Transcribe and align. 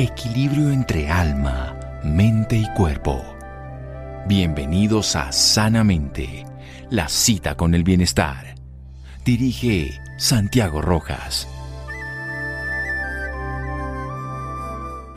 equilibrio 0.00 0.70
entre 0.70 1.10
alma, 1.10 1.78
mente 2.02 2.56
y 2.56 2.66
cuerpo. 2.74 3.22
Bienvenidos 4.26 5.14
a 5.14 5.30
Sanamente, 5.30 6.46
la 6.88 7.06
cita 7.10 7.54
con 7.54 7.74
el 7.74 7.84
bienestar. 7.84 8.54
Dirige 9.26 10.00
Santiago 10.16 10.80
Rojas. 10.80 11.46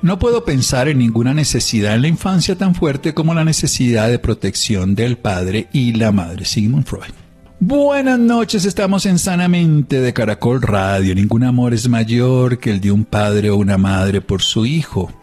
No 0.02 0.20
puedo 0.20 0.44
pensar 0.44 0.90
en 0.90 0.98
ninguna 0.98 1.34
necesidad 1.34 1.96
en 1.96 2.02
la 2.02 2.10
infancia 2.10 2.58
tan 2.58 2.76
fuerte 2.76 3.14
como 3.14 3.34
la 3.34 3.46
necesidad 3.46 4.10
de 4.10 4.20
protección 4.20 4.96
del 4.96 5.18
padre 5.18 5.70
y 5.72 5.94
la 5.94 6.12
madre. 6.12 6.44
Sigmund 6.44 6.86
Freud. 6.86 7.23
Buenas 7.66 8.20
noches, 8.20 8.66
estamos 8.66 9.06
en 9.06 9.18
Sanamente 9.18 10.02
de 10.02 10.12
Caracol 10.12 10.62
Radio. 10.62 11.16
Ningún 11.16 11.46
amor 11.46 11.74
es 11.74 11.88
mayor 11.88 12.60
que 12.60 12.72
el 12.72 12.82
de 12.82 12.92
un 12.92 13.06
padre 13.06 13.52
o 13.52 13.56
una 13.56 13.78
madre 13.78 14.20
por 14.20 14.42
su 14.42 14.66
hijo. 14.66 15.14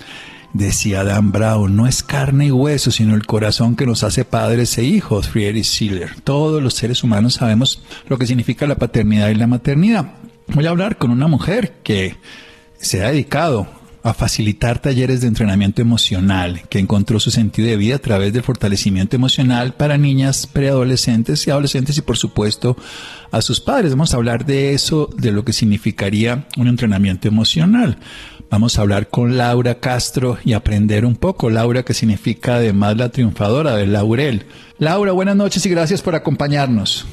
Decía 0.55 1.05
Dan 1.05 1.33
Brown, 1.33 1.77
no 1.77 1.87
es 1.87 2.03
carne 2.03 2.47
y 2.47 2.51
hueso, 2.51 2.91
sino 2.93 3.15
el 3.15 3.27
corazón 3.27 3.77
que 3.77 3.85
nos 3.85 4.05
hace 4.05 4.25
padres 4.25 4.79
e 4.79 4.85
hijos, 4.85 5.29
Friedrich 5.29 5.67
Schiller. 5.67 6.19
Todos 6.25 6.63
los 6.63 6.73
seres 6.73 7.05
humanos 7.05 7.35
sabemos 7.35 7.83
lo 8.09 8.17
que 8.17 8.27
significa 8.27 8.67
la 8.67 8.77
paternidad 8.77 9.29
y 9.29 9.35
la 9.35 9.47
maternidad. 9.47 10.15
Voy 10.47 10.65
a 10.65 10.71
hablar 10.71 10.97
con 10.97 11.11
una 11.11 11.27
mujer 11.27 11.75
que 11.83 12.17
se 12.79 13.05
ha 13.05 13.11
dedicado 13.11 13.69
a 14.03 14.15
facilitar 14.15 14.79
talleres 14.79 15.21
de 15.21 15.29
entrenamiento 15.29 15.83
emocional, 15.83 16.63
que 16.69 16.79
encontró 16.79 17.21
su 17.21 17.31
sentido 17.31 17.69
de 17.69 17.77
vida 17.77 17.97
a 17.97 18.01
través 18.01 18.33
del 18.33 18.43
fortalecimiento 18.43 19.17
emocional 19.17 19.75
para 19.75 19.99
niñas, 19.99 20.47
preadolescentes 20.47 21.47
y 21.47 21.51
adolescentes 21.51 21.99
y 21.99 22.03
por 22.03 22.17
supuesto 22.17 22.77
a 23.31 23.43
sus 23.43 23.61
padres. 23.61 23.93
Vamos 23.93 24.15
a 24.15 24.17
hablar 24.17 24.47
de 24.47 24.73
eso, 24.73 25.11
de 25.17 25.33
lo 25.33 25.45
que 25.45 25.53
significaría 25.53 26.45
un 26.57 26.69
entrenamiento 26.69 27.29
emocional. 27.29 27.99
Vamos 28.51 28.79
a 28.79 28.83
hablar 28.83 29.09
con 29.09 29.37
Laura 29.37 29.77
Castro 29.77 30.39
y 30.45 30.55
aprender 30.55 31.05
un 31.05 31.15
poco. 31.15 31.51
Laura, 31.51 31.85
que 31.85 31.95
significa 31.95 32.57
además 32.57 32.97
la 32.97 33.11
triunfadora 33.11 33.77
del 33.77 33.93
laurel. 33.93 34.43
Laura, 34.79 35.13
buenas 35.13 35.37
noches 35.37 35.65
y 35.67 35.71
gracias 35.71 36.03
por 36.03 36.17
acompañarnos. 36.17 37.07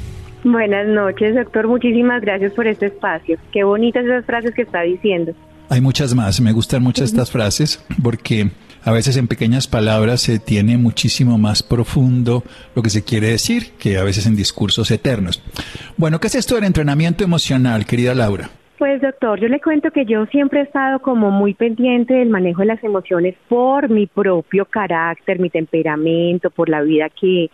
Buenas 0.44 0.88
noches, 0.88 1.36
doctor. 1.36 1.68
Muchísimas 1.68 2.22
gracias 2.22 2.54
por 2.54 2.66
este 2.66 2.88
espacio. 2.88 3.38
Qué 3.52 3.64
bonitas 3.64 4.06
esas 4.06 4.26
frases 4.26 4.56
que 4.56 4.64
está 4.64 4.82
diciendo. 4.82 5.34
Hay 5.70 5.82
muchas 5.82 6.16
más, 6.16 6.40
me 6.40 6.54
gustan 6.54 6.82
mucho 6.82 7.04
estas 7.04 7.30
frases 7.30 7.86
porque 8.02 8.52
a 8.86 8.92
veces 8.94 9.18
en 9.18 9.28
pequeñas 9.28 9.68
palabras 9.68 10.22
se 10.22 10.40
tiene 10.40 10.78
muchísimo 10.78 11.38
más 11.38 11.62
profundo 11.62 12.44
lo 12.74 12.82
que 12.82 12.90
se 12.90 13.04
quiere 13.04 13.28
decir 13.28 13.74
que 13.78 13.98
a 13.98 14.04
veces 14.04 14.28
en 14.28 14.38
discursos 14.38 14.90
eternos. 14.92 15.44
Bueno, 15.98 16.22
¿qué 16.22 16.28
es 16.28 16.36
esto 16.36 16.56
del 16.56 16.64
entrenamiento 16.64 17.26
emocional, 17.26 17.86
querida 17.86 18.16
Laura? 18.16 18.50
Pues 18.78 19.02
doctor, 19.02 19.42
yo 19.42 19.50
le 19.50 19.60
cuento 19.60 19.92
que 19.92 20.06
yo 20.06 20.26
siempre 20.28 20.62
he 20.62 20.64
estado 20.64 21.00
como 21.00 21.32
muy 21.32 21.54
pendiente 21.54 22.14
del 22.14 22.30
manejo 22.30 22.62
de 22.62 22.68
las 22.68 22.84
emociones 22.84 23.36
por 23.50 23.90
mi 23.90 24.08
propio 24.08 24.66
carácter, 24.66 25.40
mi 25.40 25.50
temperamento, 25.50 26.50
por 26.50 26.70
la 26.70 26.82
vida 26.82 27.10
que, 27.10 27.50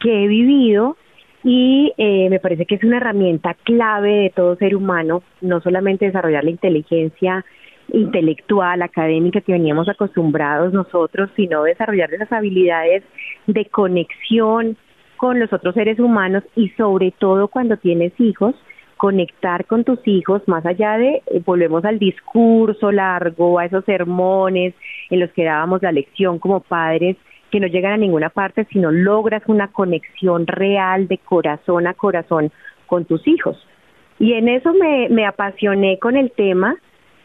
que 0.00 0.24
he 0.24 0.28
vivido 0.28 0.96
y 1.42 1.92
eh, 1.96 2.28
me 2.28 2.38
parece 2.38 2.66
que 2.66 2.74
es 2.74 2.84
una 2.84 2.98
herramienta 2.98 3.54
clave 3.64 4.10
de 4.10 4.30
todo 4.30 4.56
ser 4.56 4.76
humano, 4.76 5.22
no 5.40 5.60
solamente 5.60 6.06
desarrollar 6.06 6.44
la 6.44 6.50
inteligencia 6.50 7.44
intelectual, 7.92 8.82
académica 8.82 9.40
que 9.40 9.52
veníamos 9.52 9.88
acostumbrados 9.88 10.72
nosotros, 10.72 11.30
sino 11.36 11.64
desarrollar 11.64 12.12
esas 12.12 12.32
habilidades 12.32 13.02
de 13.46 13.64
conexión 13.66 14.76
con 15.16 15.40
los 15.40 15.52
otros 15.52 15.74
seres 15.74 15.98
humanos 15.98 16.44
y 16.56 16.68
sobre 16.70 17.10
todo 17.10 17.48
cuando 17.48 17.76
tienes 17.76 18.12
hijos, 18.18 18.54
conectar 18.96 19.64
con 19.64 19.82
tus 19.82 19.98
hijos 20.06 20.42
más 20.46 20.64
allá 20.66 20.98
de, 20.98 21.22
eh, 21.26 21.42
volvemos 21.44 21.84
al 21.84 21.98
discurso 21.98 22.92
largo, 22.92 23.58
a 23.58 23.64
esos 23.64 23.84
sermones 23.86 24.74
en 25.08 25.20
los 25.20 25.30
que 25.32 25.44
dábamos 25.44 25.82
la 25.82 25.92
lección 25.92 26.38
como 26.38 26.60
padres, 26.60 27.16
que 27.50 27.60
no 27.60 27.66
llegan 27.66 27.92
a 27.92 27.96
ninguna 27.96 28.30
parte, 28.30 28.66
sino 28.72 28.90
logras 28.90 29.42
una 29.46 29.68
conexión 29.68 30.46
real 30.46 31.08
de 31.08 31.18
corazón 31.18 31.86
a 31.86 31.94
corazón 31.94 32.50
con 32.86 33.04
tus 33.04 33.26
hijos. 33.26 33.56
Y 34.18 34.34
en 34.34 34.48
eso 34.48 34.72
me, 34.74 35.08
me 35.08 35.26
apasioné 35.26 35.98
con 35.98 36.16
el 36.16 36.30
tema 36.32 36.76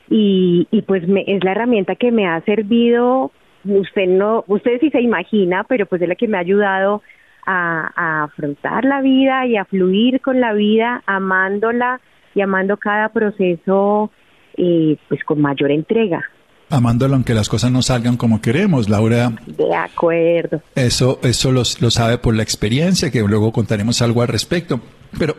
y, 0.10 0.68
y 0.72 0.82
pues 0.84 1.08
me, 1.08 1.24
es 1.28 1.44
la 1.44 1.52
herramienta 1.52 1.96
que 1.96 2.12
me 2.12 2.28
ha 2.28 2.42
servido, 2.42 3.32
usted 3.64 4.08
no, 4.08 4.44
usted 4.48 4.80
sí 4.80 4.90
se 4.92 5.02
imagina, 5.02 5.64
pero 5.64 5.86
pues 5.86 6.02
es 6.02 6.08
la 6.08 6.16
que 6.16 6.28
me 6.28 6.38
ha 6.38 6.42
ayudado 6.42 7.02
a, 7.46 7.92
a 7.96 8.24
afrontar 8.24 8.86
la 8.86 9.02
vida 9.02 9.46
y 9.46 9.58
a 9.58 9.66
fluir 9.66 10.22
con 10.22 10.40
la 10.40 10.54
vida, 10.54 11.04
amándola 11.06 12.00
y 12.34 12.42
amando 12.42 12.78
cada 12.78 13.10
proceso 13.10 14.12
eh, 14.58 14.98
pues 15.10 15.24
con 15.24 15.42
mayor 15.42 15.72
entrega 15.72 16.30
amándolo 16.70 17.16
aunque 17.16 17.34
las 17.34 17.50
cosas 17.50 17.72
no 17.72 17.82
salgan 17.82 18.18
como 18.18 18.42
queremos, 18.42 18.90
Laura. 18.90 19.32
De 19.46 19.74
acuerdo. 19.74 20.62
Eso, 20.76 21.20
eso 21.24 21.52
lo, 21.52 21.64
lo 21.80 21.92
sabe 21.92 22.18
por 22.18 22.36
la 22.36 22.44
experiencia, 22.44 23.12
que 23.12 23.22
luego 23.22 23.52
contaremos 23.52 24.02
algo 24.02 24.22
al 24.22 24.28
respecto. 24.28 24.80
Pero, 25.18 25.36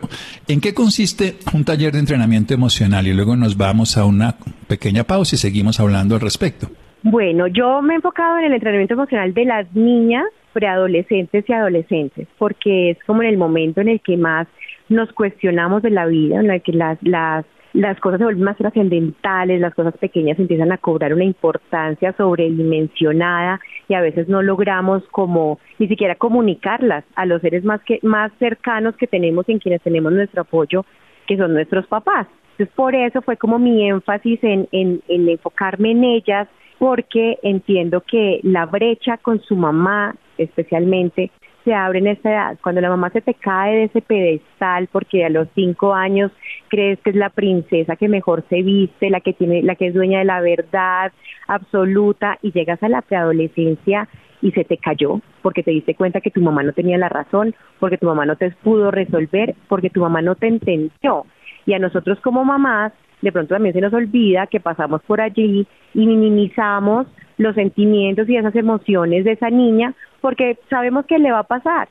¿en 0.47 0.61
qué 0.61 0.73
consiste 0.73 1.35
un 1.53 1.63
taller 1.63 1.93
de 1.93 1.99
entrenamiento 1.99 2.53
emocional? 2.53 3.07
Y 3.07 3.13
luego 3.13 3.35
nos 3.35 3.57
vamos 3.57 3.97
a 3.97 4.05
una 4.05 4.35
pequeña 4.67 5.03
pausa 5.03 5.35
y 5.35 5.39
seguimos 5.39 5.79
hablando 5.79 6.15
al 6.15 6.21
respecto. 6.21 6.67
Bueno, 7.03 7.47
yo 7.47 7.81
me 7.81 7.93
he 7.93 7.95
enfocado 7.97 8.39
en 8.39 8.45
el 8.45 8.53
entrenamiento 8.53 8.95
emocional 8.95 9.33
de 9.33 9.45
las 9.45 9.73
niñas, 9.75 10.25
preadolescentes 10.53 11.45
y 11.47 11.53
adolescentes, 11.53 12.27
porque 12.37 12.91
es 12.91 12.97
como 13.05 13.21
en 13.21 13.29
el 13.29 13.37
momento 13.37 13.81
en 13.81 13.89
el 13.89 14.01
que 14.01 14.17
más 14.17 14.47
nos 14.89 15.11
cuestionamos 15.13 15.83
de 15.83 15.91
la 15.91 16.05
vida, 16.05 16.39
en 16.39 16.49
el 16.49 16.61
que 16.61 16.71
las, 16.71 16.97
las 17.03 17.45
las 17.77 17.99
cosas 17.99 18.17
se 18.17 18.23
vuelven 18.23 18.43
más 18.43 18.57
trascendentales, 18.57 19.61
las 19.61 19.75
cosas 19.75 19.95
pequeñas 19.97 20.39
empiezan 20.39 20.71
a 20.71 20.79
cobrar 20.79 21.13
una 21.13 21.23
importancia 21.23 22.11
sobredimensionada 22.17 23.59
y 23.87 23.93
a 23.93 24.01
veces 24.01 24.27
no 24.27 24.41
logramos 24.41 25.03
como 25.11 25.59
ni 25.77 25.87
siquiera 25.87 26.15
comunicarlas 26.15 27.05
a 27.15 27.27
los 27.27 27.39
seres 27.39 27.63
más 27.63 27.79
que 27.83 27.99
más 28.01 28.31
cercanos 28.39 28.97
que 28.97 29.05
tenemos 29.05 29.47
en 29.47 29.59
quienes 29.59 29.83
tenemos 29.83 30.11
nuestro 30.11 30.41
apoyo, 30.41 30.85
que 31.27 31.37
son 31.37 31.53
nuestros 31.53 31.85
papás. 31.85 32.25
Entonces 32.53 32.75
por 32.75 32.95
eso 32.95 33.21
fue 33.21 33.37
como 33.37 33.59
mi 33.59 33.87
énfasis 33.87 34.43
en, 34.43 34.67
en, 34.71 35.03
en 35.07 35.29
enfocarme 35.29 35.91
en 35.91 36.03
ellas, 36.03 36.47
porque 36.79 37.37
entiendo 37.43 38.01
que 38.01 38.39
la 38.41 38.65
brecha 38.65 39.17
con 39.17 39.39
su 39.41 39.55
mamá 39.55 40.15
especialmente 40.39 41.29
se 41.67 41.73
abre 41.73 41.99
en 41.99 42.07
esta 42.07 42.29
edad, 42.31 42.57
cuando 42.63 42.79
la 42.79 42.87
mamá 42.87 43.09
se 43.09 43.19
te 43.19 43.33
cae 43.33 43.75
de 43.75 43.83
ese 43.83 44.01
pedestal 44.01 44.87
porque 44.89 45.25
a 45.25 45.29
los 45.29 45.49
cinco 45.53 45.93
años 45.93 46.31
crees 46.69 46.97
que 47.01 47.09
es 47.09 47.15
la 47.17 47.29
princesa 47.29 47.97
que 47.97 48.07
mejor 48.07 48.45
se 48.47 48.61
viste, 48.61 49.09
la 49.09 49.19
que 49.19 49.33
tiene, 49.33 49.61
la 49.63 49.75
que 49.75 49.87
es 49.87 49.93
dueña 49.93 50.19
de 50.19 50.25
la 50.25 50.39
verdad 50.39 51.11
absoluta 51.45 52.37
y 52.41 52.53
llegas 52.53 52.81
a 52.83 52.87
la 52.87 53.01
preadolescencia 53.01 54.07
y 54.41 54.51
se 54.51 54.63
te 54.63 54.77
cayó 54.77 55.19
porque 55.41 55.61
te 55.61 55.71
diste 55.71 55.93
cuenta 55.93 56.21
que 56.21 56.31
tu 56.31 56.39
mamá 56.39 56.63
no 56.63 56.71
tenía 56.71 56.97
la 56.97 57.09
razón, 57.09 57.53
porque 57.81 57.97
tu 57.97 58.05
mamá 58.05 58.25
no 58.25 58.37
te 58.37 58.49
pudo 58.63 58.89
resolver, 58.89 59.53
porque 59.67 59.89
tu 59.89 59.99
mamá 59.99 60.21
no 60.21 60.35
te 60.35 60.47
entendió. 60.47 61.25
Y 61.65 61.73
a 61.73 61.79
nosotros 61.79 62.17
como 62.21 62.45
mamás, 62.45 62.93
de 63.21 63.33
pronto 63.33 63.55
también 63.55 63.73
se 63.73 63.81
nos 63.81 63.91
olvida 63.91 64.47
que 64.47 64.61
pasamos 64.61 65.01
por 65.03 65.19
allí 65.19 65.67
y 65.93 66.07
minimizamos 66.07 67.07
los 67.37 67.55
sentimientos 67.55 68.27
y 68.27 68.35
esas 68.35 68.55
emociones 68.55 69.23
de 69.23 69.33
esa 69.33 69.49
niña 69.49 69.93
porque 70.21 70.57
sabemos 70.69 71.05
que 71.05 71.19
le 71.19 71.31
va 71.31 71.39
a 71.39 71.43
pasar 71.43 71.87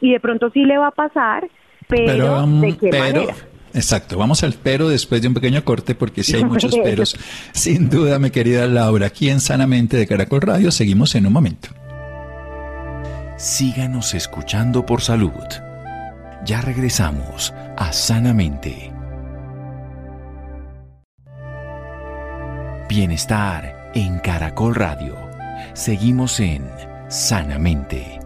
y 0.00 0.12
de 0.12 0.20
pronto 0.20 0.50
sí 0.50 0.64
le 0.64 0.78
va 0.78 0.88
a 0.88 0.92
pasar, 0.92 1.48
pero, 1.88 2.44
um, 2.44 2.60
¿de 2.60 2.76
qué 2.76 2.90
manera? 2.90 3.34
Exacto, 3.72 4.16
vamos 4.16 4.44
al 4.44 4.54
pero 4.62 4.88
después 4.88 5.20
de 5.20 5.28
un 5.28 5.34
pequeño 5.34 5.64
corte 5.64 5.94
porque 5.94 6.22
si 6.22 6.36
hay 6.36 6.44
muchos 6.44 6.76
peros. 6.76 7.16
Sin 7.52 7.90
duda, 7.90 8.18
mi 8.18 8.30
querida 8.30 8.66
Laura, 8.66 9.06
aquí 9.06 9.28
en 9.28 9.40
Sanamente 9.40 9.96
de 9.96 10.06
Caracol 10.06 10.42
Radio 10.42 10.70
seguimos 10.70 11.14
en 11.14 11.26
un 11.26 11.32
momento. 11.32 11.68
Síganos 13.36 14.14
escuchando 14.14 14.86
por 14.86 15.00
salud. 15.00 15.32
Ya 16.44 16.60
regresamos 16.60 17.52
a 17.76 17.92
Sanamente. 17.92 18.92
Bienestar 22.88 23.73
en 23.94 24.18
Caracol 24.18 24.74
Radio. 24.74 25.16
Seguimos 25.74 26.40
en 26.40 26.68
Sanamente. 27.08 28.20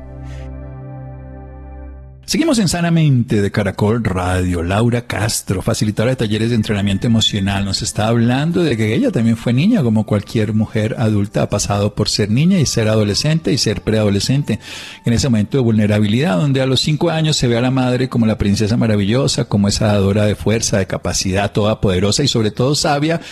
Seguimos 2.25 2.59
en 2.59 2.69
Sanamente 2.69 3.41
de 3.41 3.51
Caracol 3.51 4.05
Radio. 4.05 4.63
Laura 4.63 5.07
Castro, 5.07 5.63
facilitadora 5.63 6.11
de 6.11 6.17
talleres 6.17 6.51
de 6.51 6.57
entrenamiento 6.57 7.07
emocional, 7.07 7.65
nos 7.65 7.81
está 7.81 8.09
hablando 8.09 8.63
de 8.63 8.77
que 8.77 8.95
ella 8.95 9.11
también 9.11 9.39
fue 9.39 9.55
niña, 9.55 9.83
como 9.83 10.05
cualquier 10.05 10.53
mujer 10.53 10.97
adulta 10.99 11.43
ha 11.43 11.49
pasado 11.49 11.95
por 11.95 12.11
ser 12.11 12.31
niña 12.31 12.59
y 12.59 12.67
ser 12.67 12.89
adolescente 12.89 13.51
y 13.51 13.57
ser 13.57 13.81
preadolescente. 13.81 14.61
En 15.07 15.15
ese 15.15 15.31
momento 15.31 15.57
de 15.57 15.65
vulnerabilidad, 15.65 16.37
donde 16.37 16.61
a 16.61 16.67
los 16.67 16.81
cinco 16.81 17.09
años 17.09 17.37
se 17.37 17.49
ve 17.49 17.57
a 17.57 17.63
la 17.63 17.71
madre 17.71 18.11
como 18.11 18.27
la 18.27 18.37
princesa 18.37 18.77
maravillosa, 18.77 19.47
como 19.47 19.69
esa 19.69 19.87
dadora 19.87 20.27
de 20.27 20.35
fuerza, 20.35 20.79
de 20.79 20.87
capacidad, 20.87 21.53
toda 21.53 21.81
poderosa 21.81 22.23
y 22.23 22.29
sobre 22.29 22.51
todo 22.51 22.75
sabia 22.75 23.23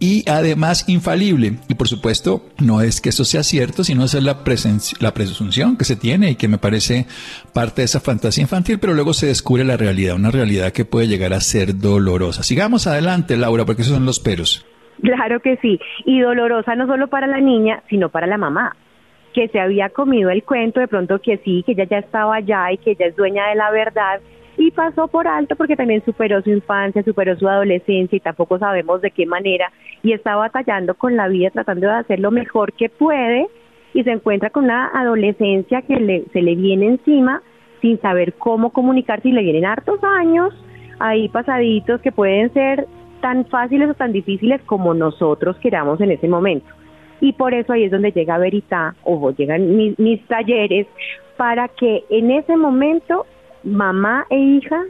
y 0.00 0.28
además 0.28 0.88
infalible. 0.88 1.54
Y 1.68 1.74
por 1.74 1.88
supuesto, 1.88 2.42
no 2.58 2.80
es 2.80 3.00
que 3.00 3.08
eso 3.08 3.24
sea 3.24 3.42
cierto, 3.42 3.84
sino 3.84 4.04
es 4.04 4.14
la, 4.14 4.38
la 5.00 5.14
presunción 5.14 5.76
que 5.76 5.84
se 5.84 5.96
tiene 5.96 6.30
y 6.30 6.36
que 6.36 6.48
me 6.48 6.58
parece 6.58 7.06
parte 7.52 7.82
de 7.82 7.86
esa 7.86 8.00
fantasía 8.00 8.42
infantil, 8.42 8.78
pero 8.78 8.94
luego 8.94 9.12
se 9.12 9.26
descubre 9.26 9.64
la 9.64 9.76
realidad, 9.76 10.16
una 10.16 10.30
realidad 10.30 10.72
que 10.72 10.84
puede 10.84 11.08
llegar 11.08 11.32
a 11.32 11.40
ser 11.40 11.78
dolorosa. 11.78 12.42
Sigamos 12.42 12.86
adelante, 12.86 13.36
Laura, 13.36 13.64
porque 13.64 13.82
esos 13.82 13.94
son 13.94 14.06
los 14.06 14.20
peros. 14.20 14.64
Claro 15.02 15.40
que 15.40 15.56
sí, 15.58 15.78
y 16.04 16.20
dolorosa 16.20 16.74
no 16.74 16.86
solo 16.86 17.08
para 17.08 17.26
la 17.26 17.40
niña, 17.40 17.82
sino 17.88 18.08
para 18.08 18.26
la 18.26 18.36
mamá, 18.36 18.76
que 19.32 19.48
se 19.48 19.60
había 19.60 19.90
comido 19.90 20.30
el 20.30 20.42
cuento 20.42 20.80
de 20.80 20.88
pronto 20.88 21.20
que 21.20 21.38
sí, 21.38 21.62
que 21.64 21.72
ella 21.72 21.84
ya 21.84 21.98
estaba 21.98 22.36
allá 22.36 22.72
y 22.72 22.78
que 22.78 22.92
ella 22.92 23.06
es 23.06 23.16
dueña 23.16 23.48
de 23.48 23.54
la 23.54 23.70
verdad 23.70 24.20
y 24.58 24.72
pasó 24.72 25.06
por 25.06 25.26
alto 25.28 25.54
porque 25.56 25.76
también 25.76 26.04
superó 26.04 26.42
su 26.42 26.50
infancia, 26.50 27.02
superó 27.04 27.36
su 27.36 27.48
adolescencia 27.48 28.16
y 28.16 28.20
tampoco 28.20 28.58
sabemos 28.58 29.00
de 29.00 29.12
qué 29.12 29.24
manera 29.24 29.72
y 30.02 30.12
está 30.12 30.34
batallando 30.34 30.94
con 30.94 31.16
la 31.16 31.28
vida 31.28 31.50
tratando 31.50 31.86
de 31.86 31.94
hacer 31.94 32.18
lo 32.18 32.32
mejor 32.32 32.72
que 32.72 32.88
puede 32.88 33.46
y 33.94 34.02
se 34.02 34.10
encuentra 34.10 34.50
con 34.50 34.64
una 34.64 34.88
adolescencia 34.88 35.82
que 35.82 35.96
le, 35.96 36.24
se 36.32 36.42
le 36.42 36.56
viene 36.56 36.86
encima 36.88 37.40
sin 37.80 38.00
saber 38.00 38.34
cómo 38.34 38.70
comunicarse 38.70 39.28
y 39.28 39.32
le 39.32 39.42
vienen 39.42 39.64
hartos 39.64 40.02
años 40.02 40.52
ahí 40.98 41.28
pasaditos 41.28 42.00
que 42.00 42.10
pueden 42.10 42.52
ser 42.52 42.86
tan 43.20 43.46
fáciles 43.46 43.90
o 43.90 43.94
tan 43.94 44.12
difíciles 44.12 44.60
como 44.62 44.92
nosotros 44.92 45.56
queramos 45.58 46.00
en 46.00 46.10
ese 46.10 46.26
momento. 46.26 46.66
Y 47.20 47.32
por 47.32 47.54
eso 47.54 47.72
ahí 47.72 47.84
es 47.84 47.90
donde 47.90 48.12
llega 48.12 48.38
Verita 48.38 48.94
o 49.04 49.30
llegan 49.30 49.76
mis, 49.76 49.98
mis 49.98 50.24
talleres 50.26 50.86
para 51.36 51.68
que 51.68 52.04
en 52.10 52.32
ese 52.32 52.56
momento 52.56 53.26
mamá 53.68 54.26
e 54.30 54.38
hija 54.38 54.84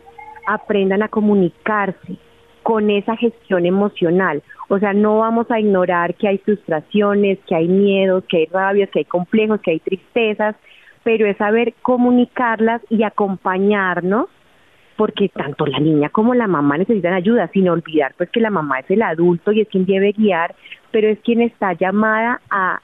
aprendan 0.46 1.02
a 1.02 1.08
comunicarse 1.08 2.16
con 2.62 2.90
esa 2.90 3.16
gestión 3.16 3.66
emocional. 3.66 4.42
O 4.68 4.78
sea, 4.78 4.92
no 4.92 5.18
vamos 5.18 5.50
a 5.50 5.60
ignorar 5.60 6.14
que 6.14 6.28
hay 6.28 6.38
frustraciones, 6.38 7.38
que 7.46 7.54
hay 7.54 7.68
miedos, 7.68 8.24
que 8.28 8.38
hay 8.38 8.46
rabias, 8.46 8.90
que 8.90 9.00
hay 9.00 9.04
complejos, 9.04 9.60
que 9.60 9.72
hay 9.72 9.80
tristezas, 9.80 10.56
pero 11.02 11.26
es 11.26 11.36
saber 11.38 11.74
comunicarlas 11.82 12.82
y 12.90 13.02
acompañarnos 13.02 14.28
porque 14.98 15.28
tanto 15.28 15.64
la 15.64 15.78
niña 15.78 16.08
como 16.08 16.34
la 16.34 16.48
mamá 16.48 16.76
necesitan 16.76 17.14
ayuda, 17.14 17.48
sin 17.52 17.68
olvidar 17.68 18.14
pues 18.18 18.28
que 18.30 18.40
la 18.40 18.50
mamá 18.50 18.80
es 18.80 18.90
el 18.90 19.02
adulto 19.02 19.52
y 19.52 19.60
es 19.60 19.68
quien 19.68 19.86
debe 19.86 20.12
guiar, 20.12 20.56
pero 20.90 21.08
es 21.08 21.20
quien 21.20 21.40
está 21.40 21.72
llamada 21.72 22.40
a, 22.50 22.80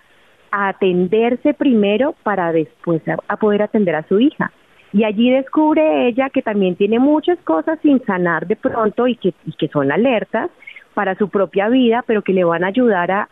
atenderse 0.56 1.52
primero 1.52 2.14
para 2.23 2.52
después 2.52 3.02
a, 3.08 3.37
poder 3.37 3.62
atender 3.62 3.97
a 3.97 4.06
su 4.06 4.20
hija. 4.20 4.52
Y 4.94 5.05
allí 5.05 5.31
descubre 5.31 6.08
ella 6.08 6.31
que 6.31 6.41
también 6.41 6.76
tiene 6.76 7.00
muchas 7.00 7.37
cosas 7.41 7.79
sin 7.82 8.02
sanar 8.06 8.46
de 8.46 8.55
pronto 8.55 9.08
y 9.08 9.17
que, 9.17 9.35
y 9.44 9.52
que 9.52 9.69
son 9.69 9.91
alertas 9.91 10.50
para 10.94 11.17
su 11.17 11.29
propia 11.29 11.69
vida, 11.69 12.05
pero 12.06 12.23
que 12.23 12.32
le 12.32 12.44
van 12.44 12.62
a 12.62 12.69
ayudar 12.69 13.11
a, 13.11 13.26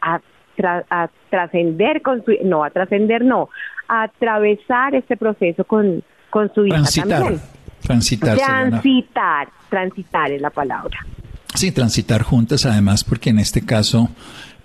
a, 0.00 0.20
a 0.60 1.08
trascender 1.28 2.00
con 2.00 2.24
su, 2.24 2.32
no, 2.44 2.62
a 2.62 2.70
trascender 2.70 3.24
no, 3.24 3.48
a 3.88 4.04
atravesar 4.04 4.94
este 4.94 5.16
proceso 5.16 5.64
con, 5.64 6.04
con 6.30 6.54
su 6.54 6.64
hija 6.66 6.84
también. 7.08 7.40
Transitar. 7.80 8.36
Transitar, 8.36 9.48
transitar 9.68 10.30
es 10.30 10.40
la 10.40 10.50
palabra. 10.50 10.98
Sí, 11.54 11.72
transitar 11.72 12.22
juntas 12.22 12.64
además, 12.66 13.02
porque 13.02 13.30
en 13.30 13.40
este 13.40 13.66
caso 13.66 14.10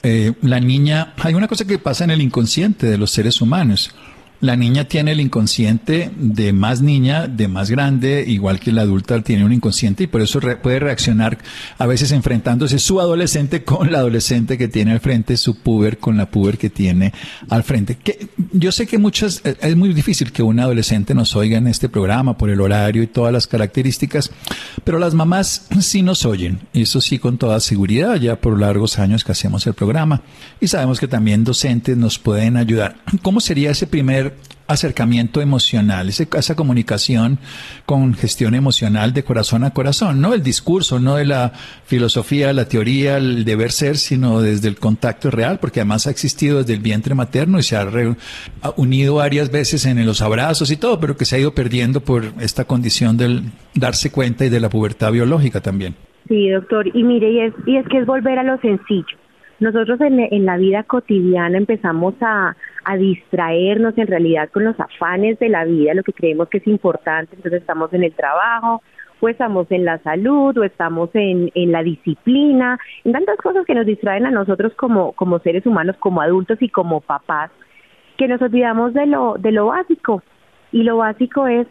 eh, 0.04 0.34
la 0.44 0.60
niña, 0.60 1.14
hay 1.24 1.34
una 1.34 1.48
cosa 1.48 1.66
que 1.66 1.80
pasa 1.80 2.04
en 2.04 2.12
el 2.12 2.22
inconsciente 2.22 2.86
de 2.86 3.00
los 3.00 3.10
seres 3.10 3.42
humanos. 3.42 3.96
La 4.42 4.56
niña 4.56 4.86
tiene 4.86 5.14
el 5.14 5.22
inconsciente 5.22 6.12
de 6.16 6.54
más 6.54 6.82
niña, 6.82 7.28
de 7.28 7.48
más 7.48 7.72
grande, 7.72 8.26
igual 8.28 8.60
que 8.60 8.72
la 8.72 8.82
adulta 8.82 9.22
tiene 9.22 9.46
un 9.46 9.54
inconsciente 9.54 10.04
y 10.04 10.08
por 10.08 10.22
eso 10.22 10.40
puede 10.62 10.80
reaccionar 10.80 11.38
a 11.78 11.86
veces 11.86 12.12
enfrentándose 12.12 12.80
su 12.80 13.00
adolescente 13.00 13.64
con 13.64 13.92
la 13.92 14.00
adolescente 14.00 14.58
que 14.58 14.68
tiene 14.68 14.92
al 14.92 15.00
frente, 15.00 15.38
su 15.38 15.60
puber 15.60 15.98
con 15.98 16.18
la 16.18 16.30
puber 16.30 16.58
que 16.58 16.70
tiene 16.70 17.14
al 17.50 17.64
frente. 17.64 17.98
Yo 18.52 18.72
sé 18.72 18.88
que 18.88 18.98
muchas, 18.98 19.42
eh, 19.46 19.56
es 19.62 19.76
muy 19.76 19.94
difícil 19.94 20.32
que 20.32 20.44
un 20.44 20.60
adolescente 20.60 21.16
nos 21.16 21.36
oiga 21.36 21.58
en 21.58 21.68
este 21.68 21.90
programa 21.90 22.38
por 22.38 22.50
el 22.50 22.62
horario 22.62 23.04
y 23.04 23.08
todas 23.08 23.32
las 23.32 23.48
características, 23.48 24.32
pero 24.84 25.00
las 25.00 25.14
mamás 25.14 25.68
sí 25.80 26.02
nos 26.02 26.26
oyen, 26.26 26.60
eso 26.74 27.02
sí 27.02 27.20
con 27.20 27.38
toda 27.38 27.60
seguridad, 27.60 28.16
ya 28.16 28.36
por 28.36 28.60
largos 28.60 29.00
años 29.00 29.24
que 29.24 29.32
hacemos 29.32 29.66
el 29.66 29.74
programa 29.74 30.22
y 30.60 30.68
sabemos 30.68 31.00
que 31.00 31.08
también 31.08 31.44
docentes 31.44 31.98
nos 31.98 32.20
pueden 32.20 32.58
ayudar. 32.58 32.98
¿Cómo 33.22 33.40
sería 33.40 33.72
ese 33.72 33.88
primer 33.88 34.35
acercamiento 34.68 35.42
emocional, 35.42 36.10
esa 36.10 36.56
comunicación 36.56 37.38
con 37.86 38.14
gestión 38.14 38.56
emocional 38.56 39.14
de 39.14 39.24
corazón 39.24 39.64
a 39.64 39.72
corazón, 39.72 40.22
no 40.22 40.34
el 40.34 40.42
discurso, 40.42 41.00
no 41.00 41.16
de 41.18 41.26
la 41.26 41.52
filosofía, 41.86 42.52
la 42.54 42.68
teoría, 42.68 43.18
el 43.18 43.46
deber 43.46 43.72
ser, 43.72 43.98
sino 43.98 44.42
desde 44.42 44.68
el 44.68 44.78
contacto 44.78 45.30
real, 45.30 45.60
porque 45.60 45.82
además 45.82 46.08
ha 46.08 46.12
existido 46.12 46.60
desde 46.60 46.74
el 46.74 46.80
vientre 46.80 47.14
materno 47.14 47.60
y 47.60 47.64
se 47.64 47.76
ha, 47.76 47.86
unido 48.76 49.16
varias 49.16 49.52
veces 49.52 49.86
en 49.86 50.04
los 50.06 50.22
abrazos 50.22 50.72
y 50.72 50.78
todo, 50.78 51.00
pero 51.00 51.16
que 51.16 51.26
se 51.26 51.36
ha 51.36 51.40
ido 51.40 51.54
perdiendo 51.54 52.02
por 52.02 52.24
esta 52.40 52.66
condición 52.66 53.18
del 53.18 53.44
darse 53.76 54.12
cuenta 54.12 54.46
y 54.46 54.50
de 54.50 54.60
la 54.60 54.70
pubertad 54.70 55.12
biológica 55.12 55.62
también. 55.62 55.96
Sí, 56.28 56.50
doctor, 56.50 56.88
y 56.88 57.04
mire, 57.04 57.32
y 57.32 57.40
es, 57.42 57.54
y 57.68 57.78
es 57.78 57.88
que 57.88 58.00
es 58.00 58.06
volver 58.06 58.40
a 58.40 58.44
lo 58.44 58.58
sencillo. 58.60 59.18
Nosotros 59.60 60.02
en, 60.02 60.20
en 60.20 60.46
la 60.46 60.58
vida 60.58 60.84
cotidiana 60.84 61.58
empezamos 61.58 62.16
a 62.22 62.56
a 62.86 62.98
distraernos 62.98 63.98
en 63.98 64.08
realidad 64.08 64.50
con 64.52 64.64
los 64.64 64.80
afanes 64.80 65.38
de 65.40 65.50
la 65.50 65.66
vida, 65.66 65.94
lo 65.94 66.04
que 66.04 66.14
creemos 66.14 66.48
que 66.50 66.60
es 66.60 66.68
importante, 66.68 67.36
entonces 67.36 67.62
estamos 67.62 67.92
en 67.94 68.04
el 68.04 68.14
trabajo, 68.14 68.82
o 69.20 69.30
estamos 69.30 69.68
en 69.72 69.86
la 69.86 69.98
salud, 70.00 70.58
o 70.58 70.64
estamos 70.64 71.10
en, 71.14 71.52
en 71.56 71.72
la 71.72 71.84
disciplina, 71.84 72.78
en 73.04 73.12
tantas 73.12 73.38
cosas 73.38 73.66
que 73.66 73.76
nos 73.76 73.86
distraen 73.86 74.26
a 74.26 74.32
nosotros 74.32 74.74
como, 74.76 75.14
como 75.14 75.40
seres 75.40 75.66
humanos, 75.66 75.96
como 76.00 76.22
adultos 76.22 76.62
y 76.62 76.70
como 76.70 77.02
papás, 77.02 77.52
que 78.18 78.28
nos 78.28 78.42
olvidamos 78.42 78.94
de 78.94 79.06
lo, 79.06 79.36
de 79.40 79.52
lo 79.52 79.68
básico. 79.68 80.22
Y 80.72 80.84
lo 80.84 80.98
básico 80.98 81.48
es, 81.48 81.68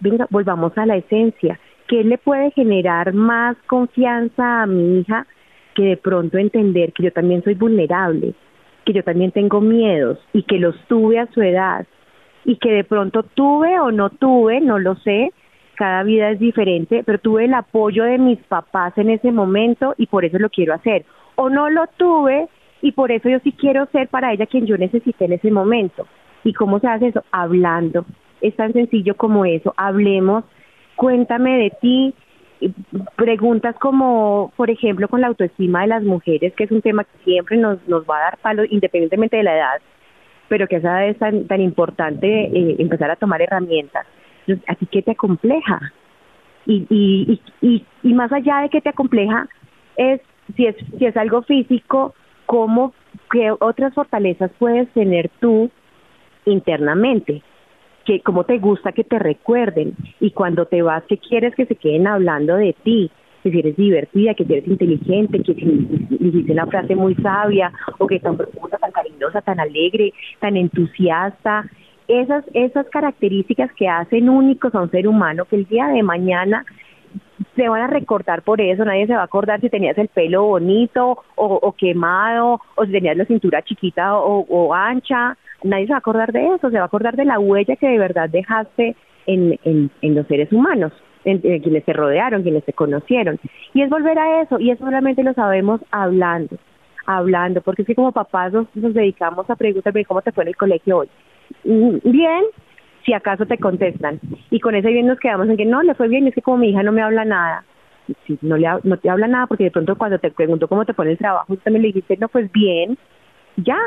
venga, 0.00 0.26
volvamos 0.30 0.76
a 0.78 0.86
la 0.86 0.96
esencia. 0.96 1.58
¿Qué 1.88 2.02
le 2.02 2.18
puede 2.18 2.50
generar 2.52 3.12
más 3.12 3.56
confianza 3.66 4.62
a 4.62 4.66
mi 4.66 5.00
hija 5.00 5.26
que 5.74 5.82
de 5.84 5.96
pronto 5.96 6.38
entender 6.38 6.92
que 6.92 7.04
yo 7.04 7.12
también 7.12 7.44
soy 7.44 7.54
vulnerable? 7.54 8.34
Que 8.86 8.92
yo 8.92 9.02
también 9.02 9.32
tengo 9.32 9.60
miedos 9.60 10.18
y 10.32 10.44
que 10.44 10.58
los 10.58 10.76
tuve 10.86 11.18
a 11.18 11.26
su 11.32 11.42
edad 11.42 11.86
y 12.44 12.56
que 12.56 12.70
de 12.70 12.84
pronto 12.84 13.24
tuve 13.24 13.78
o 13.80 13.90
no 13.90 14.10
tuve, 14.10 14.60
no 14.60 14.78
lo 14.78 14.94
sé, 14.96 15.32
cada 15.74 16.04
vida 16.04 16.30
es 16.30 16.38
diferente, 16.38 17.02
pero 17.04 17.18
tuve 17.18 17.44
el 17.44 17.54
apoyo 17.54 18.04
de 18.04 18.16
mis 18.16 18.38
papás 18.44 18.96
en 18.96 19.10
ese 19.10 19.32
momento 19.32 19.94
y 19.98 20.06
por 20.06 20.24
eso 20.24 20.38
lo 20.38 20.48
quiero 20.48 20.72
hacer. 20.72 21.04
O 21.34 21.50
no 21.50 21.68
lo 21.68 21.86
tuve 21.98 22.48
y 22.80 22.92
por 22.92 23.10
eso 23.10 23.28
yo 23.28 23.40
sí 23.40 23.52
quiero 23.52 23.86
ser 23.86 24.08
para 24.08 24.32
ella 24.32 24.46
quien 24.46 24.64
yo 24.64 24.78
necesité 24.78 25.26
en 25.26 25.32
ese 25.34 25.50
momento. 25.50 26.06
¿Y 26.44 26.52
cómo 26.52 26.78
se 26.78 26.86
hace 26.86 27.08
eso? 27.08 27.24
Hablando. 27.32 28.06
Es 28.40 28.54
tan 28.54 28.72
sencillo 28.72 29.16
como 29.16 29.44
eso. 29.44 29.74
Hablemos, 29.76 30.44
cuéntame 30.94 31.58
de 31.58 31.70
ti, 31.80 32.14
preguntas 33.16 33.76
como, 33.78 34.52
por 34.56 34.70
ejemplo, 34.70 35.08
con 35.08 35.20
la 35.20 35.28
autoestima 35.28 35.82
de 35.82 35.88
las 35.88 36.02
mujeres, 36.02 36.54
que 36.54 36.64
es 36.64 36.70
un 36.70 36.82
tema 36.82 37.04
que 37.04 37.24
siempre 37.24 37.56
nos, 37.56 37.86
nos 37.86 38.04
va 38.04 38.18
a 38.18 38.20
dar 38.20 38.38
palo 38.38 38.64
independientemente 38.64 39.36
de 39.36 39.42
la 39.42 39.56
edad, 39.56 39.80
pero 40.48 40.66
que 40.66 40.76
esa 40.76 41.04
es 41.06 41.18
tan, 41.18 41.46
tan 41.46 41.60
importante 41.60 42.26
eh, 42.26 42.76
empezar 42.78 43.10
a 43.10 43.16
tomar 43.16 43.42
herramientas. 43.42 44.06
Así 44.68 44.86
que 44.86 45.02
te 45.02 45.12
acompleja. 45.12 45.92
Y, 46.66 46.86
y, 46.88 47.40
y, 47.60 47.84
y, 48.02 48.14
más 48.14 48.32
allá 48.32 48.60
de 48.62 48.70
que 48.70 48.80
te 48.80 48.88
acompleja, 48.88 49.48
es 49.96 50.20
si 50.56 50.66
es, 50.66 50.76
si 50.98 51.06
es 51.06 51.16
algo 51.16 51.42
físico, 51.42 52.14
cómo, 52.46 52.92
qué 53.30 53.52
otras 53.58 53.94
fortalezas 53.94 54.50
puedes 54.58 54.88
tener 54.90 55.30
tú 55.40 55.70
internamente 56.44 57.42
que 58.06 58.20
cómo 58.20 58.44
te 58.44 58.58
gusta 58.58 58.92
que 58.92 59.04
te 59.04 59.18
recuerden. 59.18 59.94
Y 60.20 60.30
cuando 60.30 60.66
te 60.66 60.80
vas 60.82 61.04
que 61.04 61.18
quieres 61.18 61.54
que 61.54 61.66
se 61.66 61.74
queden 61.74 62.06
hablando 62.06 62.56
de 62.56 62.74
ti, 62.82 63.10
que 63.42 63.50
si 63.50 63.58
eres 63.58 63.76
divertida, 63.76 64.34
que 64.34 64.44
si 64.44 64.52
eres 64.52 64.68
inteligente, 64.68 65.42
que 65.42 65.54
si 65.54 66.16
dijiste 66.18 66.52
una 66.52 66.66
frase 66.66 66.94
muy 66.94 67.14
sabia 67.16 67.72
o 67.98 68.06
que 68.06 68.20
tan 68.20 68.36
profunda, 68.36 68.78
tan 68.78 68.92
cariñosa, 68.92 69.42
tan 69.42 69.60
alegre, 69.60 70.12
tan 70.40 70.56
entusiasta, 70.56 71.68
esas 72.08 72.44
esas 72.54 72.86
características 72.86 73.72
que 73.72 73.88
hacen 73.88 74.28
únicos 74.28 74.74
a 74.74 74.80
un 74.80 74.90
ser 74.90 75.08
humano 75.08 75.44
que 75.44 75.56
el 75.56 75.66
día 75.66 75.88
de 75.88 76.02
mañana 76.02 76.64
se 77.54 77.68
van 77.68 77.82
a 77.82 77.86
recordar 77.86 78.42
por 78.42 78.60
eso, 78.60 78.84
nadie 78.84 79.06
se 79.06 79.14
va 79.14 79.22
a 79.22 79.24
acordar 79.24 79.60
si 79.60 79.70
tenías 79.70 79.96
el 79.98 80.08
pelo 80.08 80.44
bonito 80.44 81.22
o, 81.34 81.74
quemado, 81.76 82.60
o 82.74 82.84
si 82.84 82.92
tenías 82.92 83.16
la 83.16 83.24
cintura 83.24 83.62
chiquita 83.62 84.16
o, 84.16 84.74
ancha, 84.74 85.36
nadie 85.62 85.86
se 85.86 85.92
va 85.92 85.96
a 85.96 85.98
acordar 85.98 86.32
de 86.32 86.54
eso, 86.54 86.70
se 86.70 86.76
va 86.76 86.82
a 86.82 86.86
acordar 86.86 87.16
de 87.16 87.24
la 87.24 87.38
huella 87.38 87.76
que 87.76 87.88
de 87.88 87.98
verdad 87.98 88.28
dejaste 88.28 88.96
en, 89.26 89.58
en, 89.64 90.14
los 90.14 90.26
seres 90.26 90.52
humanos, 90.52 90.92
en, 91.24 91.40
quienes 91.40 91.84
te 91.84 91.92
rodearon, 91.92 92.42
quienes 92.42 92.64
te 92.64 92.72
conocieron. 92.72 93.38
Y 93.74 93.82
es 93.82 93.90
volver 93.90 94.18
a 94.18 94.42
eso, 94.42 94.58
y 94.60 94.70
eso 94.70 94.84
solamente 94.84 95.22
lo 95.22 95.34
sabemos 95.34 95.80
hablando, 95.90 96.56
hablando, 97.06 97.60
porque 97.60 97.82
es 97.82 97.86
que 97.86 97.94
como 97.94 98.12
papás 98.12 98.52
nos, 98.52 98.66
nos 98.76 98.94
dedicamos 98.94 99.48
a 99.50 99.56
preguntarme 99.56 100.04
cómo 100.04 100.22
te 100.22 100.32
fue 100.32 100.44
en 100.44 100.48
el 100.48 100.56
colegio 100.56 100.98
hoy. 100.98 101.08
Mm, 101.64 101.98
bien, 102.04 102.44
si 103.04 103.12
acaso 103.12 103.46
te 103.46 103.58
contestan. 103.58 104.20
Y 104.50 104.60
con 104.60 104.74
ese 104.74 104.88
bien 104.88 105.06
nos 105.06 105.18
quedamos 105.18 105.48
en 105.48 105.56
que 105.56 105.64
no, 105.64 105.82
le 105.82 105.94
fue 105.94 106.08
bien, 106.08 106.26
es 106.26 106.34
que 106.34 106.42
como 106.42 106.58
mi 106.58 106.70
hija 106.70 106.82
no 106.82 106.92
me 106.92 107.02
habla 107.02 107.24
nada. 107.24 107.64
Si 108.26 108.38
no, 108.42 108.56
le, 108.56 108.68
no 108.84 108.96
te 108.98 109.10
habla 109.10 109.26
nada 109.26 109.46
porque 109.46 109.64
de 109.64 109.70
pronto 109.70 109.96
cuando 109.96 110.18
te 110.18 110.30
pregunto 110.30 110.68
cómo 110.68 110.84
te 110.84 110.94
pone 110.94 111.12
el 111.12 111.18
trabajo, 111.18 111.52
usted 111.52 111.70
me 111.72 111.78
le 111.78 111.88
dijiste, 111.88 112.16
no, 112.18 112.28
pues 112.28 112.50
bien, 112.52 112.98
ya. 113.56 113.78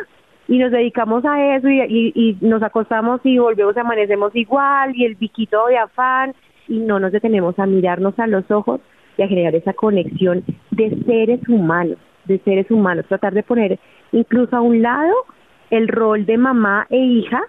Y 0.50 0.58
nos 0.58 0.72
dedicamos 0.72 1.24
a 1.25 1.56
eso 1.56 1.70
y, 1.70 2.12
y, 2.15 2.38
nos 2.41 2.63
acostamos 2.63 3.22
y 3.24 3.38
volvemos, 3.38 3.77
amanecemos 3.77 4.36
igual 4.36 4.96
y 4.96 5.06
el 5.06 5.13
biquito 5.13 5.68
de 5.68 5.77
afán 5.77 6.34
y 6.68 6.79
no 6.79 7.00
nos 7.00 7.12
detenemos 7.12 7.60
a 7.60 7.68
mirarnos 7.68 8.18
a 8.18 8.25
los 8.25 8.50
ojos 8.50 8.82
y 9.15 9.22
a 9.22 9.27
generar 9.27 9.53
esa 9.53 9.74
conexión 9.74 10.44
de 10.72 11.03
seres 11.06 11.48
humanos, 11.48 12.00
de 12.25 12.39
seres 12.39 12.72
humanos, 12.72 13.06
tratar 13.08 13.36
de 13.36 13.44
poner 13.44 13.79
incluso 14.12 14.56
a 14.56 14.62
un 14.62 14.82
lado 14.82 15.13
el 15.70 15.88
rol 15.88 16.25
de 16.25 16.39
mamá 16.39 16.88
e 16.89 16.98
hija, 16.98 17.44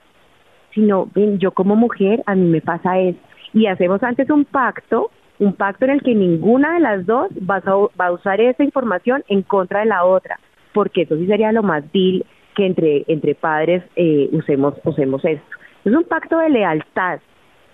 sino 0.75 1.09
yo 1.39 1.53
como 1.53 1.77
mujer 1.77 2.23
a 2.27 2.35
mí 2.35 2.47
me 2.51 2.61
pasa 2.61 2.99
esto. 2.99 3.23
Y 3.55 3.65
hacemos 3.65 4.03
antes 4.03 4.29
un 4.29 4.45
pacto, 4.45 5.11
un 5.39 5.55
pacto 5.55 5.87
en 5.87 5.93
el 5.93 6.03
que 6.03 6.15
ninguna 6.15 6.75
de 6.75 6.81
las 6.81 7.07
dos 7.07 7.31
va 7.49 7.63
a, 7.65 7.71
va 7.99 8.09
a 8.09 8.13
usar 8.13 8.43
esa 8.43 8.63
información 8.63 9.25
en 9.29 9.41
contra 9.41 9.81
de 9.81 9.87
la 9.87 10.05
otra, 10.05 10.39
porque 10.75 11.03
eso 11.03 11.17
sí 11.17 11.27
sería 11.27 11.51
lo 11.51 11.63
más 11.63 11.91
vil 11.93 12.27
que 12.55 12.67
entre, 12.67 13.05
entre 13.09 13.35
padres 13.35 13.83
eh, 13.97 14.29
usemos, 14.33 14.75
usemos 14.85 15.25
esto. 15.25 15.57
Es 15.85 15.93
un 15.93 16.05
pacto 16.05 16.39
de 16.39 16.51
lealtad, 16.51 17.21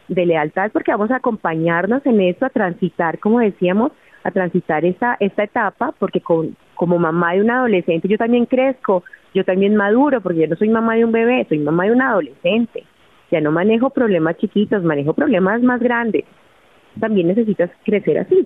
de 0.08 0.26
lealtad 0.26 0.70
porque 0.72 0.92
vamos 0.92 1.10
a 1.10 1.16
acompañarnos 1.16 2.04
en 2.06 2.20
esto, 2.20 2.46
a 2.46 2.50
transitar, 2.50 3.18
como 3.18 3.40
decíamos, 3.40 3.92
a 4.22 4.30
transitar 4.30 4.84
esta, 4.84 5.16
esta 5.20 5.44
etapa, 5.44 5.92
porque 5.98 6.20
con, 6.20 6.56
como 6.74 6.98
mamá 6.98 7.34
de 7.34 7.42
un 7.42 7.50
adolescente 7.50 8.08
yo 8.08 8.18
también 8.18 8.46
crezco, 8.46 9.04
yo 9.34 9.44
también 9.44 9.76
maduro, 9.76 10.20
porque 10.20 10.40
yo 10.40 10.46
no 10.48 10.56
soy 10.56 10.68
mamá 10.68 10.94
de 10.94 11.04
un 11.04 11.12
bebé, 11.12 11.46
soy 11.48 11.58
mamá 11.58 11.84
de 11.84 11.92
un 11.92 12.02
adolescente. 12.02 12.84
Ya 13.30 13.40
no 13.40 13.52
manejo 13.52 13.90
problemas 13.90 14.36
chiquitos, 14.38 14.82
manejo 14.82 15.12
problemas 15.12 15.62
más 15.62 15.80
grandes. 15.80 16.24
También 16.98 17.26
necesitas 17.26 17.70
crecer 17.84 18.18
así. 18.18 18.44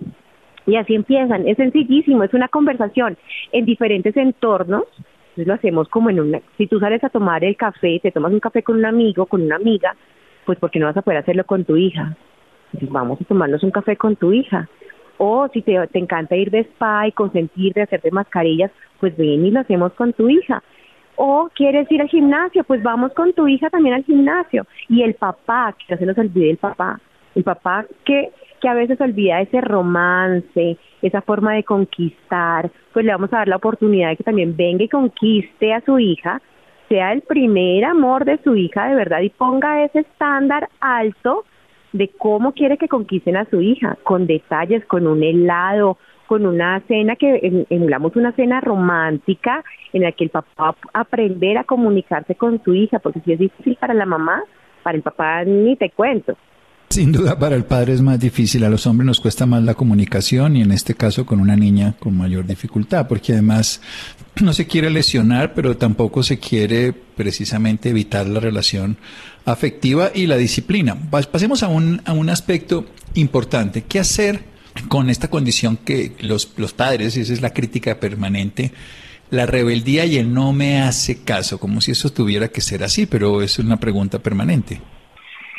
Y 0.67 0.77
así 0.77 0.95
empiezan. 0.95 1.47
Es 1.47 1.57
sencillísimo, 1.57 2.25
es 2.25 2.35
una 2.35 2.49
conversación 2.49 3.17
en 3.53 3.65
diferentes 3.65 4.17
entornos. 4.17 4.85
Entonces 5.31 5.47
lo 5.47 5.55
hacemos 5.55 5.89
como 5.89 6.11
en 6.11 6.21
una... 6.21 6.41
Si 6.59 6.67
tú 6.67 6.79
sales 6.81 7.03
a 7.05 7.09
tomar 7.09 7.45
el 7.45 7.57
café, 7.57 8.01
te 8.03 8.11
tomas 8.11 8.33
un 8.33 8.41
café 8.41 8.63
con 8.63 8.77
un 8.77 8.85
amigo, 8.85 9.27
con 9.27 9.43
una 9.43 9.57
amiga, 9.57 9.95
pues 10.45 10.59
porque 10.59 10.79
no 10.79 10.87
vas 10.87 10.97
a 10.97 11.03
poder 11.03 11.19
hacerlo 11.19 11.45
con 11.45 11.65
tu 11.65 11.77
hija. 11.77 12.17
vamos 12.83 13.21
a 13.21 13.25
tomarnos 13.25 13.63
un 13.63 13.71
café 13.71 13.97
con 13.97 14.17
tu 14.17 14.33
hija. 14.33 14.69
O 15.19 15.49
si 15.53 15.63
te, 15.63 15.87
te 15.89 15.99
encanta 15.99 16.35
ir 16.35 16.51
de 16.51 16.61
spa 16.61 17.07
y 17.07 17.13
consentirte, 17.13 17.83
hacerte 17.83 18.11
mascarillas, 18.11 18.73
pues 18.99 19.17
ven 19.17 19.45
y 19.45 19.51
lo 19.51 19.61
hacemos 19.61 19.93
con 19.93 20.13
tu 20.13 20.29
hija. 20.29 20.63
O 21.17 21.51
quieres 21.55 21.91
ir 21.93 22.01
al 22.01 22.09
gimnasio, 22.09 22.65
pues 22.65 22.83
vamos 22.83 23.13
con 23.13 23.33
tu 23.35 23.47
hija 23.47 23.69
también 23.71 23.95
al 23.95 24.05
gimnasio. 24.05 24.67
Y 24.89 25.03
el 25.03 25.15
papá, 25.15 25.75
que 25.79 25.95
no 25.95 25.99
se 25.99 26.07
nos 26.07 26.19
olvide 26.19 26.51
el 26.51 26.57
papá, 26.57 26.99
el 27.35 27.45
papá 27.45 27.85
que, 28.05 28.31
que 28.61 28.69
a 28.69 28.75
veces 28.75 29.01
olvida 29.01 29.41
ese 29.41 29.61
romance, 29.61 30.77
esa 31.03 31.23
forma 31.23 31.55
de 31.55 31.65
conquistar, 31.65 32.71
pues 32.93 33.05
le 33.05 33.13
vamos 33.13 33.33
a 33.33 33.39
dar 33.39 33.49
la 33.49 33.57
oportunidad 33.57 34.11
de 34.11 34.17
que 34.17 34.25
también 34.25 34.57
venga 34.57 34.85
y 34.85 34.89
conquiste 34.89 35.73
a 35.73 35.81
su 35.81 35.99
hija, 35.99 36.41
sea 36.89 37.13
el 37.13 37.23
primer 37.23 37.85
amor 37.85 38.25
de 38.25 38.39
su 38.43 38.57
hija 38.57 38.89
de 38.89 38.97
verdad 38.97 39.21
y 39.21 39.31
ponga 39.31 39.85
ese 39.85 40.01
estándar 40.01 40.69
alto 40.81 41.45
de 41.93 42.09
cómo 42.09 42.53
quiere 42.53 42.79
que 42.79 42.89
conquisten 42.89 43.37
a 43.37 43.49
su 43.49 43.61
hija, 43.61 43.97
con 44.03 44.27
detalles, 44.27 44.85
con 44.87 45.07
un 45.07 45.23
helado, 45.23 45.99
con 46.27 46.47
una 46.47 46.81
cena 46.87 47.17
que 47.17 47.65
emulamos 47.71 48.15
una 48.15 48.33
cena 48.33 48.61
romántica 48.61 49.65
en 49.93 50.03
la 50.03 50.13
que 50.13 50.25
el 50.25 50.31
papá 50.31 50.77
aprender 50.93 51.59
a 51.59 51.65
comunicarse 51.65 52.37
con 52.37 52.63
su 52.63 52.75
hija, 52.75 53.01
porque 53.01 53.21
si 53.21 53.33
es 53.33 53.39
difícil 53.41 53.77
para 53.81 53.95
la 53.95 54.07
mamá, 54.07 54.45
para 54.85 54.97
el 54.97 55.03
papá 55.03 55.45
ni 55.45 55.75
te 55.77 55.91
cuento. 55.91 56.37
Sin 56.93 57.13
duda 57.13 57.39
para 57.39 57.55
el 57.55 57.65
padre 57.65 57.93
es 57.93 58.01
más 58.01 58.19
difícil, 58.19 58.65
a 58.65 58.69
los 58.69 58.85
hombres 58.85 59.07
nos 59.07 59.21
cuesta 59.21 59.47
más 59.47 59.63
la 59.63 59.75
comunicación 59.75 60.57
y 60.57 60.63
en 60.63 60.73
este 60.73 60.97
caso 60.97 61.25
con 61.25 61.39
una 61.39 61.55
niña 61.55 61.95
con 62.01 62.17
mayor 62.17 62.49
dificultad, 62.49 63.07
porque 63.07 63.33
además 63.33 63.81
no 64.43 64.53
se 64.53 64.67
quiere 64.67 64.91
lesionar, 64.91 65.55
pero 65.55 65.77
tampoco 65.77 66.25
se 66.25 66.41
quiere 66.41 66.93
precisamente 66.93 67.91
evitar 67.91 68.27
la 68.27 68.41
relación 68.41 68.97
afectiva 69.45 70.11
y 70.13 70.27
la 70.27 70.37
disciplina. 70.37 70.99
Pasemos 71.31 71.63
a 71.63 71.69
un, 71.69 72.03
a 72.07 72.13
un 72.13 72.29
aspecto 72.29 72.87
importante. 73.15 73.83
¿Qué 73.83 74.01
hacer 74.01 74.43
con 74.89 75.11
esta 75.11 75.31
condición 75.31 75.77
que 75.77 76.17
los, 76.23 76.55
los 76.57 76.73
padres, 76.73 77.17
y 77.17 77.21
esa 77.21 77.33
es 77.33 77.41
la 77.41 77.55
crítica 77.55 78.01
permanente, 78.01 78.73
la 79.31 79.47
rebeldía 79.47 80.07
y 80.07 80.17
el 80.17 80.35
no 80.35 80.53
me 80.53 80.81
hace 80.81 81.23
caso, 81.23 81.61
como 81.61 81.81
si 81.81 81.93
eso 81.93 82.11
tuviera 82.11 82.49
que 82.49 82.61
ser 82.61 82.83
así, 82.83 83.07
pero 83.07 83.43
es 83.43 83.61
una 83.61 83.79
pregunta 83.79 84.19
permanente. 84.19 84.81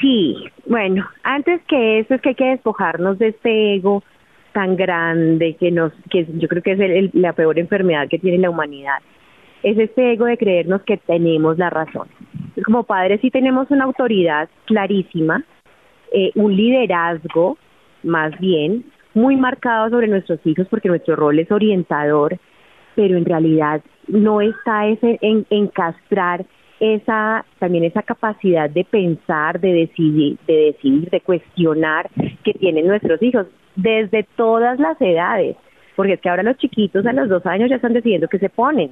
Sí, 0.02 0.36
bueno, 0.66 1.08
antes 1.22 1.62
que 1.68 2.00
eso 2.00 2.16
es 2.16 2.22
que 2.22 2.30
hay 2.30 2.36
que 2.36 2.46
despojarnos 2.46 3.20
de 3.20 3.30
este 3.30 3.76
ego 3.76 4.04
tan 4.52 4.76
grande 4.76 5.56
que 5.60 5.70
nos, 5.72 5.94
que 6.10 6.28
yo 6.38 6.48
creo 6.48 6.64
que 6.64 6.72
es 6.72 7.14
la 7.14 7.34
peor 7.34 7.60
enfermedad 7.60 8.10
que 8.10 8.18
tiene 8.18 8.40
la 8.40 8.50
humanidad. 8.50 8.98
Es 9.62 9.78
este 9.78 10.14
ego 10.14 10.26
de 10.26 10.38
creernos 10.38 10.82
que 10.82 10.98
tenemos 10.98 11.60
la 11.60 11.70
razón. 11.70 12.08
Como 12.66 12.84
padres 12.84 13.22
sí 13.22 13.30
tenemos 13.30 13.70
una 13.70 13.86
autoridad 13.86 14.50
clarísima, 14.66 15.44
eh, 16.12 16.32
un 16.36 16.56
liderazgo 16.56 17.58
más 18.04 18.38
bien 18.40 18.84
muy 19.14 19.36
marcado 19.36 19.92
sobre 19.92 20.08
nuestros 20.08 20.40
hijos 20.46 20.68
porque 20.70 20.90
nuestro 20.90 21.16
rol 21.16 21.38
es 21.38 21.52
orientador, 21.52 22.38
pero 22.96 23.18
en 23.18 23.26
realidad 23.26 23.82
no 24.08 24.42
está 24.42 24.88
ese 24.88 25.20
en, 25.22 25.46
en 25.52 25.68
castrar 25.68 26.46
esa 26.82 27.46
también 27.60 27.84
esa 27.84 28.02
capacidad 28.02 28.68
de 28.68 28.84
pensar, 28.84 29.60
de 29.60 29.72
decidir, 29.72 30.38
de 30.48 30.74
decidir, 30.74 31.10
de 31.12 31.22
cuestionar 31.22 32.10
que 32.44 32.54
tienen 32.54 32.88
nuestros 32.88 33.22
hijos 33.22 33.46
desde 33.76 34.24
todas 34.36 34.80
las 34.80 35.00
edades, 35.00 35.56
porque 35.96 36.14
es 36.14 36.22
que 36.22 36.30
ahora 36.30 36.42
los 36.42 36.58
chiquitos 36.58 37.06
a 37.06 37.14
los 37.14 37.30
dos 37.30 37.46
años 37.46 37.70
ya 37.70 37.76
están 37.76 37.94
decidiendo 37.94 38.28
qué 38.28 38.40
se 38.40 38.50
ponen. 38.50 38.92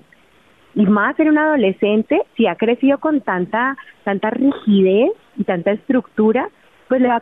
Y 0.75 0.85
más 0.85 1.19
en 1.19 1.29
un 1.29 1.39
adolescente 1.39 2.21
si 2.37 2.45
ha 2.45 2.55
crecido 2.55 2.99
con 2.99 3.21
tanta 3.21 3.75
tanta 4.03 4.29
rigidez 4.29 5.09
y 5.37 5.43
tanta 5.43 5.71
estructura 5.71 6.47
pues 6.87 7.01
le 7.01 7.07
va, 7.07 7.21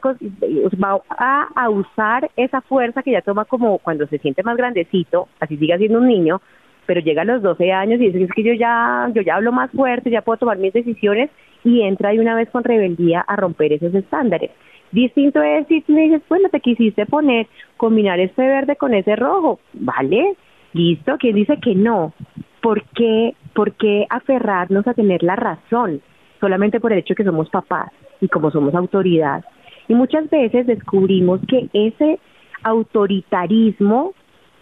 a, 1.10 1.70
usar 1.70 2.32
esa 2.38 2.62
fuerza 2.62 3.04
que 3.04 3.12
ya 3.12 3.22
toma 3.22 3.44
como 3.44 3.80
cuando 3.80 4.08
se 4.08 4.18
siente 4.18 4.42
más 4.42 4.56
grandecito, 4.56 5.28
así 5.42 5.58
siga 5.58 5.78
siendo 5.78 6.00
un 6.00 6.08
niño, 6.08 6.42
pero 6.88 7.02
llega 7.02 7.22
a 7.22 7.26
los 7.26 7.44
12 7.44 7.72
años 7.72 8.00
y 8.02 8.06
dice 8.06 8.24
es 8.24 8.32
que 8.32 8.44
yo 8.44 8.54
ya, 8.54 9.12
yo 9.14 9.22
ya 9.22 9.36
hablo 9.36 9.52
más 9.52 9.70
fuerte, 9.72 10.10
ya 10.10 10.24
puedo 10.24 10.38
tomar 10.38 10.58
mis 10.58 10.74
decisiones 10.74 11.30
y 11.64 11.82
entra 11.82 12.12
de 12.12 12.20
una 12.20 12.34
vez 12.34 12.50
con 12.50 12.64
rebeldía 12.64 13.22
a 13.22 13.36
romper 13.36 13.74
esos 13.74 13.94
estándares. 13.94 14.50
Distinto 14.92 15.42
es 15.42 15.68
si 15.68 15.82
tú 15.82 15.94
dices, 15.94 16.22
bueno, 16.30 16.48
te 16.50 16.62
quisiste 16.62 17.06
poner, 17.06 17.48
combinar 17.76 18.20
este 18.20 18.42
verde 18.42 18.78
con 18.78 18.94
ese 18.94 19.18
rojo, 19.18 19.60
¿vale? 19.74 20.36
Listo, 20.74 21.18
¿quién 21.20 21.36
dice 21.36 21.58
que 21.62 21.76
no? 21.76 22.14
¿Por 22.62 22.84
qué, 22.96 23.36
¿Por 23.54 23.74
qué 23.74 24.08
aferrarnos 24.10 24.88
a 24.88 24.94
tener 24.94 25.24
la 25.24 25.36
razón 25.36 26.02
solamente 26.40 26.80
por 26.80 26.94
el 26.94 27.00
hecho 27.00 27.14
de 27.14 27.16
que 27.16 27.24
somos 27.26 27.50
papás 27.50 27.92
y 28.22 28.30
como 28.30 28.50
somos 28.50 28.74
autoridad? 28.76 29.44
Y 29.90 29.94
muchas 29.94 30.30
veces 30.30 30.66
descubrimos 30.68 31.42
que 31.48 31.68
ese 31.74 32.20
autoritarismo 32.64 34.14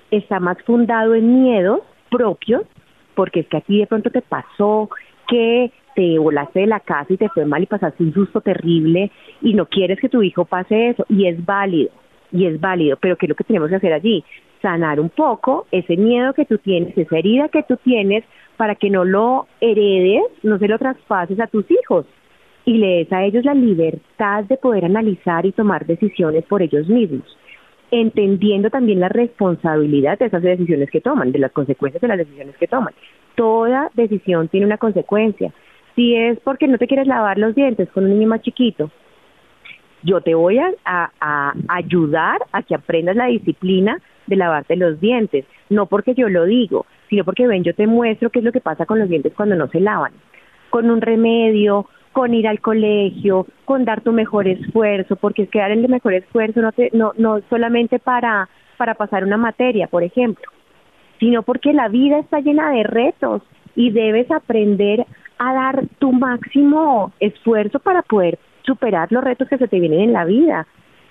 está 0.10 0.40
más 0.40 0.58
fundado 0.64 1.14
en 1.14 1.44
miedos 1.44 1.82
propios, 2.10 2.64
porque 3.16 3.42
es 3.42 3.48
que 3.48 3.58
aquí 3.58 3.80
de 3.80 3.88
pronto 3.88 4.10
te 4.10 4.22
pasó 4.22 4.90
que 5.28 5.72
te 5.96 6.20
volaste 6.20 6.62
de 6.62 6.68
la 6.68 6.82
casa 6.82 7.14
y 7.14 7.18
te 7.18 7.30
fue 7.30 7.46
mal 7.46 7.64
y 7.64 7.68
pasaste 7.68 8.04
un 8.04 8.14
susto 8.14 8.42
terrible 8.42 9.12
y 9.42 9.54
no 9.54 9.66
quieres 9.66 10.00
que 10.00 10.10
tu 10.10 10.22
hijo 10.22 10.46
pase 10.46 10.90
eso 10.90 11.06
y 11.10 11.28
es 11.28 11.44
válido, 11.44 11.92
y 12.32 12.46
es 12.46 12.60
válido, 12.60 12.98
pero 13.00 13.16
¿qué 13.16 13.26
es 13.26 13.30
lo 13.30 13.36
que 13.36 13.46
tenemos 13.46 13.70
que 13.70 13.76
hacer 13.76 13.94
allí? 13.94 14.24
Sanar 14.62 15.00
un 15.00 15.10
poco 15.10 15.68
ese 15.72 15.96
miedo 15.96 16.34
que 16.34 16.46
tú 16.46 16.58
tienes, 16.58 16.98
esa 16.98 17.18
herida 17.18 17.50
que 17.50 17.64
tú 17.64 17.78
tienes 17.78 18.24
para 18.58 18.76
que 18.76 18.90
no 18.90 19.06
lo 19.06 19.48
heredes, 19.62 20.24
no 20.44 20.58
se 20.58 20.68
lo 20.68 20.78
traspases 20.78 21.40
a 21.40 21.48
tus 21.48 21.66
hijos 21.72 22.06
y 22.66 22.78
le 22.78 22.88
des 22.98 23.14
a 23.14 23.24
ellos 23.24 23.46
la 23.46 23.54
libertad 23.54 24.44
de 24.46 24.58
poder 24.58 24.86
analizar 24.86 25.46
y 25.46 25.52
tomar 25.52 25.86
decisiones 25.86 26.44
por 26.46 26.62
ellos 26.62 26.88
mismos 26.88 27.38
entendiendo 27.92 28.70
también 28.70 29.00
la 29.00 29.10
responsabilidad 29.10 30.18
de 30.20 30.26
esas 30.26 30.42
decisiones 30.42 30.90
que 30.90 31.02
toman, 31.02 31.32
de 31.32 31.40
las 31.40 31.52
consecuencias 31.52 32.02
de 32.02 32.08
las 32.08 32.18
decisiones 32.18 32.58
que 32.58 32.68
toman. 32.68 32.94
Toda 33.36 33.90
decisión 33.94 34.48
tiene 34.48 34.66
una 34.66 34.78
consecuencia. 34.78 35.54
Si 35.96 36.16
es 36.16 36.40
porque 36.42 36.68
no 36.68 36.78
te 36.78 36.88
quieres 36.88 37.08
lavar 37.08 37.38
los 37.38 37.56
dientes 37.56 37.90
con 37.90 38.06
un 38.06 38.12
niño 38.12 38.28
más 38.28 38.42
chiquito, 38.42 38.92
yo 40.04 40.22
te 40.22 40.36
voy 40.36 40.60
a, 40.60 40.72
a, 40.86 41.54
ayudar 41.68 42.40
a 42.52 42.62
que 42.62 42.76
aprendas 42.76 43.16
la 43.16 43.26
disciplina 43.26 44.00
de 44.28 44.36
lavarte 44.36 44.76
los 44.76 45.00
dientes, 45.00 45.46
no 45.70 45.88
porque 45.88 46.14
yo 46.14 46.30
lo 46.30 46.46
digo, 46.46 46.86
sino 47.10 47.24
porque 47.24 47.48
ven, 47.48 47.64
yo 47.64 47.74
te 47.74 47.88
muestro 47.88 48.30
qué 48.30 48.40
es 48.40 48.46
lo 48.46 48.52
que 48.52 48.62
pasa 48.62 48.86
con 48.86 49.00
los 49.00 49.10
dientes 49.10 49.34
cuando 49.36 49.56
no 49.56 49.68
se 49.68 49.80
lavan. 49.80 50.14
Con 50.70 50.92
un 50.92 51.02
remedio, 51.02 51.88
con 52.16 52.34
ir 52.34 52.48
al 52.48 52.62
colegio, 52.62 53.46
con 53.66 53.84
dar 53.84 54.00
tu 54.00 54.14
mejor 54.14 54.48
esfuerzo, 54.48 55.18
porque 55.18 55.42
es 55.42 55.50
que 55.50 55.60
dar 55.60 55.72
el 55.72 55.86
mejor 55.90 56.14
esfuerzo 56.14 56.62
no, 56.62 56.72
te, 56.72 56.90
no, 56.94 57.12
no 57.18 57.42
solamente 57.50 58.00
para, 58.00 58.48
para 58.78 58.94
pasar 58.94 59.26
una 59.26 59.36
materia, 59.36 59.88
por 59.88 60.02
ejemplo, 60.02 60.46
sino 61.20 61.44
porque 61.44 61.74
la 61.74 61.90
vida 61.90 62.18
está 62.20 62.40
llena 62.40 62.72
de 62.72 62.84
retos 62.84 63.42
y 63.76 63.92
debes 63.92 64.32
aprender 64.32 65.06
a 65.40 65.54
dar 65.54 65.84
tu 66.00 66.14
máximo 66.14 67.12
esfuerzo 67.20 67.80
para 67.80 68.02
poder 68.02 68.40
superar 68.62 69.12
los 69.12 69.22
retos 69.22 69.50
que 69.50 69.58
se 69.58 69.68
te 69.68 69.82
vienen 69.82 70.00
en 70.00 70.14
la 70.14 70.24
vida. 70.24 70.66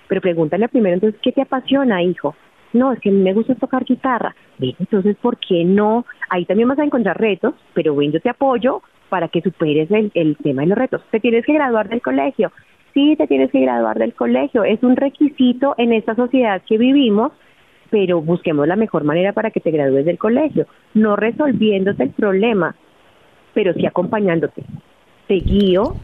Pero 0.07 0.21
pregúntale 0.21 0.67
primero 0.69 0.95
entonces, 0.95 1.21
¿qué 1.21 1.31
te 1.31 1.43
apasiona, 1.43 2.01
hijo? 2.01 2.33
No, 2.73 2.93
es 2.93 2.99
que 2.99 3.11
me 3.11 3.33
gusta 3.33 3.53
tocar 3.53 3.85
guitarra. 3.85 4.35
Bien, 4.57 4.75
entonces, 4.79 5.15
¿por 5.17 5.37
qué 5.37 5.65
no? 5.65 6.03
Ahí 6.31 6.45
también 6.45 6.67
vas 6.67 6.79
a 6.79 6.83
encontrar 6.83 7.21
retos, 7.21 7.53
pero 7.75 7.93
bueno, 7.93 8.13
yo 8.13 8.21
te 8.21 8.29
apoyo 8.29 8.81
para 9.15 9.29
que 9.29 9.39
superes 9.39 9.89
el, 9.91 10.35
tema 10.43 10.63
de 10.63 10.67
los 10.67 10.77
retos. 10.77 11.01
Te 11.09 11.21
tienes 11.21 11.45
que 11.45 11.53
graduar 11.53 11.87
del 11.87 12.01
colegio. 12.01 12.51
Sí, 12.93 13.15
te 13.15 13.27
tienes 13.27 13.49
que 13.49 13.61
graduar 13.61 13.97
del 13.97 14.13
colegio. 14.13 14.65
Es 14.65 14.83
un 14.83 14.97
requisito 14.97 15.73
en 15.77 15.93
esta 15.93 16.15
sociedad 16.15 16.61
que 16.67 16.77
vivimos, 16.77 17.31
pero 17.89 18.21
busquemos 18.21 18.67
la 18.67 18.75
mejor 18.75 19.05
manera 19.05 19.31
para 19.31 19.51
que 19.51 19.61
te 19.61 19.71
gradúes 19.71 20.03
del 20.03 20.17
colegio, 20.17 20.67
no 20.95 21.15
resolviéndote 21.15 22.03
el 22.03 22.09
problema, 22.09 22.75
pero 23.53 23.73
sí 23.73 23.85
acompañándote. 23.85 24.63
Te 25.29 25.35
guío, 25.35 25.95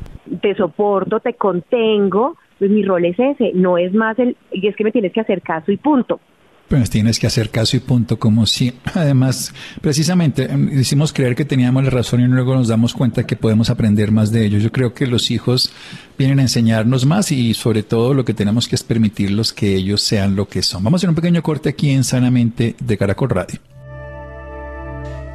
te 0.41 0.56
soporto, 0.56 1.20
te 1.20 1.34
contengo, 1.34 2.38
pues 2.60 2.72
mi 2.72 2.82
rol 2.82 3.03
es 3.03 3.20
ese, 3.20 3.51
no 3.53 3.77
es 3.77 3.94
más 3.94 4.18
el, 4.20 4.38
y 4.53 4.65
es 4.70 4.75
que 4.77 4.86
me 4.86 4.94
tienes 4.94 5.12
que 5.12 5.20
hacer 5.20 5.41
caso 5.41 5.70
y 5.70 5.75
punto. 5.75 6.22
Pues 6.71 6.89
tienes 6.89 7.19
que 7.19 7.27
hacer 7.27 7.49
caso 7.49 7.75
y 7.75 7.81
punto, 7.81 8.17
como 8.17 8.45
si, 8.45 8.73
además, 8.93 9.53
precisamente, 9.81 10.49
em, 10.49 10.79
hicimos 10.79 11.11
creer 11.11 11.35
que 11.35 11.43
teníamos 11.43 11.83
la 11.83 11.89
razón 11.89 12.21
y 12.21 12.27
luego 12.27 12.55
nos 12.55 12.69
damos 12.69 12.93
cuenta 12.93 13.25
que 13.25 13.35
podemos 13.35 13.69
aprender 13.69 14.13
más 14.13 14.31
de 14.31 14.45
ellos. 14.45 14.63
Yo 14.63 14.71
creo 14.71 14.93
que 14.93 15.05
los 15.05 15.31
hijos 15.31 15.73
vienen 16.17 16.39
a 16.39 16.43
enseñarnos 16.43 17.05
más 17.05 17.33
y 17.33 17.53
sobre 17.55 17.83
todo 17.83 18.13
lo 18.13 18.23
que 18.23 18.33
tenemos 18.33 18.69
que 18.69 18.75
es 18.75 18.83
permitirlos 18.83 19.51
que 19.51 19.75
ellos 19.75 20.01
sean 20.01 20.37
lo 20.37 20.47
que 20.47 20.63
son. 20.63 20.81
Vamos 20.81 20.99
a 20.99 21.01
hacer 21.01 21.09
un 21.09 21.15
pequeño 21.15 21.43
corte 21.43 21.67
aquí 21.67 21.89
en 21.89 22.05
Sanamente 22.05 22.77
de 22.79 22.97
Caracol 22.97 23.31
Radio. 23.31 23.59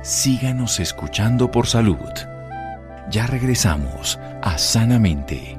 Síganos 0.03 0.81
escuchando 0.81 1.51
por 1.51 1.67
salud. 1.67 1.99
Ya 3.11 3.27
regresamos 3.27 4.19
a 4.41 4.57
Sanamente. 4.57 5.59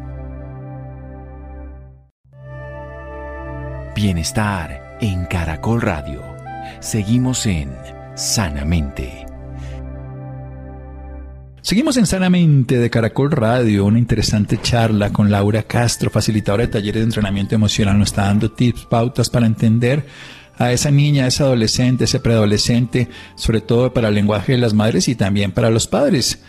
Bienestar 3.96 4.87
en 5.02 5.26
Caracol 5.26 5.82
Radio. 5.82 6.24
Seguimos 6.80 7.46
en 7.46 7.72
Sanamente. 8.16 9.26
Seguimos 11.62 11.98
en 11.98 12.06
Sanamente 12.06 12.78
de 12.78 12.90
Caracol 12.90 13.32
Radio, 13.32 13.86
una 13.86 14.00
interesante 14.00 14.60
charla 14.62 15.12
con 15.12 15.30
Laura 15.30 15.64
Castro, 15.64 16.10
facilitadora 16.10 16.66
de 16.66 16.72
talleres 16.72 17.02
de 17.02 17.06
entrenamiento 17.06 17.56
emocional. 17.56 18.00
Nos 18.00 18.10
está 18.10 18.24
dando 18.24 18.52
tips, 18.52 18.86
pautas 18.86 19.30
para 19.30 19.46
entender 19.46 20.06
a 20.58 20.72
esa 20.72 20.90
niña, 20.90 21.26
a 21.26 21.28
ese 21.28 21.44
adolescente, 21.44 22.06
ese 22.06 22.20
preadolescente, 22.20 23.10
sobre 23.36 23.62
todo 23.62 23.94
para 23.94 24.08
el 24.08 24.16
lenguaje 24.16 24.54
de 24.54 24.58
las 24.58 24.74
madres 24.74 25.08
y 25.08 25.16
también 25.16 25.52
para 25.52 25.70
los 25.70 25.88
padres. 25.88 26.42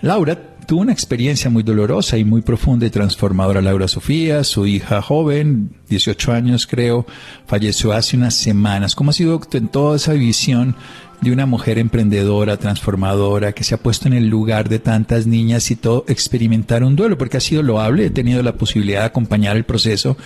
Laura 0.00 0.51
tuvo 0.66 0.80
una 0.80 0.92
experiencia 0.92 1.50
muy 1.50 1.62
dolorosa 1.62 2.18
y 2.18 2.24
muy 2.24 2.42
profunda 2.42 2.86
y 2.86 2.90
transformadora. 2.90 3.60
Laura 3.60 3.88
Sofía, 3.88 4.44
su 4.44 4.66
hija 4.66 5.02
joven, 5.02 5.70
18 5.88 6.32
años 6.32 6.66
creo, 6.66 7.06
falleció 7.46 7.92
hace 7.92 8.16
unas 8.16 8.34
semanas. 8.34 8.94
¿Cómo 8.94 9.10
ha 9.10 9.14
sido 9.14 9.40
en 9.52 9.68
toda 9.68 9.96
esa 9.96 10.12
visión 10.12 10.76
de 11.22 11.30
una 11.30 11.46
mujer 11.46 11.78
emprendedora, 11.78 12.56
transformadora, 12.56 13.52
que 13.52 13.62
se 13.62 13.76
ha 13.76 13.78
puesto 13.78 14.08
en 14.08 14.14
el 14.14 14.28
lugar 14.28 14.68
de 14.68 14.80
tantas 14.80 15.26
niñas 15.26 15.70
y 15.70 15.76
todo, 15.76 16.04
experimentar 16.08 16.82
un 16.82 16.96
duelo, 16.96 17.16
porque 17.16 17.36
ha 17.36 17.40
sido 17.40 17.62
loable, 17.62 18.06
he 18.06 18.10
tenido 18.10 18.42
la 18.42 18.56
posibilidad 18.56 19.00
de 19.00 19.06
acompañar 19.06 19.56
el 19.56 19.64
proceso 19.64 20.16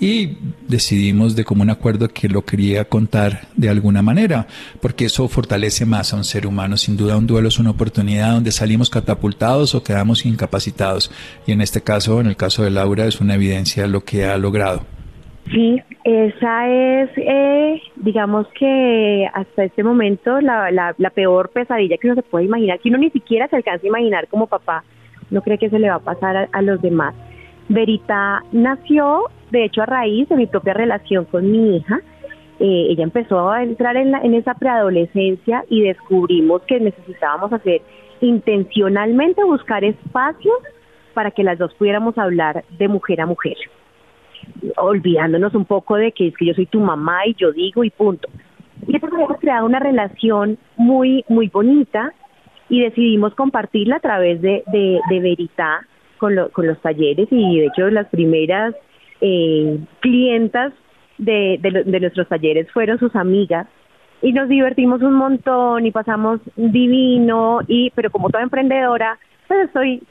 y 0.00 0.38
decidimos 0.66 1.36
de 1.36 1.44
común 1.44 1.68
acuerdo 1.68 2.08
que 2.08 2.30
lo 2.30 2.46
quería 2.46 2.86
contar 2.86 3.48
de 3.56 3.68
alguna 3.68 4.00
manera, 4.00 4.46
porque 4.80 5.04
eso 5.04 5.28
fortalece 5.28 5.84
más 5.84 6.14
a 6.14 6.16
un 6.16 6.24
ser 6.24 6.46
humano. 6.46 6.78
Sin 6.78 6.96
duda 6.96 7.18
un 7.18 7.26
duelo 7.26 7.48
es 7.48 7.58
una 7.58 7.70
oportunidad 7.70 8.32
donde 8.32 8.50
salimos 8.50 8.88
catapultados 8.88 9.74
o 9.74 9.82
quedamos 9.82 10.24
incapacitados 10.24 11.10
y 11.46 11.52
en 11.52 11.60
este 11.60 11.82
caso, 11.82 12.20
en 12.20 12.26
el 12.26 12.36
caso 12.36 12.62
de 12.62 12.70
Laura, 12.70 13.06
es 13.06 13.20
una 13.20 13.34
evidencia 13.34 13.82
de 13.82 13.90
lo 13.90 14.02
que 14.02 14.24
ha 14.24 14.38
logrado. 14.38 14.97
Sí, 15.50 15.80
esa 16.04 16.68
es, 16.68 17.10
eh, 17.16 17.80
digamos 17.96 18.46
que 18.58 19.26
hasta 19.32 19.64
este 19.64 19.82
momento 19.82 20.40
la, 20.42 20.70
la, 20.70 21.10
peor 21.10 21.50
pesadilla 21.50 21.96
que 21.96 22.08
uno 22.08 22.16
se 22.16 22.22
puede 22.22 22.44
imaginar, 22.44 22.78
que 22.80 22.90
uno 22.90 22.98
ni 22.98 23.10
siquiera 23.10 23.48
se 23.48 23.56
alcanza 23.56 23.86
a 23.86 23.88
imaginar 23.88 24.28
como 24.28 24.46
papá, 24.46 24.84
no 25.30 25.40
cree 25.40 25.56
que 25.56 25.70
se 25.70 25.78
le 25.78 25.88
va 25.88 25.96
a 25.96 26.00
pasar 26.00 26.48
a, 26.52 26.62
los 26.62 26.82
demás. 26.82 27.14
Verita 27.68 28.42
nació, 28.52 29.24
de 29.50 29.64
hecho, 29.64 29.82
a 29.82 29.86
raíz 29.86 30.28
de 30.28 30.36
mi 30.36 30.46
propia 30.46 30.74
relación 30.74 31.24
con 31.24 31.50
mi 31.50 31.76
hija. 31.76 32.00
Eh, 32.60 32.88
ella 32.90 33.04
empezó 33.04 33.50
a 33.50 33.62
entrar 33.62 33.96
en, 33.96 34.14
en 34.14 34.34
esa 34.34 34.52
preadolescencia 34.54 35.64
y 35.70 35.82
descubrimos 35.82 36.60
que 36.62 36.78
necesitábamos 36.78 37.52
hacer 37.52 37.80
intencionalmente 38.20 39.44
buscar 39.44 39.82
espacios 39.84 40.56
para 41.14 41.30
que 41.30 41.42
las 41.42 41.58
dos 41.58 41.72
pudiéramos 41.74 42.18
hablar 42.18 42.64
de 42.78 42.88
mujer 42.88 43.20
a 43.20 43.26
mujer 43.26 43.56
olvidándonos 44.76 45.54
un 45.54 45.64
poco 45.64 45.96
de 45.96 46.12
que 46.12 46.28
es 46.28 46.36
que 46.36 46.46
yo 46.46 46.54
soy 46.54 46.66
tu 46.66 46.80
mamá 46.80 47.26
y 47.26 47.34
yo 47.34 47.52
digo 47.52 47.84
y 47.84 47.90
punto. 47.90 48.28
Y 48.86 48.94
entonces 48.94 49.18
hemos 49.18 49.38
creado 49.38 49.66
una 49.66 49.80
relación 49.80 50.58
muy, 50.76 51.24
muy 51.28 51.48
bonita 51.48 52.12
y 52.68 52.82
decidimos 52.82 53.34
compartirla 53.34 53.96
a 53.96 54.00
través 54.00 54.40
de, 54.40 54.62
de, 54.72 55.00
de 55.08 55.20
Verita 55.20 55.86
con, 56.18 56.34
con 56.52 56.66
los 56.66 56.80
talleres 56.80 57.28
y 57.30 57.60
de 57.60 57.66
hecho 57.66 57.88
las 57.90 58.08
primeras 58.08 58.74
eh, 59.20 59.78
clientas 60.00 60.72
de, 61.16 61.58
de, 61.60 61.84
de 61.84 62.00
nuestros 62.00 62.28
talleres 62.28 62.70
fueron 62.72 62.98
sus 62.98 63.14
amigas 63.16 63.66
y 64.22 64.32
nos 64.32 64.48
divertimos 64.48 65.02
un 65.02 65.14
montón 65.14 65.86
y 65.86 65.90
pasamos 65.90 66.40
divino 66.56 67.60
y 67.66 67.90
pero 67.90 68.10
como 68.10 68.30
toda 68.30 68.42
emprendedora 68.42 69.18
pues 69.46 69.66
estoy 69.66 70.02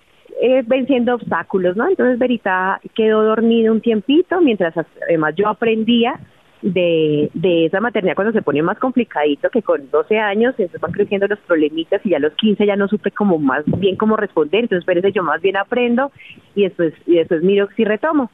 eh, 0.42 0.64
venciendo 0.66 1.16
obstáculos, 1.16 1.76
¿no? 1.76 1.88
Entonces 1.88 2.20
Verita 2.20 2.80
quedó 2.96 3.24
dormida 3.24 3.72
un 3.72 3.82
tiempito 3.82 4.40
mientras 4.42 4.74
además 5.08 5.34
yo 5.36 5.48
aprendía 5.48 6.20
de, 6.62 7.30
de 7.34 7.66
esa 7.66 7.80
maternidad 7.80 8.16
cuando 8.16 8.34
se 8.34 8.42
pone 8.42 8.62
más 8.62 8.78
complicadito 8.80 9.50
que 9.50 9.62
con 9.62 9.90
12 9.90 10.18
años, 10.18 10.56
entonces 10.58 10.82
van 10.82 10.92
creciendo 10.92 11.28
los 11.28 11.40
problemitas 11.40 12.02
y 12.04 12.10
ya 12.10 12.20
los 12.20 12.34
15 12.34 12.66
ya 12.66 12.76
no 12.76 12.88
supe 12.88 13.12
como 13.12 13.38
más 13.38 13.64
bien 13.80 13.96
cómo 13.96 14.18
responder, 14.18 14.62
entonces 14.62 14.86
parece 14.86 15.12
yo 15.12 15.24
más 15.24 15.42
bien 15.42 15.58
aprendo 15.58 16.12
y 16.56 16.64
después, 16.64 16.94
y 17.06 17.16
después 17.16 17.44
miro 17.44 17.68
si 17.76 17.84
retomo. 17.84 18.32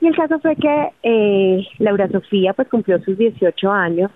Y 0.00 0.08
el 0.08 0.16
caso 0.16 0.40
fue 0.40 0.56
que 0.56 0.88
eh, 1.02 1.66
Laura 1.78 2.08
Sofía 2.08 2.54
pues 2.54 2.68
cumplió 2.68 3.00
sus 3.02 3.16
18 3.16 3.70
años, 3.70 4.10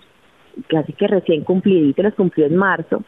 casi 0.68 0.92
que 0.92 1.06
recién 1.06 1.44
cumplidito, 1.44 2.02
los 2.02 2.14
cumplió 2.14 2.46
en 2.46 2.56
marzo, 2.56 3.04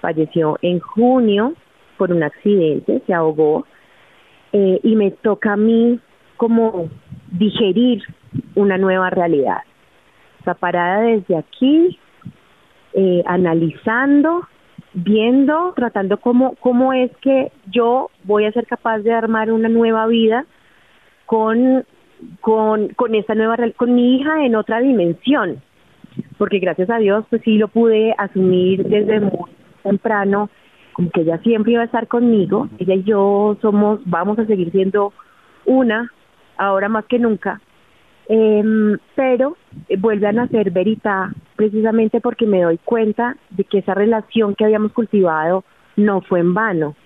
falleció 0.00 0.58
en 0.62 0.78
junio 0.78 1.54
por 1.96 2.12
un 2.12 2.22
accidente, 2.22 3.02
se 3.06 3.14
ahogó, 3.14 3.66
eh, 4.52 4.80
y 4.82 4.94
me 4.94 5.10
toca 5.10 5.54
a 5.54 5.56
mí 5.56 5.98
como 6.36 6.88
digerir 7.30 8.02
una 8.54 8.78
nueva 8.78 9.10
realidad. 9.10 9.62
O 10.46 10.54
parada 10.54 11.00
desde 11.00 11.36
aquí, 11.36 11.98
eh, 12.92 13.22
analizando, 13.26 14.46
viendo, 14.92 15.72
tratando 15.74 16.18
cómo, 16.18 16.54
cómo 16.60 16.92
es 16.92 17.10
que 17.18 17.50
yo 17.72 18.10
voy 18.22 18.44
a 18.44 18.52
ser 18.52 18.66
capaz 18.66 18.98
de 18.98 19.12
armar 19.12 19.50
una 19.50 19.68
nueva 19.68 20.06
vida 20.06 20.44
con, 21.26 21.84
con, 22.40 22.88
con 22.90 23.14
esta 23.14 23.34
nueva, 23.34 23.56
con 23.76 23.94
mi 23.94 24.16
hija 24.16 24.44
en 24.44 24.54
otra 24.54 24.80
dimensión. 24.80 25.60
Porque 26.38 26.60
gracias 26.60 26.90
a 26.90 26.98
Dios, 26.98 27.24
pues 27.28 27.42
sí 27.42 27.58
lo 27.58 27.68
pude 27.68 28.14
asumir 28.18 28.84
desde 28.84 29.18
muy 29.18 29.50
temprano 29.82 30.48
como 30.94 31.10
que 31.10 31.20
ella 31.20 31.38
siempre 31.38 31.72
iba 31.72 31.82
a 31.82 31.86
estar 31.86 32.08
conmigo, 32.08 32.68
ella 32.78 32.94
y 32.94 33.02
yo 33.02 33.58
somos, 33.60 34.00
vamos 34.06 34.38
a 34.38 34.46
seguir 34.46 34.70
siendo 34.70 35.12
una, 35.66 36.10
ahora 36.56 36.88
más 36.88 37.04
que 37.06 37.18
nunca, 37.18 37.60
em, 38.28 38.96
pero 39.14 39.56
eh, 39.88 39.96
vuelve 39.98 40.26
a 40.26 40.32
nacer 40.32 40.70
Verita 40.70 41.34
precisamente 41.56 42.20
porque 42.20 42.46
me 42.46 42.62
doy 42.62 42.78
cuenta 42.78 43.36
de 43.50 43.64
que 43.64 43.78
esa 43.78 43.94
relación 43.94 44.54
que 44.54 44.64
habíamos 44.64 44.92
cultivado 44.92 45.64
no 45.96 46.22
fue 46.22 46.40
en 46.40 46.54
vano. 46.54 46.96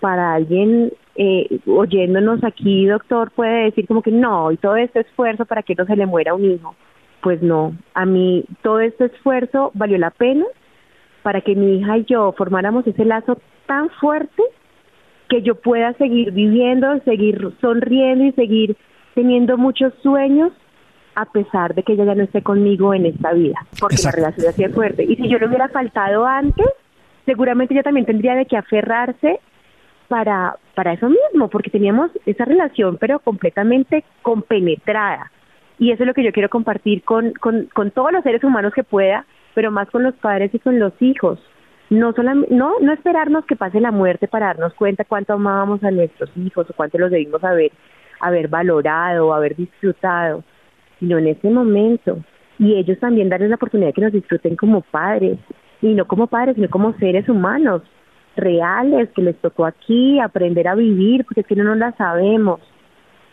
Para 0.00 0.34
alguien 0.34 0.92
eh, 1.14 1.60
oyéndonos 1.66 2.44
aquí, 2.44 2.86
doctor, 2.86 3.30
puede 3.30 3.64
decir 3.64 3.86
como 3.86 4.02
que 4.02 4.10
no, 4.10 4.52
y 4.52 4.56
todo 4.56 4.76
este 4.76 5.00
esfuerzo 5.00 5.46
para 5.46 5.62
que 5.62 5.74
no 5.74 5.86
se 5.86 5.96
le 5.96 6.06
muera 6.06 6.34
un 6.34 6.44
hijo. 6.44 6.74
Pues 7.22 7.42
no, 7.42 7.74
a 7.94 8.04
mí 8.04 8.44
todo 8.62 8.80
este 8.80 9.06
esfuerzo 9.06 9.70
valió 9.74 9.98
la 9.98 10.10
pena 10.10 10.44
para 11.26 11.40
que 11.40 11.56
mi 11.56 11.78
hija 11.78 11.98
y 11.98 12.04
yo 12.04 12.32
formáramos 12.38 12.86
ese 12.86 13.04
lazo 13.04 13.36
tan 13.66 13.90
fuerte 13.90 14.44
que 15.28 15.42
yo 15.42 15.56
pueda 15.56 15.92
seguir 15.94 16.30
viviendo, 16.30 17.00
seguir 17.00 17.52
sonriendo 17.60 18.26
y 18.26 18.32
seguir 18.34 18.76
teniendo 19.16 19.58
muchos 19.58 19.92
sueños 20.04 20.52
a 21.16 21.24
pesar 21.24 21.74
de 21.74 21.82
que 21.82 21.94
ella 21.94 22.04
ya 22.04 22.14
no 22.14 22.22
esté 22.22 22.42
conmigo 22.42 22.94
en 22.94 23.06
esta 23.06 23.32
vida, 23.32 23.58
porque 23.80 23.96
la 24.04 24.12
relación 24.12 24.46
así 24.48 24.62
es 24.62 24.72
fuerte. 24.72 25.02
Y 25.02 25.16
si 25.16 25.28
yo 25.28 25.40
le 25.40 25.48
hubiera 25.48 25.68
faltado 25.68 26.24
antes, 26.26 26.68
seguramente 27.24 27.74
ella 27.74 27.82
también 27.82 28.06
tendría 28.06 28.36
de 28.36 28.46
que 28.46 28.56
aferrarse 28.56 29.40
para, 30.06 30.54
para 30.76 30.92
eso 30.92 31.08
mismo, 31.08 31.48
porque 31.48 31.70
teníamos 31.70 32.12
esa 32.24 32.44
relación 32.44 32.98
pero 32.98 33.18
completamente 33.18 34.04
compenetrada. 34.22 35.32
Y 35.80 35.90
eso 35.90 36.04
es 36.04 36.06
lo 36.06 36.14
que 36.14 36.22
yo 36.22 36.30
quiero 36.30 36.50
compartir 36.50 37.02
con, 37.02 37.32
con, 37.32 37.64
con 37.74 37.90
todos 37.90 38.12
los 38.12 38.22
seres 38.22 38.44
humanos 38.44 38.72
que 38.72 38.84
pueda, 38.84 39.26
pero 39.56 39.70
más 39.70 39.88
con 39.88 40.02
los 40.02 40.14
padres 40.16 40.54
y 40.54 40.58
con 40.58 40.78
los 40.78 40.92
hijos. 41.00 41.40
No, 41.88 42.12
solamente, 42.12 42.54
no, 42.54 42.74
no 42.78 42.92
esperarnos 42.92 43.46
que 43.46 43.56
pase 43.56 43.80
la 43.80 43.90
muerte 43.90 44.28
para 44.28 44.48
darnos 44.48 44.74
cuenta 44.74 45.06
cuánto 45.06 45.32
amábamos 45.32 45.82
a 45.82 45.90
nuestros 45.90 46.30
hijos 46.36 46.68
o 46.68 46.74
cuánto 46.74 46.98
los 46.98 47.10
debimos 47.10 47.42
haber, 47.42 47.72
haber 48.20 48.48
valorado, 48.48 49.32
haber 49.32 49.56
disfrutado, 49.56 50.44
sino 51.00 51.16
en 51.16 51.28
ese 51.28 51.48
momento. 51.48 52.18
Y 52.58 52.74
ellos 52.74 52.98
también 52.98 53.30
darles 53.30 53.48
la 53.48 53.54
oportunidad 53.54 53.88
de 53.88 53.92
que 53.94 54.00
nos 54.02 54.12
disfruten 54.12 54.56
como 54.56 54.82
padres, 54.82 55.38
y 55.80 55.94
no 55.94 56.06
como 56.06 56.26
padres, 56.26 56.56
sino 56.56 56.68
como 56.68 56.92
seres 56.98 57.26
humanos 57.26 57.80
reales 58.36 59.08
que 59.16 59.22
les 59.22 59.36
tocó 59.36 59.64
aquí 59.64 60.20
aprender 60.20 60.68
a 60.68 60.74
vivir, 60.74 61.24
porque 61.24 61.40
es 61.40 61.46
que 61.46 61.56
no 61.56 61.64
nos 61.64 61.78
la 61.78 61.92
sabemos. 61.92 62.60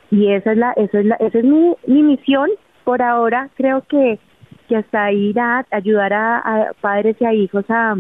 Y 0.09 0.31
esa 0.31 0.53
es 0.53 0.57
la, 0.57 0.71
esa 0.77 0.99
es 1.01 1.05
la, 1.05 1.15
esa 1.15 1.37
es 1.37 1.43
mi, 1.43 1.75
mi 1.85 2.01
misión 2.01 2.49
por 2.85 3.01
ahora. 3.01 3.49
Creo 3.57 3.83
que 3.89 4.19
que 4.67 4.77
hasta 4.77 5.11
ir 5.11 5.39
a 5.39 5.65
ayudar 5.71 6.13
a, 6.13 6.71
padres 6.81 7.15
y 7.19 7.25
a 7.25 7.33
hijos 7.33 7.65
a, 7.69 7.95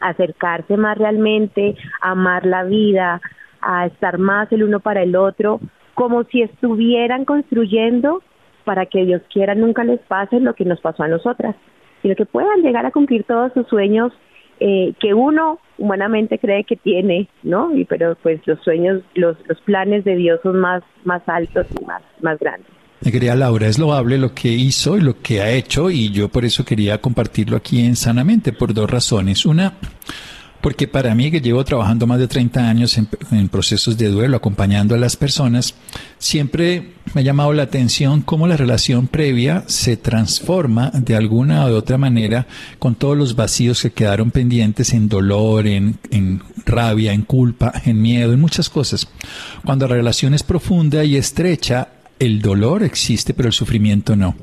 acercarse 0.00 0.76
más 0.76 0.98
realmente, 0.98 1.76
a 2.02 2.10
amar 2.10 2.44
la 2.44 2.64
vida, 2.64 3.20
a 3.60 3.86
estar 3.86 4.18
más 4.18 4.50
el 4.52 4.64
uno 4.64 4.80
para 4.80 5.02
el 5.02 5.16
otro, 5.16 5.60
como 5.94 6.24
si 6.24 6.42
estuvieran 6.42 7.24
construyendo 7.24 8.22
para 8.64 8.86
que 8.86 9.04
Dios 9.04 9.22
quiera 9.32 9.54
nunca 9.54 9.84
les 9.84 10.00
pase 10.00 10.40
lo 10.40 10.54
que 10.54 10.64
nos 10.64 10.80
pasó 10.80 11.04
a 11.04 11.08
nosotras, 11.08 11.54
sino 12.02 12.14
que 12.16 12.26
puedan 12.26 12.62
llegar 12.62 12.84
a 12.84 12.90
cumplir 12.90 13.24
todos 13.24 13.52
sus 13.52 13.66
sueños 13.68 14.12
eh, 14.60 14.94
que 15.00 15.14
uno 15.14 15.58
humanamente 15.78 16.38
cree 16.38 16.64
que 16.64 16.76
tiene, 16.76 17.28
¿no? 17.42 17.74
Y 17.74 17.84
pero 17.84 18.16
pues 18.22 18.40
los 18.46 18.60
sueños, 18.60 19.02
los, 19.14 19.36
los 19.48 19.60
planes 19.62 20.04
de 20.04 20.16
Dios 20.16 20.40
son 20.42 20.60
más, 20.60 20.82
más 21.04 21.22
altos 21.26 21.66
y 21.80 21.84
más, 21.84 22.02
más 22.20 22.38
grandes. 22.38 22.73
Me 23.04 23.12
quería 23.12 23.36
Laura, 23.36 23.68
es 23.68 23.78
loable 23.78 24.16
lo 24.16 24.32
que 24.32 24.48
hizo 24.48 24.96
y 24.96 25.02
lo 25.02 25.20
que 25.20 25.42
ha 25.42 25.50
hecho 25.50 25.90
y 25.90 26.10
yo 26.10 26.30
por 26.30 26.46
eso 26.46 26.64
quería 26.64 27.02
compartirlo 27.02 27.58
aquí 27.58 27.80
en 27.80 27.96
Sanamente 27.96 28.52
por 28.54 28.72
dos 28.72 28.90
razones. 28.90 29.44
Una, 29.44 29.74
porque 30.62 30.88
para 30.88 31.14
mí 31.14 31.30
que 31.30 31.42
llevo 31.42 31.62
trabajando 31.66 32.06
más 32.06 32.18
de 32.18 32.28
30 32.28 32.66
años 32.66 32.96
en, 32.96 33.48
procesos 33.50 33.98
de 33.98 34.08
duelo, 34.08 34.38
acompañando 34.38 34.94
a 34.94 34.98
las 34.98 35.16
personas, 35.16 35.74
siempre 36.16 36.94
me 37.12 37.20
ha 37.20 37.24
llamado 37.24 37.52
la 37.52 37.64
atención 37.64 38.22
cómo 38.22 38.46
la 38.46 38.56
relación 38.56 39.06
previa 39.06 39.64
se 39.66 39.98
transforma 39.98 40.90
de 40.94 41.14
alguna 41.14 41.66
u 41.66 41.74
otra 41.74 41.98
manera 41.98 42.46
con 42.78 42.94
todos 42.94 43.18
los 43.18 43.36
vacíos 43.36 43.82
que 43.82 43.92
quedaron 43.92 44.30
pendientes 44.30 44.94
en 44.94 45.10
dolor, 45.10 45.66
en, 45.66 45.98
en 46.10 46.42
rabia, 46.64 47.12
en 47.12 47.20
culpa, 47.20 47.70
en 47.84 48.00
miedo, 48.00 48.32
en 48.32 48.40
muchas 48.40 48.70
cosas. 48.70 49.06
Cuando 49.66 49.86
la 49.86 49.96
relación 49.96 50.32
es 50.32 50.42
profunda 50.42 51.04
y 51.04 51.16
estrecha, 51.16 51.88
el 52.18 52.40
dolor 52.40 52.82
existe, 52.82 53.34
pero 53.34 53.48
el 53.48 53.52
sufrimiento 53.52 54.16
no. 54.16 54.36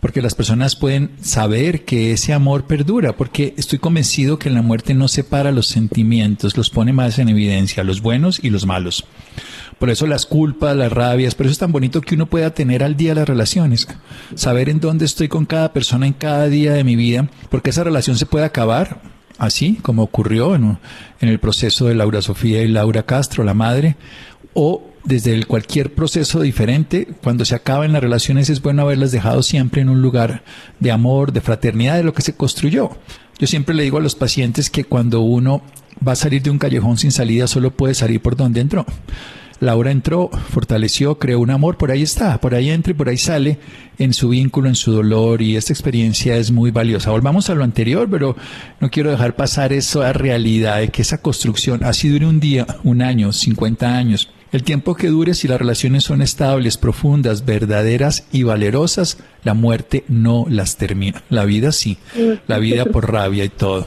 Porque 0.00 0.22
las 0.22 0.34
personas 0.34 0.74
pueden 0.74 1.10
saber 1.20 1.84
que 1.84 2.12
ese 2.12 2.32
amor 2.32 2.64
perdura, 2.64 3.16
porque 3.16 3.54
estoy 3.56 3.78
convencido 3.78 4.38
que 4.38 4.50
la 4.50 4.62
muerte 4.62 4.94
no 4.94 5.06
separa 5.06 5.52
los 5.52 5.68
sentimientos, 5.68 6.56
los 6.56 6.70
pone 6.70 6.92
más 6.92 7.18
en 7.18 7.28
evidencia, 7.28 7.84
los 7.84 8.02
buenos 8.02 8.42
y 8.42 8.50
los 8.50 8.66
malos. 8.66 9.04
Por 9.78 9.90
eso 9.90 10.06
las 10.06 10.26
culpas, 10.26 10.76
las 10.76 10.92
rabias, 10.92 11.34
por 11.34 11.46
eso 11.46 11.52
es 11.52 11.58
tan 11.58 11.72
bonito 11.72 12.00
que 12.00 12.16
uno 12.16 12.26
pueda 12.26 12.50
tener 12.50 12.82
al 12.82 12.96
día 12.96 13.14
las 13.14 13.28
relaciones, 13.28 13.88
saber 14.34 14.68
en 14.68 14.80
dónde 14.80 15.04
estoy 15.04 15.28
con 15.28 15.46
cada 15.46 15.72
persona 15.72 16.06
en 16.06 16.12
cada 16.12 16.48
día 16.48 16.72
de 16.72 16.84
mi 16.84 16.96
vida, 16.96 17.28
porque 17.48 17.70
esa 17.70 17.84
relación 17.84 18.18
se 18.18 18.26
puede 18.26 18.44
acabar, 18.44 19.00
así 19.38 19.78
como 19.82 20.02
ocurrió 20.02 20.54
en, 20.54 20.78
en 21.20 21.28
el 21.28 21.38
proceso 21.38 21.86
de 21.86 21.94
Laura 21.94 22.22
Sofía 22.22 22.62
y 22.62 22.68
Laura 22.68 23.04
Castro, 23.04 23.44
la 23.44 23.54
madre, 23.54 23.96
o 24.54 24.91
desde 25.04 25.34
el 25.34 25.46
cualquier 25.46 25.92
proceso 25.92 26.40
diferente, 26.40 27.08
cuando 27.22 27.44
se 27.44 27.54
acaban 27.54 27.92
las 27.92 28.02
relaciones 28.02 28.50
es 28.50 28.62
bueno 28.62 28.82
haberlas 28.82 29.12
dejado 29.12 29.42
siempre 29.42 29.82
en 29.82 29.88
un 29.88 30.02
lugar 30.02 30.42
de 30.80 30.92
amor, 30.92 31.32
de 31.32 31.40
fraternidad, 31.40 31.96
de 31.96 32.04
lo 32.04 32.14
que 32.14 32.22
se 32.22 32.36
construyó. 32.36 32.90
Yo 33.38 33.46
siempre 33.46 33.74
le 33.74 33.82
digo 33.82 33.98
a 33.98 34.02
los 34.02 34.14
pacientes 34.14 34.70
que 34.70 34.84
cuando 34.84 35.20
uno 35.22 35.62
va 36.06 36.12
a 36.12 36.16
salir 36.16 36.42
de 36.42 36.50
un 36.50 36.58
callejón 36.58 36.96
sin 36.98 37.12
salida 37.12 37.46
solo 37.46 37.72
puede 37.72 37.94
salir 37.94 38.20
por 38.20 38.36
donde 38.36 38.60
entró. 38.60 38.86
Laura 39.62 39.92
entró, 39.92 40.28
fortaleció, 40.28 41.20
creó 41.20 41.38
un 41.38 41.50
amor, 41.50 41.76
por 41.76 41.92
ahí 41.92 42.02
está, 42.02 42.40
por 42.40 42.52
ahí 42.52 42.70
entra 42.70 42.90
y 42.90 42.94
por 42.94 43.08
ahí 43.08 43.16
sale 43.16 43.60
en 43.96 44.12
su 44.12 44.30
vínculo, 44.30 44.68
en 44.68 44.74
su 44.74 44.90
dolor 44.90 45.40
y 45.40 45.56
esta 45.56 45.72
experiencia 45.72 46.36
es 46.36 46.50
muy 46.50 46.72
valiosa. 46.72 47.12
Volvamos 47.12 47.48
a 47.48 47.54
lo 47.54 47.62
anterior, 47.62 48.08
pero 48.10 48.36
no 48.80 48.90
quiero 48.90 49.12
dejar 49.12 49.36
pasar 49.36 49.72
eso 49.72 50.02
a 50.02 50.12
realidad 50.12 50.80
de 50.80 50.88
que 50.88 51.02
esa 51.02 51.22
construcción, 51.22 51.84
así 51.84 52.08
dure 52.08 52.26
un 52.26 52.40
día, 52.40 52.66
un 52.82 53.02
año, 53.02 53.32
50 53.32 53.96
años, 53.96 54.30
el 54.52 54.64
tiempo 54.64 54.94
que 54.94 55.08
dure, 55.08 55.32
si 55.32 55.48
las 55.48 55.58
relaciones 55.58 56.04
son 56.04 56.20
estables, 56.20 56.76
profundas, 56.76 57.46
verdaderas 57.46 58.28
y 58.32 58.42
valerosas, 58.42 59.16
la 59.44 59.54
muerte 59.54 60.04
no 60.08 60.44
las 60.46 60.76
termina. 60.76 61.22
La 61.30 61.46
vida 61.46 61.72
sí, 61.72 61.96
la 62.46 62.58
vida 62.58 62.84
por 62.84 63.10
rabia 63.10 63.44
y 63.44 63.48
todo. 63.48 63.86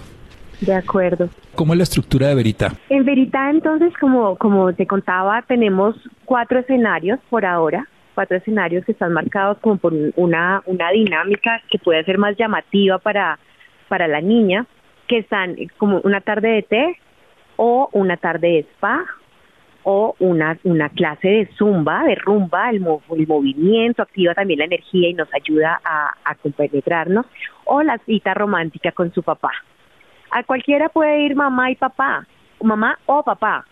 De 0.61 0.73
acuerdo. 0.73 1.29
¿Cómo 1.53 1.73
es 1.73 1.77
la 1.77 1.83
estructura 1.83 2.29
de 2.29 2.35
Verita? 2.35 2.73
En 2.89 3.05
Verita, 3.05 3.51
entonces, 3.51 3.93
como, 3.99 4.37
como 4.37 4.73
te 4.73 4.87
contaba, 4.87 5.43
tenemos 5.43 5.95
cuatro 6.25 6.59
escenarios 6.59 7.19
por 7.29 7.45
ahora, 7.45 7.87
cuatro 8.15 8.37
escenarios 8.37 8.83
que 8.85 8.93
están 8.93 9.13
marcados 9.13 9.59
como 9.59 9.77
por 9.77 9.93
una, 10.15 10.63
una 10.65 10.89
dinámica 10.89 11.61
que 11.69 11.77
puede 11.77 12.03
ser 12.05 12.17
más 12.17 12.35
llamativa 12.37 12.97
para, 12.97 13.37
para 13.87 14.07
la 14.07 14.19
niña, 14.19 14.65
que 15.07 15.19
están 15.19 15.55
como 15.77 15.99
una 15.99 16.21
tarde 16.21 16.49
de 16.49 16.63
té 16.63 16.97
o 17.55 17.87
una 17.93 18.17
tarde 18.17 18.47
de 18.47 18.59
spa 18.61 19.05
o 19.87 20.15
una, 20.17 20.57
una 20.63 20.89
clase 20.89 21.27
de 21.27 21.49
zumba, 21.57 22.03
de 22.03 22.15
rumba, 22.15 22.71
el, 22.71 22.79
movimiento 22.79 24.01
activa 24.01 24.33
también 24.33 24.59
la 24.59 24.65
energía 24.65 25.09
y 25.09 25.13
nos 25.13 25.31
ayuda 25.31 25.79
a, 25.85 26.11
a 26.25 26.35
compenetrarnos, 26.35 27.27
o 27.65 27.83
la 27.83 27.99
cita 27.99 28.33
romántica 28.33 28.91
con 28.91 29.13
su 29.13 29.21
papá. 29.21 29.51
A 30.31 30.43
cualquiera 30.43 30.89
puede 30.89 31.21
ir 31.21 31.35
mamá 31.35 31.69
y 31.69 31.75
papá, 31.75 32.25
mamá 32.63 32.97
o 33.05 33.21
papá, 33.21 33.63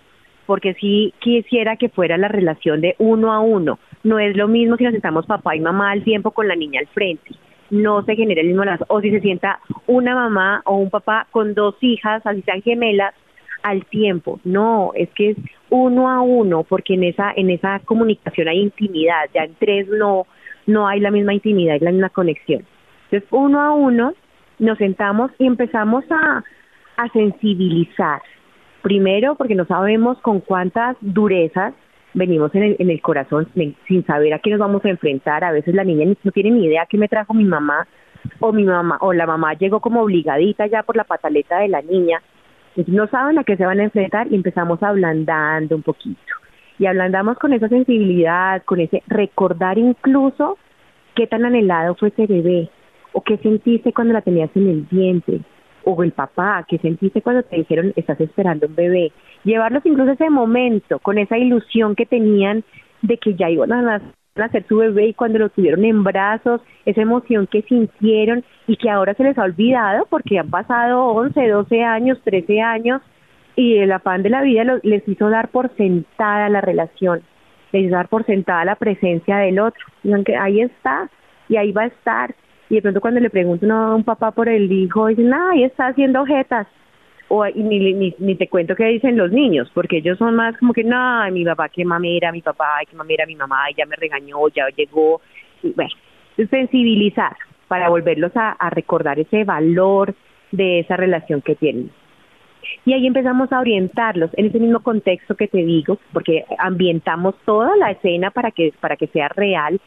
porque 0.45 0.76
si 0.76 1.15
quisiera 1.19 1.78
que 1.78 1.89
fuera 1.89 2.15
la 2.15 2.28
relación 2.28 2.80
de 2.80 2.95
uno 2.99 3.34
a 3.34 3.39
uno. 3.39 3.80
No 4.04 4.19
es 4.19 4.38
lo 4.38 4.47
mismo 4.47 4.78
si 4.78 4.84
nos 4.84 4.93
sentamos 4.93 5.26
papá 5.26 5.56
y 5.56 5.62
mamá 5.62 5.91
al 5.91 6.04
tiempo 6.04 6.30
con 6.30 6.47
la 6.47 6.56
niña 6.56 6.80
al 6.80 6.88
frente. 6.88 7.32
No 7.71 8.04
se 8.04 8.15
genera 8.15 8.41
el 8.41 8.47
mismo 8.47 8.65
lazo. 8.65 8.86
O 8.88 9.02
si 9.02 9.10
se 9.10 9.19
sienta 9.21 9.60
una 9.88 10.13
mamá 10.13 10.62
o 10.65 10.76
un 10.76 10.91
papá 10.91 11.26
con 11.32 11.56
dos 11.56 11.76
hijas, 11.82 12.21
así 12.23 12.43
sean 12.43 12.62
gemelas, 12.62 13.15
al 13.63 13.86
tiempo. 13.86 14.39
No, 14.43 14.91
es 14.93 15.10
que 15.15 15.32
es 15.32 15.38
uno 15.74 16.08
a 16.08 16.22
uno, 16.22 16.64
porque 16.64 16.94
en 16.94 17.04
esa, 17.04 17.34
en 17.36 17.50
esa 17.50 17.80
comunicación 17.80 18.48
hay 18.48 18.60
intimidad, 18.60 19.24
ya 19.34 19.46
en 19.46 19.56
tres 19.56 19.88
no, 19.88 20.28
no 20.68 20.88
hay 20.88 21.00
la 21.00 21.10
misma 21.10 21.34
intimidad, 21.34 21.76
y 21.76 21.80
la 21.80 21.92
misma 21.92 22.10
conexión. 22.10 22.64
Entonces, 23.06 23.28
uno 23.32 23.60
a 23.60 23.72
uno 23.72 24.14
nos 24.60 24.78
sentamos 24.78 25.32
y 25.40 25.48
empezamos 25.48 26.06
a, 26.12 26.44
a 26.98 27.10
sensibilizar. 27.10 28.22
Primero, 28.84 29.34
porque 29.34 29.56
no 29.56 29.66
sabemos 29.66 30.20
con 30.20 30.42
cuántas 30.42 30.96
durezas 31.02 31.74
venimos 32.14 32.54
en 32.54 32.64
el, 32.64 32.76
en 32.78 32.92
el 32.92 33.02
corazón 33.02 33.48
sin 33.88 34.06
saber 34.06 34.36
a 34.36 34.40
qué 34.40 34.52
nos 34.52 34.60
vamos 34.60 34.86
a 34.86 34.90
enfrentar. 34.90 35.44
A 35.44 35.52
veces 35.52 35.74
la 35.74 35.84
niña 35.84 36.06
no 36.06 36.32
tiene 36.32 36.52
ni 36.52 36.66
idea 36.66 36.86
qué 36.88 37.00
me 37.00 37.08
trajo 37.08 37.34
mi 37.34 37.46
mamá 37.46 37.88
o 38.40 38.52
mi 38.54 38.64
mamá 38.64 39.00
o 39.02 39.12
la 39.12 39.26
mamá 39.26 39.56
llegó 39.56 39.80
como 39.80 40.04
obligadita 40.04 40.68
ya 40.68 40.84
por 40.84 40.96
la 40.96 41.04
pataleta 41.04 41.60
de 41.60 41.70
la 41.70 41.82
niña 41.82 42.22
no 42.88 43.08
saben 43.08 43.38
a 43.38 43.44
qué 43.44 43.58
se 43.58 43.66
van 43.66 43.80
a 43.80 43.84
enfrentar 43.84 44.28
y 44.32 44.36
empezamos 44.36 44.82
ablandando 44.82 45.76
un 45.76 45.84
poquito. 45.84 46.20
Y 46.80 46.86
ablandamos 46.86 47.38
con 47.38 47.54
esa 47.54 47.70
sensibilidad, 47.70 48.64
con 48.64 48.80
ese 48.80 49.04
recordar 49.08 49.78
incluso 49.78 50.58
qué 51.16 51.28
tan 51.28 51.46
anhelado 51.46 51.96
fue 51.96 52.10
ese 52.10 52.26
bebé, 52.26 52.70
o 53.14 53.22
qué 53.22 53.38
sentiste 53.38 53.94
cuando 53.94 54.14
la 54.14 54.22
tenías 54.22 54.50
en 54.56 54.68
el 54.68 54.88
vientre, 54.90 55.42
o 55.84 56.02
el 56.04 56.12
papá, 56.14 56.66
qué 56.68 56.80
sentiste 56.80 57.22
cuando 57.22 57.44
te 57.44 57.58
dijeron 57.58 57.94
estás 57.96 58.20
esperando 58.20 58.68
un 58.68 58.76
bebé. 58.76 59.12
Llevarlos 59.44 59.86
incluso 59.86 60.12
ese 60.12 60.30
momento, 60.30 61.00
con 61.00 61.18
esa 61.18 61.38
ilusión 61.38 61.96
que 61.96 62.06
tenían 62.06 62.64
de 63.02 63.18
que 63.18 63.36
ya 63.36 63.50
iban 63.50 63.72
a 63.72 63.96
a 63.96 64.02
ser 64.34 64.65
su 64.67 64.78
bebé 64.78 65.10
y 65.10 65.13
cuando 65.13 65.38
lo 65.38 65.50
tuvieron 65.50 65.86
en 65.86 66.04
brazos, 66.04 66.62
esa 66.86 67.02
emoción 67.02 67.46
que 67.46 67.62
sintieron 67.62 68.43
y 68.65 68.78
que 68.78 68.89
ahora 68.89 69.13
se 69.13 69.24
les 69.24 69.38
ha 69.38 69.43
olvidado 69.43 70.08
porque 70.10 70.39
han 70.39 70.50
pasado 70.50 71.06
11, 71.10 71.48
12 71.50 71.84
años, 71.84 72.19
13 72.24 72.60
años 72.62 73.02
y 73.56 73.78
el 73.78 73.91
afán 73.91 74.24
de 74.24 74.32
la 74.32 74.41
vida 74.41 74.63
les 74.82 75.08
hizo 75.08 75.30
dar 75.30 75.50
por 75.50 75.69
sentada 75.76 76.50
la 76.50 76.62
relación, 76.62 77.22
les 77.72 77.84
hizo 77.84 77.96
dar 77.96 78.08
por 78.08 78.26
sentada 78.26 78.65
la 78.65 78.76
presencia 78.76 79.38
del 79.38 79.60
otro. 79.60 79.86
Y 80.04 80.12
aunque 80.12 80.36
ahí 80.36 80.62
está 80.62 81.12
y 81.48 81.58
ahí 81.58 81.72
va 81.72 81.84
a 81.84 81.88
estar. 81.88 82.34
Y 82.69 82.76
de 82.76 82.82
pronto 82.82 83.02
cuando 83.02 83.19
le 83.19 83.30
pregunto 83.30 83.72
a 83.72 83.93
un 83.93 84.04
papá 84.04 84.32
por 84.32 84.50
el 84.50 84.72
hijo, 84.72 85.08
dicen, 85.08 85.32
ah, 85.32 85.52
ahí 85.52 85.63
está 85.63 85.88
haciendo 85.88 86.26
jetas 86.26 86.65
o 87.30 87.46
ni, 87.46 87.94
ni, 87.94 88.14
ni, 88.18 88.36
te 88.36 88.48
cuento 88.48 88.76
qué 88.76 88.86
dicen 88.86 89.18
los 89.18 89.32
niños, 89.32 89.70
porque 89.74 89.98
ellos 89.98 90.18
son 90.18 90.36
más 90.36 90.58
como 90.58 90.74
que, 90.74 90.84
no, 90.84 91.30
mi 91.32 91.44
papá, 91.46 91.70
qué 91.70 91.86
mamera, 91.86 92.32
mi 92.32 92.42
papá, 92.42 92.80
qué 92.90 92.96
mamera, 92.96 93.26
mi 93.26 93.36
mamá, 93.36 93.66
ya 93.78 93.86
me 93.86 93.96
regañó, 93.96 94.48
ya 94.50 94.68
llegó. 94.76 95.22
Bueno, 95.62 95.92
sensibilizar 96.50 97.36
para 97.68 97.90
volverlos 97.90 98.36
a, 98.36 98.52
a 98.52 98.70
recordar 98.70 99.20
ese 99.20 99.44
valor 99.46 100.14
de 100.52 100.80
esa 100.80 100.98
relación 100.98 101.42
que 101.42 101.56
tienen. 101.56 101.92
Y 102.86 102.94
ahí 102.94 103.08
empezamos 103.08 103.52
a 103.52 103.60
orientarlos 103.60 104.32
en 104.34 104.48
ese 104.48 104.60
mismo 104.60 104.82
contexto 104.82 105.36
que 105.36 105.48
te 105.48 105.60
digo, 105.60 105.98
porque 106.12 106.46
ambientamos 106.60 107.36
toda 107.46 107.76
la 107.78 107.92
escena 107.92 108.32
para 108.32 108.52
que, 108.52 108.74
para 108.80 108.96
que 108.96 109.08
sea 109.08 109.30
real 109.30 109.80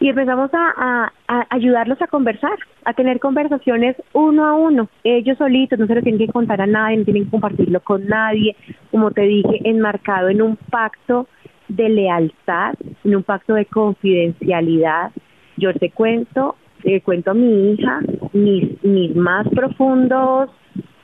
y 0.00 0.08
empezamos 0.08 0.50
a, 0.52 1.12
ayudarlos 1.50 2.00
a 2.00 2.06
conversar, 2.06 2.56
a 2.84 2.92
tener 2.92 3.18
conversaciones 3.18 3.96
uno 4.12 4.46
a 4.46 4.54
uno, 4.54 4.88
ellos 5.02 5.38
solitos, 5.38 5.78
no 5.78 5.86
se 5.86 5.94
lo 5.96 6.02
tienen 6.02 6.24
que 6.24 6.32
contar 6.32 6.60
a 6.60 6.66
nadie, 6.66 6.98
no 6.98 7.04
tienen 7.04 7.24
que 7.24 7.30
compartirlo 7.30 7.80
con 7.80 8.06
nadie, 8.06 8.54
como 8.90 9.10
te 9.10 9.22
dije, 9.22 9.60
enmarcado 9.64 10.28
en 10.28 10.42
un 10.42 10.56
pacto 10.56 11.26
de 11.68 11.88
lealtad, 11.88 12.74
en 13.04 13.16
un 13.16 13.22
pacto 13.24 13.54
de 13.54 13.66
confidencialidad. 13.66 15.10
Yo 15.56 15.74
te 15.74 15.90
cuento, 15.90 16.56
te 16.82 17.00
cuento 17.00 17.32
a 17.32 17.34
mi 17.34 17.72
hija 17.72 18.00
mis, 18.32 18.82
mis 18.84 19.16
más 19.16 19.48
profundos 19.48 20.50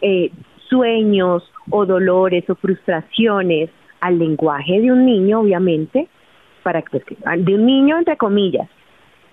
eh, 0.00 0.30
sueños 0.68 1.42
o 1.70 1.84
dolores 1.84 2.48
o 2.48 2.54
frustraciones 2.54 3.70
al 4.00 4.18
lenguaje 4.18 4.80
de 4.80 4.92
un 4.92 5.04
niño, 5.04 5.40
obviamente, 5.40 6.08
para 6.62 6.82
que, 6.82 7.00
de 7.38 7.54
un 7.54 7.66
niño 7.66 7.98
entre 7.98 8.16
comillas, 8.16 8.68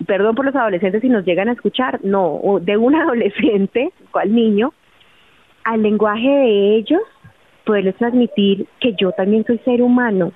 perdón 0.05 0.35
por 0.35 0.45
los 0.45 0.55
adolescentes 0.55 1.01
si 1.01 1.09
nos 1.09 1.25
llegan 1.25 1.49
a 1.49 1.53
escuchar, 1.53 1.99
no, 2.03 2.59
de 2.61 2.77
un 2.77 2.95
adolescente, 3.03 3.91
cual 4.11 4.33
niño, 4.33 4.73
al 5.63 5.81
lenguaje 5.83 6.29
de 6.29 6.75
ellos, 6.75 7.01
poderles 7.65 7.95
transmitir 7.95 8.67
que 8.79 8.93
yo 8.99 9.11
también 9.11 9.45
soy 9.45 9.59
ser 9.59 9.81
humano, 9.81 10.33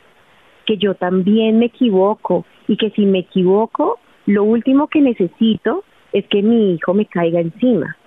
que 0.65 0.77
yo 0.77 0.95
también 0.95 1.59
me 1.59 1.65
equivoco 1.65 2.45
y 2.67 2.77
que 2.77 2.89
si 2.91 3.05
me 3.05 3.19
equivoco, 3.19 3.99
lo 4.25 4.43
último 4.43 4.87
que 4.87 5.01
necesito 5.01 5.83
es 6.13 6.25
que 6.27 6.41
mi 6.41 6.73
hijo 6.73 6.93
me 6.93 7.05
caiga 7.05 7.39
encima. 7.39 7.97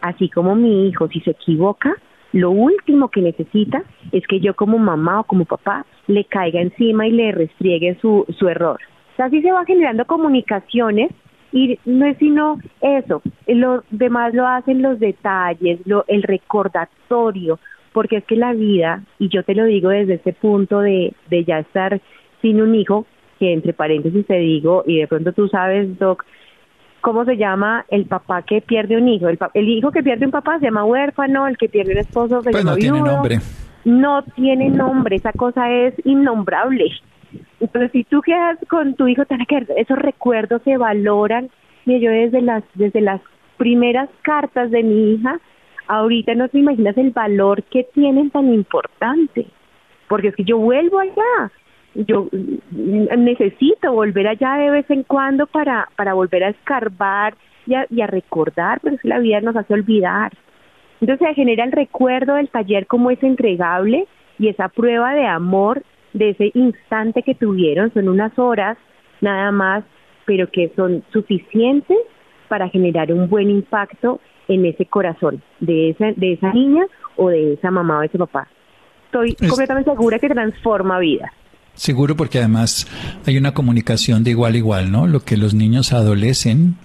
Así 0.00 0.28
como 0.28 0.54
mi 0.54 0.88
hijo, 0.88 1.08
si 1.08 1.20
se 1.20 1.32
equivoca, 1.32 1.94
lo 2.32 2.50
último 2.50 3.08
que 3.08 3.22
necesita 3.22 3.82
es 4.12 4.26
que 4.26 4.40
yo 4.40 4.54
como 4.54 4.78
mamá 4.78 5.20
o 5.20 5.24
como 5.24 5.44
papá 5.44 5.86
le 6.06 6.24
caiga 6.24 6.60
encima 6.60 7.06
y 7.06 7.12
le 7.12 7.32
restriegue 7.32 7.98
su, 8.00 8.24
su 8.38 8.48
error. 8.48 8.78
Así 9.18 9.42
se 9.42 9.52
va 9.52 9.64
generando 9.64 10.04
comunicaciones 10.04 11.10
y 11.52 11.78
no 11.84 12.06
es 12.06 12.18
sino 12.18 12.58
eso, 12.80 13.22
lo 13.46 13.82
demás 13.90 14.34
lo 14.34 14.46
hacen 14.46 14.82
los 14.82 14.98
detalles, 14.98 15.80
lo, 15.86 16.04
el 16.08 16.22
recordatorio, 16.22 17.58
porque 17.92 18.18
es 18.18 18.24
que 18.24 18.36
la 18.36 18.52
vida, 18.52 19.02
y 19.18 19.28
yo 19.28 19.42
te 19.42 19.54
lo 19.54 19.64
digo 19.64 19.88
desde 19.88 20.14
ese 20.14 20.32
punto 20.32 20.80
de, 20.80 21.14
de 21.30 21.44
ya 21.44 21.60
estar 21.60 22.00
sin 22.42 22.60
un 22.60 22.74
hijo, 22.74 23.06
que 23.38 23.52
entre 23.52 23.72
paréntesis 23.72 24.26
te 24.26 24.38
digo, 24.38 24.84
y 24.86 24.98
de 24.98 25.06
pronto 25.06 25.32
tú 25.32 25.48
sabes, 25.48 25.98
Doc, 25.98 26.24
cómo 27.00 27.24
se 27.24 27.36
llama 27.36 27.84
el 27.88 28.06
papá 28.06 28.42
que 28.42 28.60
pierde 28.60 28.96
un 28.96 29.08
hijo. 29.08 29.28
El, 29.28 29.38
el 29.54 29.68
hijo 29.68 29.92
que 29.92 30.02
pierde 30.02 30.26
un 30.26 30.32
papá 30.32 30.58
se 30.58 30.66
llama 30.66 30.84
huérfano, 30.84 31.46
el 31.46 31.56
que 31.56 31.68
pierde 31.68 31.92
un 31.92 31.98
esposo 31.98 32.42
se 32.42 32.50
pues 32.50 32.64
llama 32.64 32.72
no 32.72 32.78
tiene 32.78 33.00
nombre. 33.00 33.38
No 33.84 34.24
tiene 34.34 34.70
nombre, 34.70 35.16
esa 35.16 35.32
cosa 35.32 35.70
es 35.70 35.94
innombrable. 36.04 36.90
Entonces, 37.60 37.92
si 37.92 38.04
tú 38.04 38.20
quedas 38.22 38.58
con 38.68 38.94
tu 38.94 39.08
hijo, 39.08 39.24
que 39.26 39.66
esos 39.76 39.98
recuerdos 39.98 40.62
se 40.62 40.76
valoran. 40.76 41.50
Y 41.84 42.00
yo 42.00 42.10
desde 42.10 42.42
las, 42.42 42.64
desde 42.74 43.00
las 43.00 43.20
primeras 43.56 44.08
cartas 44.22 44.70
de 44.70 44.82
mi 44.82 45.14
hija, 45.14 45.38
ahorita 45.86 46.34
no 46.34 46.48
te 46.48 46.58
imaginas 46.58 46.96
el 46.98 47.10
valor 47.10 47.62
que 47.64 47.84
tienen 47.94 48.30
tan 48.30 48.52
importante. 48.52 49.46
Porque 50.08 50.28
es 50.28 50.36
que 50.36 50.44
yo 50.44 50.58
vuelvo 50.58 50.98
allá 50.98 51.50
yo 52.04 52.28
necesito 52.32 53.92
volver 53.92 54.28
allá 54.28 54.54
de 54.54 54.70
vez 54.70 54.90
en 54.90 55.02
cuando 55.02 55.46
para, 55.46 55.88
para 55.96 56.14
volver 56.14 56.44
a 56.44 56.48
escarbar 56.50 57.34
y 57.66 58.00
a, 58.00 58.06
recordar, 58.06 58.78
pero 58.80 58.94
es 58.94 59.00
que 59.00 59.08
la 59.08 59.18
vida 59.18 59.40
nos 59.40 59.56
hace 59.56 59.74
olvidar. 59.74 60.32
Entonces 61.00 61.26
se 61.28 61.34
genera 61.34 61.64
el 61.64 61.72
recuerdo 61.72 62.34
del 62.34 62.48
taller 62.48 62.86
como 62.86 63.10
es 63.10 63.20
entregable 63.22 64.06
y 64.38 64.48
esa 64.48 64.68
prueba 64.68 65.14
de 65.14 65.26
amor 65.26 65.82
de 66.16 66.30
ese 66.30 66.50
instante 66.54 67.22
que 67.22 67.34
tuvieron, 67.34 67.92
son 67.92 68.08
unas 68.08 68.36
horas 68.38 68.76
nada 69.20 69.50
más, 69.52 69.84
pero 70.24 70.50
que 70.50 70.72
son 70.74 71.04
suficientes 71.12 71.98
para 72.48 72.68
generar 72.68 73.12
un 73.12 73.28
buen 73.28 73.50
impacto 73.50 74.20
en 74.48 74.64
ese 74.64 74.86
corazón 74.86 75.42
de 75.60 75.90
esa, 75.90 76.12
de 76.12 76.34
esa 76.34 76.52
niña 76.52 76.86
o 77.16 77.28
de 77.28 77.54
esa 77.54 77.70
mamá 77.70 77.98
o 77.98 78.00
de 78.00 78.06
ese 78.06 78.18
papá. 78.18 78.48
Estoy 79.06 79.34
completamente 79.48 79.90
segura 79.90 80.18
que 80.18 80.28
transforma 80.28 80.98
vidas. 80.98 81.30
Seguro 81.76 82.16
porque 82.16 82.38
además 82.38 82.86
hay 83.26 83.36
una 83.36 83.52
comunicación 83.52 84.24
de 84.24 84.30
igual 84.30 84.54
a 84.54 84.56
igual, 84.56 84.90
¿no? 84.90 85.06
Lo 85.06 85.24
que 85.24 85.36
los 85.36 85.54
niños 85.54 85.92
adolecen 85.92 86.76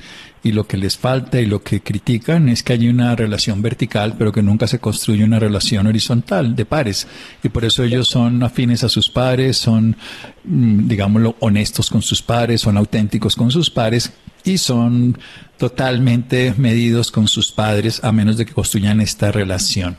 y 0.43 0.51
lo 0.51 0.67
que 0.67 0.77
les 0.77 0.97
falta 0.97 1.39
y 1.39 1.45
lo 1.45 1.62
que 1.63 1.82
critican 1.82 2.49
es 2.49 2.63
que 2.63 2.73
hay 2.73 2.89
una 2.89 3.15
relación 3.15 3.62
vertical, 3.62 4.15
pero 4.17 4.32
que 4.32 4.41
nunca 4.41 4.67
se 4.67 4.80
construye 4.80 5.23
una 5.23 5.39
relación 5.39 5.88
horizontal 5.88 6.56
de 6.56 6.65
pares. 6.65 7.08
Y 7.43 7.49
por 7.49 7.63
eso 7.63 7.84
ellos 7.84 8.08
son 8.08 8.41
afines 8.43 8.84
a 8.84 8.89
sus 8.89 9.10
pares, 9.10 9.58
son, 9.58 9.95
mm, 10.43 10.88
digámoslo, 10.88 11.36
honestos 11.39 11.89
con 11.89 12.01
sus 12.01 12.21
pares, 12.21 12.62
son 12.62 12.77
auténticos 12.77 13.36
con 13.36 13.51
sus 13.51 13.69
pares 13.69 14.12
y 14.43 14.58
son 14.58 15.17
totalmente 15.58 16.56
medidos 16.58 17.12
con 17.12 17.27
sus 17.27 17.51
padres 17.51 18.04
a 18.04 18.12
menos 18.12 18.38
de 18.38 18.45
que 18.45 18.54
construyan 18.54 18.99
esta 18.99 19.32
relación. 19.32 19.97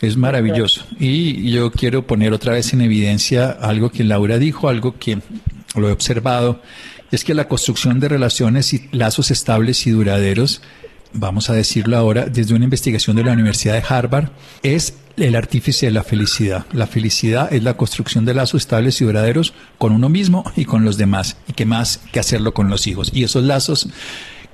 Es 0.00 0.16
maravilloso. 0.16 0.84
Y 0.98 1.50
yo 1.50 1.70
quiero 1.70 2.06
poner 2.06 2.32
otra 2.32 2.52
vez 2.52 2.72
en 2.72 2.80
evidencia 2.80 3.50
algo 3.50 3.90
que 3.90 4.04
Laura 4.04 4.38
dijo, 4.38 4.68
algo 4.68 4.98
que 4.98 5.18
lo 5.76 5.88
he 5.88 5.92
observado, 5.92 6.60
es 7.10 7.24
que 7.24 7.34
la 7.34 7.48
construcción 7.48 8.00
de 8.00 8.08
relaciones 8.08 8.72
y 8.74 8.88
lazos 8.92 9.30
estables 9.30 9.86
y 9.86 9.90
duraderos, 9.90 10.62
vamos 11.12 11.48
a 11.48 11.54
decirlo 11.54 11.96
ahora, 11.96 12.26
desde 12.26 12.54
una 12.54 12.64
investigación 12.64 13.16
de 13.16 13.24
la 13.24 13.32
Universidad 13.32 13.74
de 13.74 13.84
Harvard, 13.88 14.30
es 14.62 14.94
el 15.16 15.36
artífice 15.36 15.86
de 15.86 15.92
la 15.92 16.02
felicidad. 16.02 16.66
La 16.72 16.86
felicidad 16.86 17.52
es 17.52 17.62
la 17.62 17.76
construcción 17.76 18.24
de 18.24 18.34
lazos 18.34 18.62
estables 18.62 19.00
y 19.00 19.04
duraderos 19.04 19.54
con 19.78 19.92
uno 19.92 20.08
mismo 20.08 20.44
y 20.56 20.64
con 20.64 20.84
los 20.84 20.96
demás, 20.96 21.36
y 21.48 21.52
que 21.52 21.66
más 21.66 22.00
que 22.12 22.20
hacerlo 22.20 22.52
con 22.52 22.68
los 22.68 22.86
hijos. 22.86 23.10
Y 23.14 23.22
esos 23.22 23.44
lazos 23.44 23.88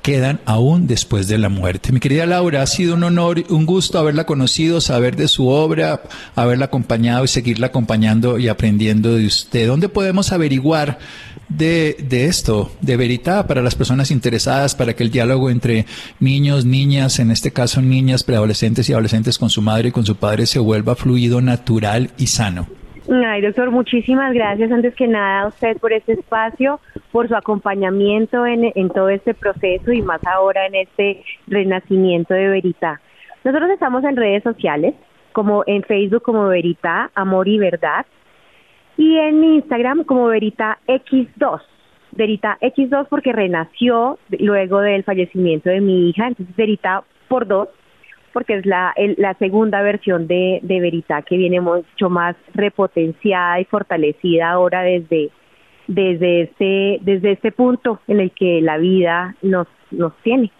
quedan 0.02 0.40
aún 0.44 0.86
después 0.86 1.28
de 1.28 1.38
la 1.38 1.48
muerte. 1.48 1.92
Mi 1.92 2.00
querida 2.00 2.26
Laura, 2.26 2.62
ha 2.62 2.66
sido 2.66 2.94
un 2.94 3.04
honor, 3.04 3.44
un 3.48 3.66
gusto 3.66 3.98
haberla 3.98 4.24
conocido, 4.24 4.80
saber 4.80 5.16
de 5.16 5.28
su 5.28 5.48
obra, 5.48 6.02
haberla 6.34 6.66
acompañado 6.66 7.24
y 7.24 7.28
seguirla 7.28 7.68
acompañando 7.68 8.38
y 8.38 8.48
aprendiendo 8.48 9.14
de 9.14 9.26
usted. 9.26 9.66
¿Dónde 9.66 9.88
podemos 9.88 10.32
averiguar 10.32 10.98
de, 11.48 11.96
de 12.08 12.26
esto, 12.26 12.72
de 12.80 12.96
veridad, 12.96 13.46
para 13.46 13.62
las 13.62 13.74
personas 13.74 14.10
interesadas, 14.10 14.74
para 14.74 14.94
que 14.94 15.02
el 15.02 15.10
diálogo 15.10 15.50
entre 15.50 15.86
niños, 16.20 16.64
niñas, 16.64 17.18
en 17.18 17.30
este 17.30 17.52
caso 17.52 17.82
niñas, 17.82 18.22
preadolescentes 18.22 18.88
y 18.88 18.92
adolescentes 18.92 19.38
con 19.38 19.50
su 19.50 19.60
madre 19.60 19.88
y 19.88 19.92
con 19.92 20.06
su 20.06 20.16
padre 20.16 20.46
se 20.46 20.58
vuelva 20.58 20.96
fluido, 20.96 21.40
natural 21.40 22.12
y 22.16 22.28
sano? 22.28 22.79
Ay, 23.12 23.42
doctor, 23.42 23.72
muchísimas 23.72 24.32
gracias 24.32 24.70
antes 24.70 24.94
que 24.94 25.08
nada 25.08 25.40
a 25.40 25.48
usted 25.48 25.76
por 25.78 25.92
este 25.92 26.12
espacio, 26.12 26.78
por 27.10 27.26
su 27.26 27.34
acompañamiento 27.34 28.46
en, 28.46 28.88
todo 28.90 29.08
este 29.08 29.34
proceso 29.34 29.90
y 29.90 30.00
más 30.00 30.24
ahora 30.24 30.66
en 30.66 30.76
este 30.76 31.24
renacimiento 31.48 32.34
de 32.34 32.46
Verita. 32.46 33.00
Nosotros 33.42 33.68
estamos 33.70 34.04
en 34.04 34.14
redes 34.14 34.44
sociales, 34.44 34.94
como 35.32 35.64
en 35.66 35.82
Facebook 35.82 36.22
como 36.22 36.46
Verita, 36.46 37.10
Amor 37.16 37.48
y 37.48 37.58
Verdad, 37.58 38.06
y 38.96 39.16
en 39.16 39.42
Instagram 39.42 40.04
como 40.04 40.26
Verita 40.26 40.78
X2. 40.86 41.62
Verita 42.12 42.58
X2 42.60 43.08
porque 43.08 43.32
renació 43.32 44.20
luego 44.38 44.82
del 44.82 45.02
fallecimiento 45.02 45.68
de 45.68 45.80
mi 45.80 46.10
hija, 46.10 46.28
entonces 46.28 46.54
Verita 46.54 47.02
por 47.26 47.48
dos 47.48 47.70
porque 48.32 48.54
es 48.54 48.66
la, 48.66 48.94
la 49.16 49.34
segunda 49.34 49.82
versión 49.82 50.26
de, 50.26 50.60
de 50.62 50.80
Verita 50.80 51.22
que 51.22 51.36
viene 51.36 51.60
mucho 51.60 52.10
más 52.10 52.36
repotenciada 52.54 53.60
y 53.60 53.64
fortalecida 53.64 54.50
ahora 54.50 54.82
desde, 54.82 55.30
desde, 55.86 56.42
este, 56.42 56.98
desde 57.02 57.32
este 57.32 57.52
punto 57.52 58.00
en 58.06 58.20
el 58.20 58.30
que 58.32 58.60
la 58.60 58.78
vida 58.78 59.36
nos, 59.42 59.66
nos 59.90 60.12
tiene. 60.22 60.50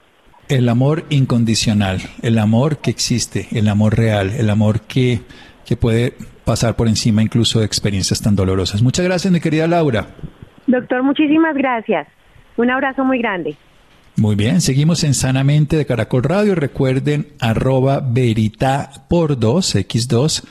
El 0.49 0.69
amor 0.69 1.05
incondicional, 1.11 1.99
el 2.23 2.39
amor 2.39 2.79
que 2.79 2.91
existe, 2.91 3.47
el 3.53 3.69
amor 3.69 3.97
real, 3.97 4.31
el 4.37 4.51
amor 4.51 4.81
que, 4.81 5.21
que 5.65 5.77
puede 5.77 6.15
pasar 6.45 6.75
por 6.75 6.89
encima 6.89 7.23
incluso 7.23 7.61
de 7.61 7.67
experiencias 7.67 8.21
tan 8.21 8.35
dolorosas. 8.35 8.83
Muchas 8.83 9.05
gracias, 9.05 9.33
mi 9.33 9.39
querida 9.39 9.69
Laura. 9.69 10.09
Doctor, 10.67 11.05
muchísimas 11.05 11.55
gracias. 11.55 12.09
Un 12.57 12.71
abrazo 12.71 13.05
muy 13.05 13.19
grande. 13.19 13.57
Muy 14.21 14.37
bien, 14.37 14.61
seguimos 14.61 15.03
en 15.05 15.15
Sanamente 15.15 15.79
de 15.79 15.87
Caracol 15.87 16.23
Radio. 16.23 16.55
Recuerden 16.55 17.29
arroba 17.39 18.01
verita 18.01 19.07
por 19.09 19.39
2, 19.39 19.77
X2, 19.77 20.43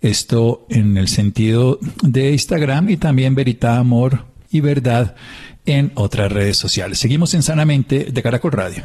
esto 0.00 0.64
en 0.70 0.96
el 0.96 1.08
sentido 1.08 1.78
de 2.02 2.32
Instagram 2.32 2.88
y 2.88 2.96
también 2.96 3.34
verita 3.34 3.76
amor 3.76 4.24
y 4.50 4.60
verdad 4.60 5.14
en 5.66 5.92
otras 5.94 6.32
redes 6.32 6.56
sociales. 6.56 7.00
Seguimos 7.00 7.34
en 7.34 7.42
Sanamente 7.42 8.06
de 8.10 8.22
Caracol 8.22 8.52
Radio. 8.52 8.82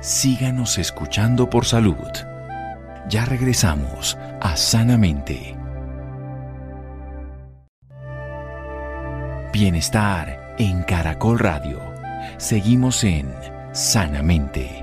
Síganos 0.00 0.78
escuchando 0.78 1.50
por 1.50 1.64
salud. 1.64 1.96
Ya 3.10 3.24
regresamos 3.24 4.16
a 4.40 4.56
Sanamente. 4.56 5.56
Bienestar 9.52 10.54
en 10.60 10.84
Caracol 10.84 11.40
Radio 11.40 11.93
Seguimos 12.38 13.04
en 13.04 13.28
Sanamente. 13.72 14.82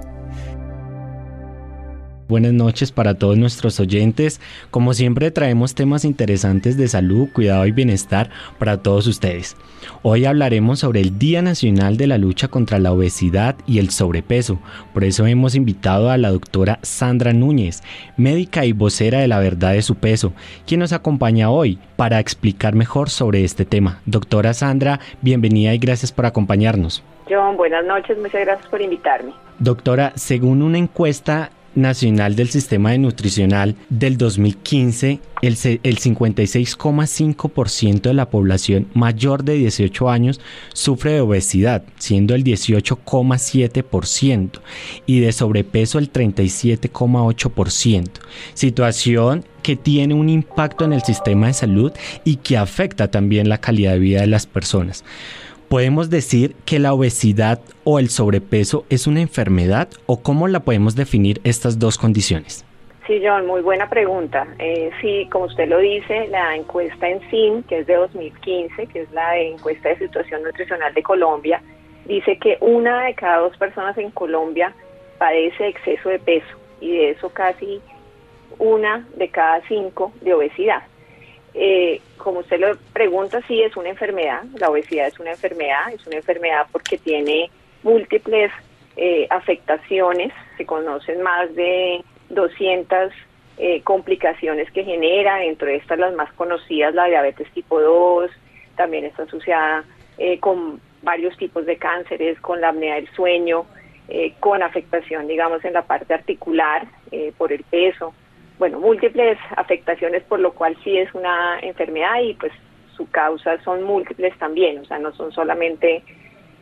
Buenas 2.29 2.53
noches 2.53 2.93
para 2.93 3.15
todos 3.15 3.37
nuestros 3.37 3.77
oyentes. 3.81 4.39
Como 4.69 4.93
siempre 4.93 5.31
traemos 5.31 5.75
temas 5.75 6.05
interesantes 6.05 6.77
de 6.77 6.87
salud, 6.87 7.27
cuidado 7.33 7.65
y 7.65 7.73
bienestar 7.73 8.29
para 8.57 8.77
todos 8.77 9.05
ustedes. 9.05 9.57
Hoy 10.01 10.23
hablaremos 10.23 10.79
sobre 10.79 11.01
el 11.01 11.19
Día 11.19 11.41
Nacional 11.41 11.97
de 11.97 12.07
la 12.07 12.17
Lucha 12.17 12.47
contra 12.47 12.79
la 12.79 12.93
Obesidad 12.93 13.57
y 13.67 13.79
el 13.79 13.89
Sobrepeso. 13.89 14.61
Por 14.93 15.03
eso 15.03 15.27
hemos 15.27 15.53
invitado 15.53 16.09
a 16.09 16.17
la 16.17 16.31
doctora 16.31 16.79
Sandra 16.83 17.33
Núñez, 17.33 17.83
médica 18.15 18.65
y 18.65 18.71
vocera 18.71 19.19
de 19.19 19.27
la 19.27 19.39
verdad 19.39 19.73
de 19.73 19.81
su 19.81 19.95
peso, 19.95 20.31
quien 20.65 20.79
nos 20.79 20.93
acompaña 20.93 21.49
hoy 21.49 21.79
para 21.97 22.21
explicar 22.21 22.75
mejor 22.75 23.09
sobre 23.09 23.43
este 23.43 23.65
tema. 23.65 23.99
Doctora 24.05 24.53
Sandra, 24.53 25.01
bienvenida 25.21 25.73
y 25.73 25.79
gracias 25.79 26.13
por 26.13 26.25
acompañarnos. 26.25 27.03
John, 27.31 27.55
buenas 27.55 27.85
noches, 27.85 28.17
muchas 28.17 28.41
gracias 28.41 28.67
por 28.67 28.81
invitarme. 28.81 29.31
Doctora, 29.59 30.11
según 30.15 30.61
una 30.61 30.77
encuesta 30.77 31.51
Nacional 31.73 32.35
del 32.35 32.49
Sistema 32.49 32.91
de 32.91 32.97
Nutricional 32.97 33.77
del 33.89 34.17
2015, 34.17 35.21
el, 35.41 35.57
el 35.83 35.99
56,5% 35.99 38.01
de 38.01 38.13
la 38.13 38.29
población 38.29 38.89
mayor 38.93 39.45
de 39.45 39.53
18 39.53 40.09
años 40.09 40.41
sufre 40.73 41.13
de 41.13 41.21
obesidad, 41.21 41.83
siendo 41.97 42.35
el 42.35 42.43
18,7%, 42.43 44.59
y 45.05 45.21
de 45.21 45.31
sobrepeso 45.31 45.97
el 45.97 46.11
37,8%. 46.11 48.09
Situación 48.53 49.45
que 49.63 49.77
tiene 49.77 50.13
un 50.13 50.27
impacto 50.27 50.83
en 50.85 50.93
el 50.93 51.03
sistema 51.03 51.47
de 51.47 51.53
salud 51.53 51.91
y 52.25 52.35
que 52.37 52.57
afecta 52.57 53.09
también 53.09 53.47
la 53.47 53.59
calidad 53.59 53.93
de 53.93 53.99
vida 53.99 54.21
de 54.21 54.27
las 54.27 54.47
personas. 54.47 55.03
¿Podemos 55.71 56.09
decir 56.09 56.57
que 56.65 56.79
la 56.79 56.93
obesidad 56.93 57.61
o 57.85 57.97
el 57.97 58.09
sobrepeso 58.09 58.83
es 58.89 59.07
una 59.07 59.21
enfermedad 59.21 59.87
o 60.05 60.21
cómo 60.21 60.49
la 60.49 60.59
podemos 60.59 60.97
definir 60.97 61.39
estas 61.45 61.79
dos 61.79 61.97
condiciones? 61.97 62.65
Sí, 63.07 63.21
John, 63.25 63.47
muy 63.47 63.61
buena 63.61 63.87
pregunta. 63.87 64.45
Eh, 64.59 64.91
sí, 64.99 65.29
como 65.31 65.45
usted 65.45 65.69
lo 65.69 65.77
dice, 65.77 66.27
la 66.27 66.57
encuesta 66.57 67.07
en 67.07 67.21
SIN, 67.29 67.63
que 67.63 67.79
es 67.79 67.87
de 67.87 67.95
2015, 67.95 68.87
que 68.87 68.99
es 69.03 69.11
la 69.13 69.37
encuesta 69.39 69.87
de 69.87 69.99
situación 69.99 70.43
nutricional 70.43 70.93
de 70.93 71.03
Colombia, 71.03 71.61
dice 72.03 72.37
que 72.37 72.57
una 72.59 73.05
de 73.05 73.15
cada 73.15 73.37
dos 73.37 73.55
personas 73.55 73.97
en 73.97 74.11
Colombia 74.11 74.73
padece 75.19 75.69
exceso 75.69 76.09
de 76.09 76.19
peso 76.19 76.53
y 76.81 76.97
de 76.97 77.11
eso 77.11 77.29
casi 77.29 77.79
una 78.59 79.07
de 79.15 79.29
cada 79.29 79.65
cinco 79.69 80.11
de 80.19 80.33
obesidad. 80.33 80.83
Eh, 81.53 82.01
como 82.17 82.39
usted 82.39 82.59
lo 82.59 82.77
pregunta, 82.93 83.41
sí 83.47 83.61
es 83.61 83.75
una 83.75 83.89
enfermedad, 83.89 84.43
la 84.57 84.69
obesidad 84.69 85.07
es 85.07 85.19
una 85.19 85.31
enfermedad, 85.31 85.91
es 85.93 86.05
una 86.07 86.17
enfermedad 86.17 86.67
porque 86.71 86.97
tiene 86.97 87.49
múltiples 87.83 88.51
eh, 88.95 89.27
afectaciones, 89.29 90.31
se 90.57 90.65
conocen 90.65 91.21
más 91.21 91.53
de 91.55 92.03
200 92.29 93.11
eh, 93.57 93.81
complicaciones 93.81 94.71
que 94.71 94.83
genera, 94.83 95.37
dentro 95.37 95.67
de 95.67 95.75
estas 95.75 95.99
las 95.99 96.13
más 96.13 96.31
conocidas, 96.33 96.93
la 96.93 97.05
diabetes 97.05 97.51
tipo 97.51 97.81
2, 97.81 98.31
también 98.75 99.05
está 99.05 99.23
asociada 99.23 99.83
con 100.39 100.79
varios 101.01 101.35
tipos 101.35 101.65
de 101.65 101.77
cánceres, 101.77 102.39
con 102.41 102.61
la 102.61 102.69
apnea 102.69 102.95
del 102.95 103.09
sueño, 103.15 103.65
con 104.39 104.61
afectación, 104.61 105.27
digamos, 105.27 105.65
en 105.65 105.73
la 105.73 105.81
parte 105.81 106.13
articular 106.13 106.85
por 107.39 107.51
el 107.51 107.63
peso, 107.63 108.13
bueno, 108.61 108.79
múltiples 108.79 109.39
afectaciones, 109.57 110.21
por 110.21 110.39
lo 110.39 110.53
cual 110.53 110.77
sí 110.83 110.95
es 110.95 111.11
una 111.15 111.57
enfermedad 111.61 112.21
y 112.21 112.35
pues 112.35 112.51
su 112.95 113.09
causa 113.09 113.59
son 113.63 113.81
múltiples 113.81 114.37
también, 114.37 114.77
o 114.77 114.85
sea, 114.85 114.99
no 114.99 115.11
son 115.15 115.31
solamente 115.31 116.03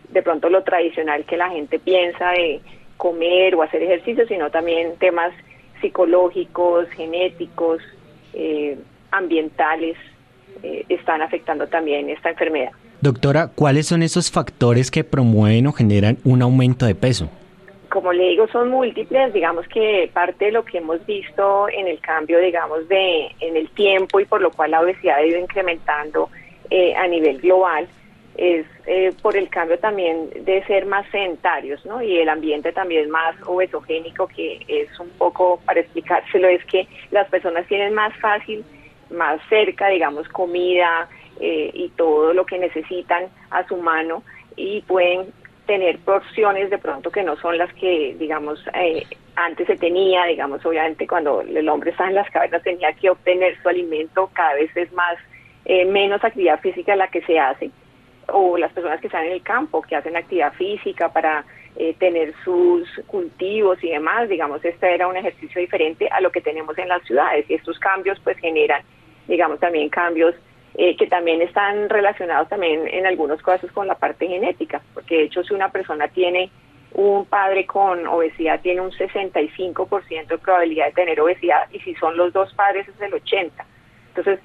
de 0.08 0.22
pronto 0.22 0.50
lo 0.50 0.64
tradicional 0.64 1.26
que 1.26 1.36
la 1.36 1.50
gente 1.50 1.78
piensa 1.78 2.32
de 2.32 2.62
comer 2.96 3.54
o 3.54 3.64
hacer 3.64 3.84
ejercicio, 3.84 4.26
sino 4.30 4.50
también 4.50 4.96
temas 4.98 5.34
psicológicos, 5.82 6.88
genéticos, 6.92 7.82
eh, 8.32 8.78
ambientales, 9.12 9.98
eh, 10.64 10.86
están 10.88 11.22
afectando 11.22 11.68
también 11.68 12.10
esta 12.10 12.30
enfermedad. 12.30 12.72
Doctora, 13.02 13.50
¿cuáles 13.54 13.88
son 13.88 14.04
esos 14.04 14.32
factores 14.32 14.90
que 14.90 15.04
promueven 15.04 15.68
o 15.68 15.74
generan 15.74 16.18
un 16.24 16.44
aumento 16.44 16.86
de 16.86 16.96
peso? 16.96 17.30
Como 17.90 18.14
le 18.14 18.30
digo, 18.30 18.48
son 18.48 18.70
múltiples, 18.70 19.34
digamos 19.34 19.68
que 19.68 20.10
parte 20.14 20.46
de 20.46 20.52
lo 20.52 20.64
que 20.64 20.78
hemos 20.78 21.06
visto 21.06 21.68
en 21.70 21.88
el 21.88 22.00
cambio, 22.00 22.40
digamos, 22.40 22.88
de 22.88 23.30
en 23.40 23.58
el 23.58 23.70
tiempo 23.72 24.20
y 24.20 24.26
por 24.26 24.42
lo 24.42 24.52
cual 24.52 24.72
la 24.72 24.82
obesidad 24.82 25.18
ha 25.18 25.26
ido 25.26 25.40
incrementando 25.40 26.30
eh, 26.70 26.96
a 26.96 27.08
nivel 27.08 27.40
global, 27.40 27.88
es 28.38 28.66
eh, 28.86 29.12
por 29.22 29.36
el 29.36 29.50
cambio 29.50 29.78
también 29.80 30.30
de 30.46 30.64
ser 30.66 30.86
más 30.86 31.06
sedentarios, 31.12 31.86
¿no? 31.86 32.02
Y 32.02 32.20
el 32.20 32.30
ambiente 32.30 32.72
también 32.72 33.10
más 33.10 33.36
obesogénico, 33.46 34.28
que 34.28 34.64
es 34.68 34.98
un 35.00 35.10
poco, 35.18 35.60
para 35.66 35.82
explicárselo, 35.82 36.48
es 36.48 36.64
que 36.66 36.88
las 37.12 37.28
personas 37.28 37.68
tienen 37.68 37.94
más 37.94 38.16
fácil, 38.20 38.64
más 39.10 39.42
cerca, 39.50 39.90
digamos, 39.90 40.30
comida 40.30 41.10
eh, 41.40 41.72
y 41.74 41.90
todo 41.90 42.34
lo 42.34 42.46
que 42.46 42.60
necesitan 42.60 43.26
a 43.50 43.68
su 43.68 43.78
mano 43.78 44.24
y 44.56 44.82
pueden 44.82 45.34
tener 45.70 46.00
porciones 46.00 46.72
de 46.72 46.80
pronto 46.80 47.12
que 47.12 47.22
no 47.22 47.36
son 47.36 47.56
las 47.60 47.72
que, 47.76 48.16
digamos, 48.18 48.60
eh, 48.74 49.06
antes 49.36 49.68
se 49.68 49.76
tenía, 49.76 50.26
digamos, 50.26 50.66
obviamente 50.66 51.06
cuando 51.06 51.42
el 51.42 51.70
hombre 51.70 51.92
estaba 51.92 52.10
en 52.10 52.16
las 52.16 52.28
cavernas 52.32 52.64
tenía 52.64 52.92
que 52.94 53.12
obtener 53.12 53.56
su 53.62 53.70
alimento, 53.70 54.32
cada 54.34 54.56
vez 54.56 54.76
es 54.76 54.92
más, 54.94 55.20
eh, 55.66 55.86
menos 55.86 56.24
actividad 56.24 56.60
física 56.60 56.96
la 56.96 57.10
que 57.10 57.22
se 57.22 57.38
hace, 57.38 57.70
o 58.30 58.58
las 58.58 58.74
personas 58.74 59.00
que 59.00 59.06
están 59.06 59.26
en 59.26 59.34
el 59.34 59.44
campo, 59.44 59.84
que 59.84 59.96
hacen 59.96 60.18
actividad 60.18 60.54
física 60.54 61.14
para 61.14 61.46
eh, 61.76 61.94
tener 62.00 62.34
sus 62.44 62.90
cultivos 63.06 63.78
y 63.84 63.90
demás, 63.90 64.28
digamos, 64.28 64.66
este 64.66 64.92
era 64.92 65.08
un 65.08 65.18
ejercicio 65.18 65.62
diferente 65.62 66.10
a 66.10 66.20
lo 66.20 66.32
que 66.32 66.42
tenemos 66.42 66.76
en 66.80 66.88
las 66.88 67.04
ciudades. 67.04 67.48
Y 67.48 67.54
estos 67.54 67.78
cambios 67.78 68.20
pues 68.24 68.40
generan, 68.40 68.82
digamos, 69.28 69.60
también 69.60 69.90
cambios 69.90 70.34
eh, 70.82 70.96
que 70.96 71.08
también 71.08 71.42
están 71.42 71.90
relacionados 71.90 72.48
también 72.48 72.88
en 72.88 73.06
algunos 73.06 73.42
casos 73.42 73.70
con 73.74 73.86
la 73.86 73.96
parte 73.96 74.26
genética, 74.30 74.82
porque 74.94 75.18
de 75.18 75.24
hecho 75.24 75.44
si 75.44 75.54
una 75.54 75.74
persona 75.74 76.08
tiene 76.08 76.50
un 76.94 77.26
padre 77.26 77.66
con 77.66 78.08
obesidad 78.08 78.62
tiene 78.62 78.80
un 78.80 78.92
65% 78.92 80.28
de 80.28 80.38
probabilidad 80.38 80.86
de 80.86 80.92
tener 80.94 81.20
obesidad 81.20 81.68
y 81.74 81.80
si 81.82 81.96
son 81.96 82.16
los 82.16 82.32
dos 82.32 82.54
padres 82.54 82.88
es 82.88 83.02
el 83.02 83.12
80%. 83.12 83.52
Entonces 84.08 84.40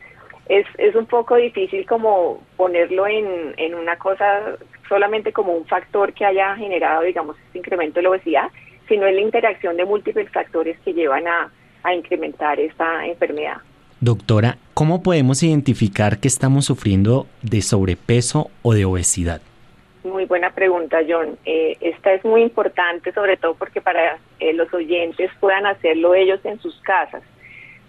es, 0.48 0.66
es 0.76 0.96
un 0.96 1.06
poco 1.06 1.36
difícil 1.36 1.86
como 1.86 2.42
ponerlo 2.56 3.06
en, 3.06 3.54
en 3.56 3.76
una 3.76 3.96
cosa 3.96 4.56
solamente 4.88 5.32
como 5.32 5.52
un 5.52 5.66
factor 5.66 6.12
que 6.14 6.24
haya 6.24 6.56
generado, 6.56 7.02
digamos, 7.02 7.38
este 7.46 7.58
incremento 7.58 8.00
de 8.00 8.02
la 8.02 8.10
obesidad, 8.10 8.48
sino 8.88 9.06
en 9.06 9.14
la 9.14 9.20
interacción 9.20 9.76
de 9.76 9.84
múltiples 9.84 10.28
factores 10.32 10.76
que 10.80 10.94
llevan 10.94 11.28
a, 11.28 11.52
a 11.84 11.94
incrementar 11.94 12.58
esta 12.58 13.06
enfermedad. 13.06 13.58
Doctora, 14.00 14.58
¿cómo 14.74 15.02
podemos 15.02 15.42
identificar 15.42 16.18
que 16.18 16.28
estamos 16.28 16.66
sufriendo 16.66 17.26
de 17.42 17.62
sobrepeso 17.62 18.50
o 18.62 18.74
de 18.74 18.84
obesidad? 18.84 19.40
Muy 20.02 20.26
buena 20.26 20.50
pregunta, 20.50 20.98
John. 21.08 21.38
Eh, 21.46 21.76
esta 21.80 22.12
es 22.12 22.24
muy 22.24 22.42
importante, 22.42 23.12
sobre 23.12 23.36
todo 23.36 23.54
porque 23.54 23.80
para 23.80 24.18
eh, 24.40 24.52
los 24.52 24.72
oyentes 24.74 25.30
puedan 25.40 25.64
hacerlo 25.64 26.14
ellos 26.14 26.40
en 26.44 26.58
sus 26.58 26.78
casas. 26.82 27.22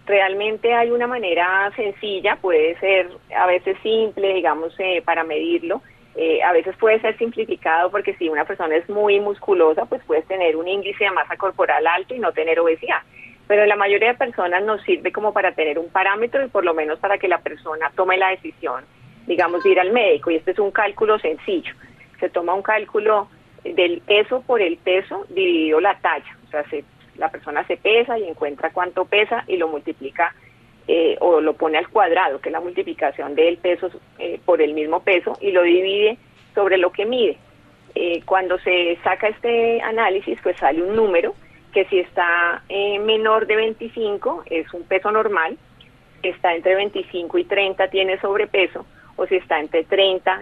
Realmente 0.06 0.74
hay 0.74 0.92
una 0.92 1.08
manera 1.08 1.72
sencilla, 1.76 2.38
puede 2.38 2.80
ser 2.80 3.10
a 3.36 3.48
veces 3.48 3.76
simple, 3.82 4.36
digamos, 4.36 4.74
eh, 4.80 5.02
para 5.04 5.24
medirlo. 5.24 5.82
a 6.46 6.54
veces 6.54 6.78
puede 6.78 7.02
ser 7.02 7.18
simplificado 7.18 7.92
porque 7.92 8.16
si 8.16 8.30
una 8.30 8.46
persona 8.46 8.78
es 8.78 8.88
muy 8.88 9.20
musculosa, 9.20 9.86
pues 9.86 10.02
puedes 10.08 10.26
tener 10.28 10.56
un 10.56 10.68
índice 10.68 11.04
de 11.04 11.12
masa 11.12 11.36
corporal 11.36 11.86
alto 11.86 12.16
y 12.16 12.20
no 12.20 12.32
tener 12.32 12.58
obesidad 12.60 13.02
pero 13.48 13.66
la 13.66 13.76
mayoría 13.76 14.10
de 14.10 14.18
personas 14.18 14.64
nos 14.64 14.82
sirve 14.84 15.12
como 15.12 15.34
para 15.34 15.54
tener 15.54 15.78
un 15.78 15.90
parámetro 15.90 16.44
y 16.44 16.50
por 16.50 16.66
lo 16.66 16.74
menos 16.74 17.00
para 17.00 17.18
que 17.18 17.28
la 17.28 17.40
persona 17.40 17.92
tome 17.96 18.18
la 18.18 18.30
decisión, 18.30 18.84
digamos, 19.28 19.64
de 19.64 19.72
ir 19.72 19.80
al 19.80 19.92
médico. 19.92 20.32
Y 20.32 20.36
este 20.36 20.52
es 20.52 20.60
un 20.60 20.72
cálculo 20.72 21.20
sencillo. 21.20 21.74
Se 22.20 22.30
toma 22.30 22.54
un 22.54 22.64
cálculo 22.64 23.30
del 23.64 24.02
peso 24.02 24.42
por 24.42 24.62
el 24.62 24.78
peso 24.78 25.26
dividido 25.30 25.80
la 25.80 26.00
talla. 26.00 26.38
O 26.48 26.50
sea, 26.50 26.64
la 27.18 27.30
persona 27.30 27.66
se 27.68 27.78
pesa 27.78 28.18
y 28.18 28.28
encuentra 28.28 28.72
cuánto 28.72 29.06
pesa 29.06 29.44
y 29.48 29.58
lo 29.58 29.68
multiplica 29.68 30.34
eh, 30.88 31.18
o 31.20 31.42
lo 31.42 31.54
pone 31.54 31.78
al 31.78 31.90
cuadrado, 31.90 32.40
que 32.40 32.50
es 32.50 32.54
la 32.54 32.60
multiplicación 32.60 33.36
del 33.36 33.58
peso 33.58 33.90
eh, 34.20 34.40
por 34.46 34.62
el 34.62 34.74
mismo 34.74 35.02
peso, 35.02 35.38
y 35.42 35.52
lo 35.52 35.64
divide 35.64 36.18
sobre 36.54 36.78
lo 36.78 36.92
que 36.92 37.06
mide. 37.06 37.38
Eh, 37.96 38.22
cuando 38.26 38.60
se 38.60 38.98
saca 39.04 39.28
este 39.28 39.82
análisis, 39.82 40.38
pues 40.44 40.58
sale 40.58 40.84
un 40.84 40.96
número 40.96 41.34
que 41.76 41.84
si 41.86 42.00
está 42.00 42.64
eh, 42.70 42.98
menor 43.00 43.48
de 43.48 43.58
25 43.58 44.46
es 44.50 44.74
un 44.74 44.84
peso 44.84 45.12
normal, 45.12 45.58
está 46.24 46.56
entre 46.56 46.74
25 46.74 47.38
y 47.38 47.44
30 47.44 47.90
tiene 47.90 48.18
sobrepeso, 48.22 48.86
o 49.18 49.28
si 49.28 49.36
está 49.36 49.60
entre 49.60 49.84
30 49.84 50.40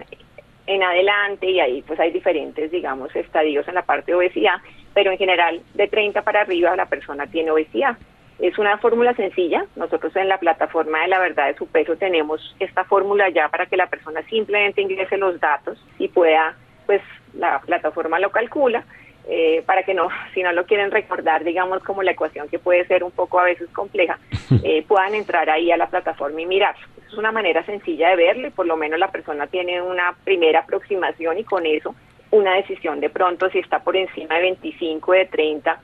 en 0.68 0.82
adelante, 0.84 1.50
y 1.50 1.58
ahí 1.58 1.82
pues 1.82 1.98
hay 1.98 2.12
diferentes, 2.12 2.70
digamos, 2.70 3.14
estadios 3.16 3.66
en 3.66 3.74
la 3.74 3.82
parte 3.82 4.12
de 4.12 4.16
obesidad, 4.16 4.58
pero 4.94 5.10
en 5.10 5.18
general 5.18 5.60
de 5.74 5.88
30 5.88 6.22
para 6.22 6.42
arriba 6.42 6.76
la 6.76 6.86
persona 6.86 7.26
tiene 7.26 7.50
obesidad. 7.50 7.98
Es 8.38 8.56
una 8.56 8.78
fórmula 8.78 9.12
sencilla, 9.14 9.66
nosotros 9.74 10.14
en 10.14 10.28
la 10.28 10.38
plataforma 10.38 11.02
de 11.02 11.08
la 11.08 11.18
verdad 11.18 11.48
de 11.48 11.56
su 11.56 11.66
peso 11.66 11.96
tenemos 11.96 12.54
esta 12.60 12.84
fórmula 12.84 13.28
ya 13.30 13.48
para 13.48 13.66
que 13.66 13.76
la 13.76 13.88
persona 13.88 14.22
simplemente 14.28 14.82
ingrese 14.82 15.16
los 15.16 15.40
datos 15.40 15.84
y 15.98 16.06
pueda, 16.06 16.56
pues 16.86 17.02
la 17.32 17.58
plataforma 17.58 18.20
lo 18.20 18.30
calcula 18.30 18.84
eh, 19.28 19.62
para 19.66 19.82
que 19.82 19.94
no, 19.94 20.08
si 20.34 20.42
no 20.42 20.52
lo 20.52 20.66
quieren 20.66 20.90
recordar, 20.90 21.44
digamos, 21.44 21.82
como 21.82 22.02
la 22.02 22.12
ecuación 22.12 22.48
que 22.48 22.58
puede 22.58 22.86
ser 22.86 23.04
un 23.04 23.10
poco 23.10 23.40
a 23.40 23.44
veces 23.44 23.68
compleja, 23.70 24.18
eh, 24.62 24.84
puedan 24.86 25.14
entrar 25.14 25.48
ahí 25.50 25.70
a 25.70 25.76
la 25.76 25.88
plataforma 25.88 26.40
y 26.40 26.46
mirar. 26.46 26.74
Es 27.06 27.14
una 27.14 27.32
manera 27.32 27.64
sencilla 27.64 28.10
de 28.10 28.16
verlo 28.16 28.48
y 28.48 28.50
por 28.50 28.66
lo 28.66 28.76
menos 28.76 28.98
la 28.98 29.08
persona 29.08 29.46
tiene 29.46 29.80
una 29.80 30.14
primera 30.24 30.60
aproximación 30.60 31.38
y 31.38 31.44
con 31.44 31.64
eso 31.66 31.94
una 32.30 32.54
decisión 32.54 33.00
de 33.00 33.10
pronto 33.10 33.48
si 33.50 33.58
está 33.58 33.78
por 33.78 33.96
encima 33.96 34.34
de 34.34 34.42
25, 34.42 35.12
de 35.12 35.26
30, 35.26 35.80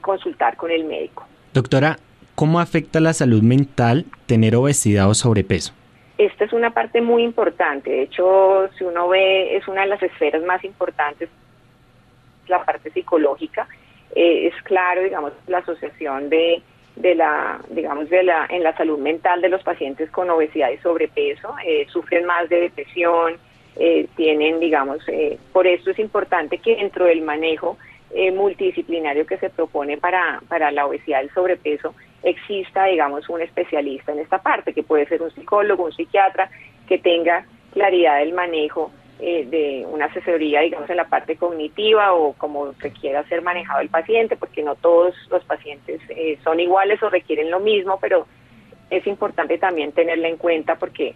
consultar 0.00 0.56
con 0.56 0.72
el 0.72 0.84
médico. 0.84 1.24
Doctora, 1.52 1.98
¿cómo 2.34 2.58
afecta 2.58 2.98
la 2.98 3.12
salud 3.12 3.42
mental 3.42 4.04
tener 4.26 4.56
obesidad 4.56 5.08
o 5.08 5.14
sobrepeso? 5.14 5.72
Esta 6.18 6.44
es 6.44 6.52
una 6.52 6.70
parte 6.70 7.00
muy 7.00 7.22
importante. 7.22 7.90
De 7.90 8.02
hecho, 8.02 8.68
si 8.76 8.84
uno 8.84 9.08
ve, 9.08 9.56
es 9.56 9.68
una 9.68 9.82
de 9.82 9.88
las 9.88 10.02
esferas 10.02 10.42
más 10.42 10.64
importantes 10.64 11.28
la 12.48 12.64
parte 12.64 12.90
psicológica. 12.90 13.66
es 14.14 14.54
claro, 14.62 15.02
digamos, 15.02 15.32
la 15.46 15.58
asociación 15.58 16.28
de 16.30 16.62
de 16.96 17.14
la, 17.14 17.60
digamos, 17.70 18.08
de 18.08 18.22
la, 18.22 18.46
en 18.48 18.62
la 18.62 18.76
salud 18.76 18.98
mental 18.98 19.40
de 19.40 19.48
los 19.48 19.62
pacientes 19.62 20.10
con 20.10 20.30
obesidad 20.30 20.70
y 20.70 20.78
sobrepeso, 20.78 21.54
eh, 21.66 21.86
sufren 21.90 22.24
más 22.24 22.48
de 22.48 22.60
depresión, 22.60 23.36
eh, 23.76 24.06
tienen, 24.16 24.60
digamos, 24.60 24.98
eh, 25.08 25.38
por 25.52 25.66
eso 25.66 25.90
es 25.90 25.98
importante 25.98 26.58
que 26.58 26.76
dentro 26.76 27.06
del 27.06 27.22
manejo 27.22 27.76
multidisciplinario 28.32 29.26
que 29.26 29.38
se 29.38 29.50
propone 29.50 29.96
para, 29.96 30.40
para 30.46 30.70
la 30.70 30.86
obesidad 30.86 31.20
y 31.20 31.24
el 31.24 31.34
sobrepeso 31.34 31.96
exista, 32.22 32.84
digamos, 32.84 33.28
un 33.28 33.42
especialista 33.42 34.12
en 34.12 34.20
esta 34.20 34.38
parte, 34.38 34.72
que 34.72 34.84
puede 34.84 35.04
ser 35.06 35.20
un 35.20 35.32
psicólogo, 35.32 35.86
un 35.86 35.92
psiquiatra, 35.92 36.48
que 36.86 36.98
tenga 36.98 37.44
claridad 37.72 38.20
del 38.20 38.32
manejo 38.32 38.92
eh, 39.26 39.46
de 39.46 39.86
una 39.86 40.04
asesoría, 40.04 40.60
digamos, 40.60 40.90
en 40.90 40.98
la 40.98 41.08
parte 41.08 41.36
cognitiva 41.36 42.12
o 42.12 42.34
como 42.34 42.72
requiera 42.78 43.26
ser 43.26 43.40
manejado 43.40 43.80
el 43.80 43.88
paciente, 43.88 44.36
porque 44.36 44.62
no 44.62 44.74
todos 44.74 45.14
los 45.30 45.42
pacientes 45.44 46.02
eh, 46.10 46.38
son 46.44 46.60
iguales 46.60 47.02
o 47.02 47.08
requieren 47.08 47.50
lo 47.50 47.58
mismo, 47.58 47.98
pero 48.02 48.26
es 48.90 49.06
importante 49.06 49.56
también 49.56 49.92
tenerla 49.92 50.28
en 50.28 50.36
cuenta 50.36 50.74
porque 50.74 51.14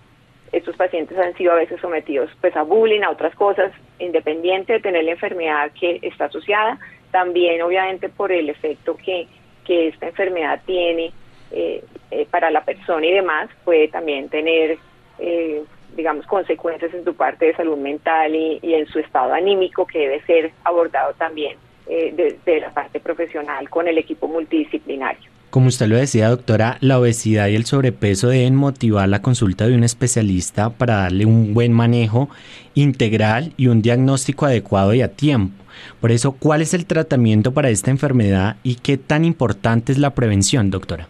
estos 0.52 0.74
pacientes 0.74 1.18
han 1.18 1.36
sido 1.36 1.52
a 1.52 1.56
veces 1.56 1.82
sometidos 1.82 2.30
pues 2.40 2.56
a 2.56 2.62
bullying, 2.62 3.02
a 3.02 3.10
otras 3.10 3.34
cosas, 3.34 3.72
independiente 3.98 4.72
de 4.72 4.80
tener 4.80 5.04
la 5.04 5.10
enfermedad 5.10 5.70
que 5.78 5.98
está 6.00 6.24
asociada, 6.24 6.78
también 7.10 7.60
obviamente 7.60 8.08
por 8.08 8.32
el 8.32 8.48
efecto 8.48 8.96
que, 8.96 9.28
que 9.66 9.88
esta 9.88 10.06
enfermedad 10.06 10.62
tiene 10.64 11.12
eh, 11.50 11.84
para 12.30 12.50
la 12.50 12.64
persona 12.64 13.04
y 13.04 13.12
demás, 13.12 13.50
puede 13.66 13.88
también 13.88 14.30
tener 14.30 14.78
eh, 15.18 15.62
digamos, 15.96 16.26
consecuencias 16.26 16.92
en 16.94 17.04
su 17.04 17.14
parte 17.14 17.46
de 17.46 17.56
salud 17.56 17.76
mental 17.76 18.34
y, 18.34 18.60
en 18.62 18.86
su 18.86 18.98
estado 18.98 19.32
anímico 19.32 19.86
que 19.86 19.98
debe 20.00 20.22
ser 20.22 20.52
abordado 20.64 21.12
también 21.14 21.56
eh, 21.86 22.12
desde 22.14 22.60
la 22.60 22.70
parte 22.70 23.00
profesional 23.00 23.68
con 23.68 23.88
el 23.88 23.98
equipo 23.98 24.28
multidisciplinario. 24.28 25.30
Como 25.50 25.68
usted 25.68 25.86
lo 25.86 25.96
decía, 25.96 26.28
doctora, 26.28 26.76
la 26.80 26.98
obesidad 26.98 27.48
y 27.48 27.56
el 27.56 27.64
sobrepeso 27.64 28.28
deben 28.28 28.54
motivar 28.54 29.08
la 29.08 29.22
consulta 29.22 29.66
de 29.66 29.74
un 29.74 29.82
especialista 29.82 30.68
para 30.70 30.96
darle 30.96 31.24
un 31.24 31.54
buen 31.54 31.72
manejo 31.72 32.28
integral 32.74 33.54
y 33.56 33.68
un 33.68 33.80
diagnóstico 33.80 34.44
adecuado 34.44 34.92
y 34.92 35.00
a 35.00 35.08
tiempo. 35.08 35.64
Por 36.00 36.12
eso, 36.12 36.32
¿cuál 36.32 36.60
es 36.60 36.74
el 36.74 36.84
tratamiento 36.84 37.52
para 37.52 37.70
esta 37.70 37.90
enfermedad 37.90 38.56
y 38.62 38.74
qué 38.74 38.98
tan 38.98 39.24
importante 39.24 39.90
es 39.90 39.98
la 39.98 40.14
prevención, 40.14 40.70
doctora? 40.70 41.08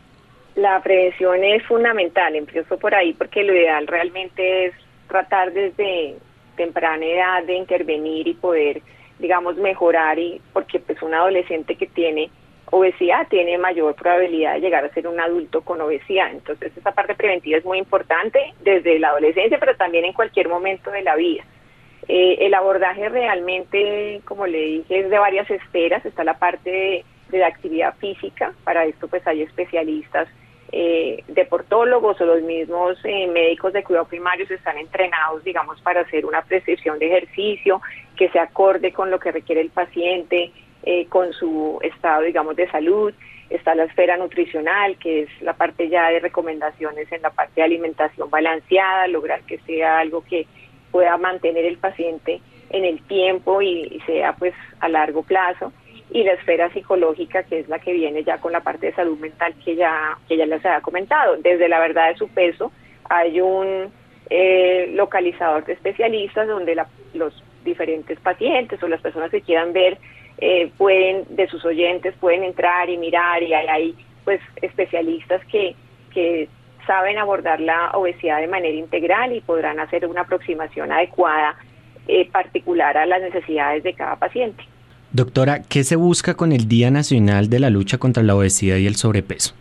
La 0.59 0.83
prevención 0.83 1.45
es 1.45 1.65
fundamental, 1.67 2.35
empiezo 2.35 2.81
por 2.81 2.93
ahí 2.93 3.13
porque 3.13 3.45
lo 3.45 3.55
ideal 3.55 3.87
realmente 3.87 4.65
es 4.65 4.75
tratar 5.07 5.53
desde 5.53 6.17
temprana 6.57 7.07
edad 7.07 7.45
de 7.45 7.55
intervenir 7.55 8.27
y 8.27 8.35
poder, 8.35 8.83
digamos, 9.21 9.57
mejorar 9.57 10.19
y 10.19 10.41
porque 10.53 10.81
pues 10.81 11.01
un 11.01 11.15
adolescente 11.15 11.77
que 11.77 11.87
tiene 11.87 12.29
obesidad 12.73 13.29
tiene 13.29 13.57
mayor 13.57 13.95
probabilidad 13.95 14.55
de 14.55 14.61
llegar 14.63 14.85
a 14.85 14.93
ser 14.93 15.07
un 15.07 15.21
adulto 15.21 15.61
con 15.61 15.81
obesidad. 15.81 16.33
Entonces 16.33 16.77
esa 16.77 16.91
parte 16.91 17.15
preventiva 17.15 17.57
es 17.57 17.65
muy 17.65 17.79
importante 17.79 18.53
desde 18.61 18.99
la 18.99 19.11
adolescencia, 19.11 19.61
pero 19.61 19.77
también 19.77 20.07
en 20.07 20.13
cualquier 20.13 20.49
momento 20.49 20.91
de 20.91 21.03
la 21.03 21.15
vida. 21.15 21.45
Eh, 22.09 22.39
el 22.41 22.53
abordaje 22.55 23.09
realmente, 23.09 24.23
como 24.25 24.45
le 24.49 24.59
dije, 24.59 24.99
es 25.03 25.09
de 25.09 25.19
varias 25.21 25.49
esferas. 25.49 26.05
Está 26.05 26.25
la 26.25 26.37
parte 26.37 26.69
de, 26.69 27.05
de 27.29 27.39
la 27.39 27.47
actividad 27.47 27.95
física, 27.99 28.55
para 28.65 28.87
esto 28.87 29.07
pues 29.07 29.25
hay 29.25 29.43
especialistas 29.43 30.27
eh, 30.71 31.25
deportólogos 31.29 32.21
o 32.21 32.27
los 32.27 32.43
mismos 32.43 32.99
eh, 33.05 33.27
médicos 33.27 33.73
de 33.73 33.83
cuidado 33.83 34.07
primarios 34.07 34.51
están 34.51 34.77
entrenados, 34.77 35.43
digamos, 35.43 35.81
para 35.81 36.03
hacer 36.03 36.27
una 36.27 36.43
prescripción 36.43 36.99
de 36.99 37.07
ejercicio 37.07 37.81
que 38.16 38.29
se 38.29 38.39
acorde 38.39 38.93
con 38.93 39.11
lo 39.11 39.19
que 39.19 39.33
requiere 39.33 39.62
el 39.62 39.71
paciente, 39.71 40.53
eh, 40.83 41.07
con 41.07 41.33
su 41.33 41.79
estado, 41.83 42.23
digamos, 42.23 42.55
de 42.57 42.71
salud. 42.71 43.14
Está 43.49 43.75
la 43.75 43.85
esfera 43.85 44.19
nutricional, 44.19 44.99
que 44.99 45.23
es 45.23 45.31
la 45.41 45.55
parte 45.55 45.89
ya 45.89 46.11
de 46.11 46.21
recomendaciones 46.21 47.11
en 47.12 47.23
la 47.23 47.31
parte 47.31 47.55
de 47.57 47.62
alimentación 47.62 48.29
balanceada, 48.29 49.07
lograr 49.07 49.41
que 49.43 49.59
sea 49.61 50.01
algo 50.01 50.23
que 50.23 50.47
pueda 50.91 51.16
mantener 51.16 51.64
el 51.64 51.79
paciente 51.79 52.43
en 52.69 52.85
el 52.85 53.01
tiempo 53.05 53.62
y 53.62 54.03
sea 54.05 54.35
pues 54.35 54.53
a 54.81 54.89
largo 54.91 55.23
plazo 55.23 55.73
y 56.11 56.23
la 56.23 56.33
esfera 56.33 56.73
psicológica, 56.73 57.43
que 57.43 57.61
es 57.61 57.69
la 57.69 57.79
que 57.79 57.93
viene 57.93 58.25
ya 58.25 58.39
con 58.39 58.53
la 58.53 58.61
parte 58.61 58.87
de 58.87 58.95
salud 58.95 59.19
mental 59.19 59.55
que 59.65 59.77
ya, 59.77 60.17
que 60.27 60.37
ya 60.37 60.47
les 60.47 60.65
había 60.65 60.81
comentado. 60.81 61.37
Desde 61.37 61.69
la 61.69 61.81
verdad 61.81 62.09
de 62.09 62.17
su 62.17 62.29
peso 62.29 62.73
hay 63.09 63.41
un 63.41 63.93
eh, 64.31 64.91
localizador 64.95 65.65
de 65.65 65.75
especialistas 65.75 66.49
donde 66.49 66.77
los 67.15 67.45
diferentes 67.65 68.19
pacientes 68.21 68.83
o 68.83 68.89
las 68.89 69.01
personas 69.01 69.31
que 69.31 69.43
quieran 69.43 69.73
ver 69.73 69.99
eh, 70.39 70.71
pueden, 70.79 71.25
de 71.31 71.49
sus 71.49 71.65
oyentes, 71.65 72.15
pueden 72.21 72.45
entrar 72.45 72.89
y 72.89 72.97
mirar 72.97 73.43
y 73.43 73.53
hay, 73.53 73.95
pues 74.25 74.41
especialistas 74.63 75.45
que, 75.47 75.75
que 76.15 76.49
saben 76.87 77.19
abordar 77.19 77.61
la 77.61 77.91
obesidad 77.91 78.41
de 78.41 78.47
manera 78.47 78.77
integral 78.77 79.33
y 79.33 79.41
podrán 79.41 79.81
hacer 79.81 80.07
una 80.07 80.23
aproximación 80.23 80.93
adecuada 80.93 81.57
eh, 82.07 82.31
particular 82.31 82.97
a 82.97 83.05
las 83.05 83.21
necesidades 83.21 83.83
de 83.83 83.95
cada 83.95 84.17
paciente. 84.17 84.65
Doctora, 85.11 85.63
¿qué 85.63 85.85
se 85.85 85.97
busca 85.97 86.35
con 86.35 86.53
el 86.53 86.69
Día 86.69 86.91
Nacional 86.91 87.49
de 87.49 87.61
la 87.61 87.71
Lucha 87.71 87.97
contra 87.97 88.23
la 88.23 88.37
Obesidad 88.37 88.77
y 88.77 88.87
el 88.87 88.97
Sobrepeso? 88.97 89.55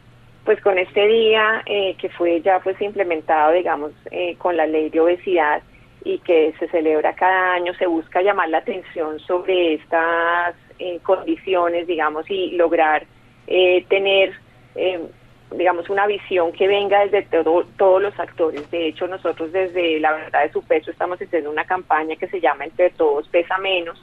Pues 0.43 0.59
con 0.61 0.77
este 0.77 1.07
día 1.07 1.63
eh, 1.65 1.95
que 1.97 2.09
fue 2.09 2.41
ya 2.41 2.59
pues 2.59 2.79
implementado, 2.81 3.53
digamos, 3.53 3.91
eh, 4.11 4.35
con 4.37 4.57
la 4.57 4.67
ley 4.67 4.89
de 4.89 4.99
obesidad 4.99 5.61
y 6.03 6.19
que 6.19 6.53
se 6.59 6.67
celebra 6.67 7.15
cada 7.15 7.53
año, 7.53 7.73
se 7.75 7.87
busca 7.87 8.21
llamar 8.21 8.49
la 8.49 8.57
atención 8.57 9.19
sobre 9.19 9.75
estas 9.75 10.55
eh, 10.79 10.99
condiciones, 11.03 11.87
digamos, 11.87 12.29
y 12.29 12.51
lograr 12.51 13.05
tener, 13.87 14.33
digamos, 15.55 15.89
una 15.89 16.05
visión 16.05 16.51
que 16.51 16.67
venga 16.67 17.05
desde 17.05 17.25
todos 17.77 18.01
los 18.01 18.19
actores. 18.19 18.69
De 18.69 18.87
hecho, 18.87 19.07
nosotros 19.07 19.53
desde 19.53 20.01
la 20.01 20.11
verdad 20.11 20.43
de 20.43 20.51
su 20.51 20.61
peso 20.63 20.91
estamos 20.91 21.17
haciendo 21.21 21.49
una 21.49 21.63
campaña 21.63 22.17
que 22.17 22.27
se 22.27 22.41
llama 22.41 22.65
Entre 22.65 22.89
Todos 22.89 23.29
Pesa 23.29 23.57
Menos 23.57 23.97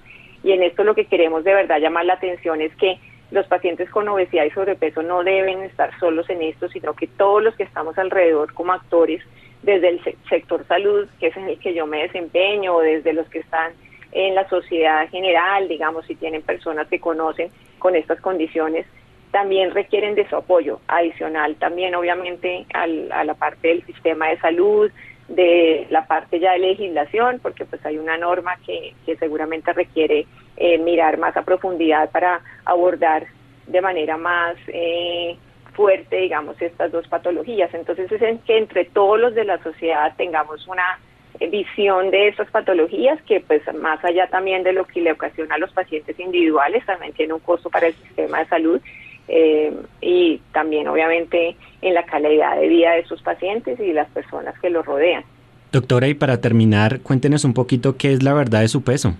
y 0.44 0.52
en 0.52 0.62
esto 0.62 0.84
lo 0.84 0.94
que 0.94 1.06
queremos 1.06 1.42
de 1.42 1.54
verdad 1.54 1.80
llamar 1.80 2.04
la 2.04 2.14
atención 2.14 2.60
es 2.60 2.74
que 2.76 2.98
los 3.30 3.46
pacientes 3.46 3.90
con 3.90 4.06
obesidad 4.08 4.44
y 4.44 4.50
sobrepeso 4.50 5.02
no 5.02 5.24
deben 5.24 5.62
estar 5.62 5.98
solos 5.98 6.28
en 6.28 6.42
esto, 6.42 6.68
sino 6.68 6.94
que 6.94 7.06
todos 7.06 7.42
los 7.42 7.56
que 7.56 7.64
estamos 7.64 7.98
alrededor 7.98 8.52
como 8.52 8.74
actores, 8.74 9.22
desde 9.62 9.88
el 9.88 10.00
sector 10.28 10.64
salud, 10.68 11.08
que 11.18 11.28
es 11.28 11.36
en 11.36 11.48
el 11.48 11.58
que 11.58 11.74
yo 11.74 11.86
me 11.86 12.02
desempeño, 12.02 12.76
o 12.76 12.80
desde 12.80 13.14
los 13.14 13.26
que 13.28 13.38
están 13.38 13.72
en 14.12 14.34
la 14.34 14.46
sociedad 14.48 15.08
general, 15.08 15.66
digamos, 15.66 16.06
si 16.06 16.14
tienen 16.14 16.42
personas 16.42 16.86
que 16.88 17.00
conocen 17.00 17.48
con 17.78 17.96
estas 17.96 18.20
condiciones, 18.20 18.86
también 19.32 19.72
requieren 19.72 20.14
de 20.14 20.28
su 20.28 20.36
apoyo 20.36 20.80
adicional, 20.86 21.56
también 21.56 21.94
obviamente 21.94 22.66
al, 22.72 23.10
a 23.10 23.24
la 23.24 23.34
parte 23.34 23.68
del 23.68 23.84
sistema 23.84 24.28
de 24.28 24.38
salud, 24.38 24.92
de 25.28 25.86
la 25.90 26.06
parte 26.06 26.38
ya 26.38 26.52
de 26.52 26.58
legislación, 26.58 27.40
porque 27.42 27.64
pues 27.64 27.84
hay 27.86 27.98
una 27.98 28.16
norma 28.18 28.56
que, 28.66 28.94
que 29.06 29.16
seguramente 29.16 29.72
requiere 29.72 30.26
eh, 30.56 30.78
mirar 30.78 31.18
más 31.18 31.36
a 31.36 31.42
profundidad 31.42 32.10
para 32.10 32.40
abordar 32.64 33.26
de 33.66 33.80
manera 33.80 34.16
más 34.16 34.56
eh, 34.68 35.36
fuerte, 35.72 36.16
digamos, 36.16 36.60
estas 36.60 36.92
dos 36.92 37.08
patologías. 37.08 37.72
Entonces 37.74 38.10
es 38.12 38.22
en 38.22 38.38
que 38.40 38.58
entre 38.58 38.84
todos 38.84 39.18
los 39.18 39.34
de 39.34 39.44
la 39.44 39.62
sociedad 39.62 40.14
tengamos 40.16 40.66
una 40.68 40.98
eh, 41.40 41.48
visión 41.48 42.10
de 42.10 42.28
estas 42.28 42.50
patologías 42.50 43.20
que 43.22 43.40
pues 43.40 43.62
más 43.74 44.04
allá 44.04 44.28
también 44.28 44.62
de 44.62 44.72
lo 44.72 44.86
que 44.86 45.00
le 45.00 45.12
ocasiona 45.12 45.56
a 45.56 45.58
los 45.58 45.72
pacientes 45.72 46.18
individuales, 46.20 46.84
también 46.86 47.12
tiene 47.12 47.32
un 47.32 47.40
costo 47.40 47.70
para 47.70 47.88
el 47.88 47.94
sistema 47.94 48.38
de 48.38 48.46
salud 48.46 48.80
eh, 49.26 49.72
y 50.02 50.38
también 50.52 50.86
obviamente 50.86 51.56
en 51.80 51.94
la 51.94 52.04
calidad 52.04 52.56
de 52.56 52.68
vida 52.68 52.92
de 52.92 53.04
sus 53.04 53.22
pacientes 53.22 53.80
y 53.80 53.92
las 53.92 54.08
personas 54.10 54.58
que 54.60 54.70
los 54.70 54.84
rodean. 54.84 55.24
Doctora, 55.72 56.08
y 56.08 56.14
para 56.14 56.40
terminar, 56.40 57.00
cuéntenos 57.00 57.44
un 57.44 57.54
poquito 57.54 57.96
qué 57.96 58.12
es 58.12 58.22
la 58.22 58.34
verdad 58.34 58.60
de 58.60 58.68
su 58.68 58.84
peso. 58.84 59.14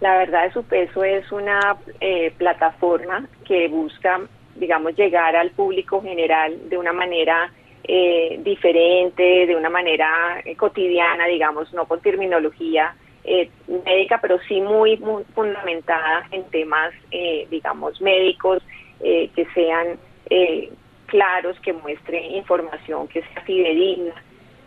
La 0.00 0.16
verdad 0.18 0.44
de 0.44 0.52
su 0.52 0.64
peso 0.64 1.04
es 1.04 1.30
una 1.30 1.76
eh, 2.00 2.32
plataforma 2.36 3.28
que 3.46 3.68
busca, 3.68 4.20
digamos, 4.56 4.96
llegar 4.96 5.36
al 5.36 5.50
público 5.50 6.02
general 6.02 6.68
de 6.68 6.78
una 6.78 6.92
manera 6.92 7.52
eh, 7.84 8.40
diferente, 8.42 9.46
de 9.46 9.54
una 9.54 9.70
manera 9.70 10.42
cotidiana, 10.56 11.26
digamos, 11.26 11.72
no 11.74 11.84
con 11.86 12.00
terminología 12.00 12.96
médica, 13.86 14.18
pero 14.20 14.38
sí 14.46 14.60
muy, 14.60 14.98
muy 14.98 15.24
fundamentada 15.34 16.26
en 16.30 16.44
temas, 16.50 16.92
digamos, 17.50 17.98
médicos 18.02 18.62
eh, 19.06 19.28
que 19.36 19.44
sean 19.52 19.98
eh, 20.30 20.70
claros, 21.04 21.60
que 21.60 21.74
muestren 21.74 22.24
información 22.36 23.06
que 23.06 23.20
sea 23.20 23.42
fidedigna. 23.42 24.14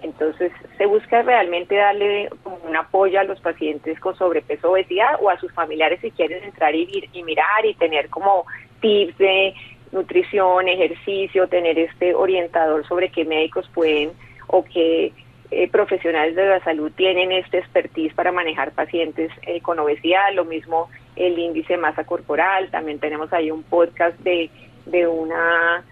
Entonces, 0.03 0.51
se 0.77 0.85
busca 0.85 1.23
realmente 1.23 1.73
darle 1.73 2.29
un 2.45 2.75
apoyo 2.75 3.19
a 3.19 3.23
los 3.23 3.41
pacientes 3.41 3.99
con 3.99 4.15
sobrepeso 4.15 4.71
obesidad 4.71 5.17
o 5.21 5.31
a 5.31 5.39
sus 5.39 5.51
familiares 5.53 6.01
si 6.01 6.11
quieren 6.11 6.43
entrar 6.43 6.75
y, 6.75 7.09
y 7.11 7.23
mirar 7.23 7.65
y 7.65 7.73
tener 7.73 8.09
como 8.09 8.45
tips 8.79 9.17
de 9.17 9.55
nutrición, 9.91 10.67
ejercicio, 10.67 11.47
tener 11.47 11.79
este 11.79 12.13
orientador 12.13 12.87
sobre 12.87 13.09
qué 13.09 13.25
médicos 13.25 13.67
pueden 13.73 14.11
o 14.45 14.63
qué 14.63 15.13
eh, 15.49 15.67
profesionales 15.67 16.35
de 16.35 16.45
la 16.45 16.63
salud 16.63 16.91
tienen 16.95 17.31
este 17.31 17.57
expertise 17.57 18.13
para 18.13 18.31
manejar 18.31 18.71
pacientes 18.73 19.31
con 19.63 19.79
obesidad, 19.79 20.31
lo 20.35 20.45
mismo 20.45 20.89
el 21.17 21.37
índice 21.37 21.73
de 21.73 21.79
masa 21.79 22.05
corporal, 22.05 22.69
también 22.71 22.99
tenemos 22.99 23.31
ahí 23.33 23.51
un 23.51 23.63
podcast 23.63 24.17
de, 24.19 24.49
de 24.85 25.07
una 25.07 25.83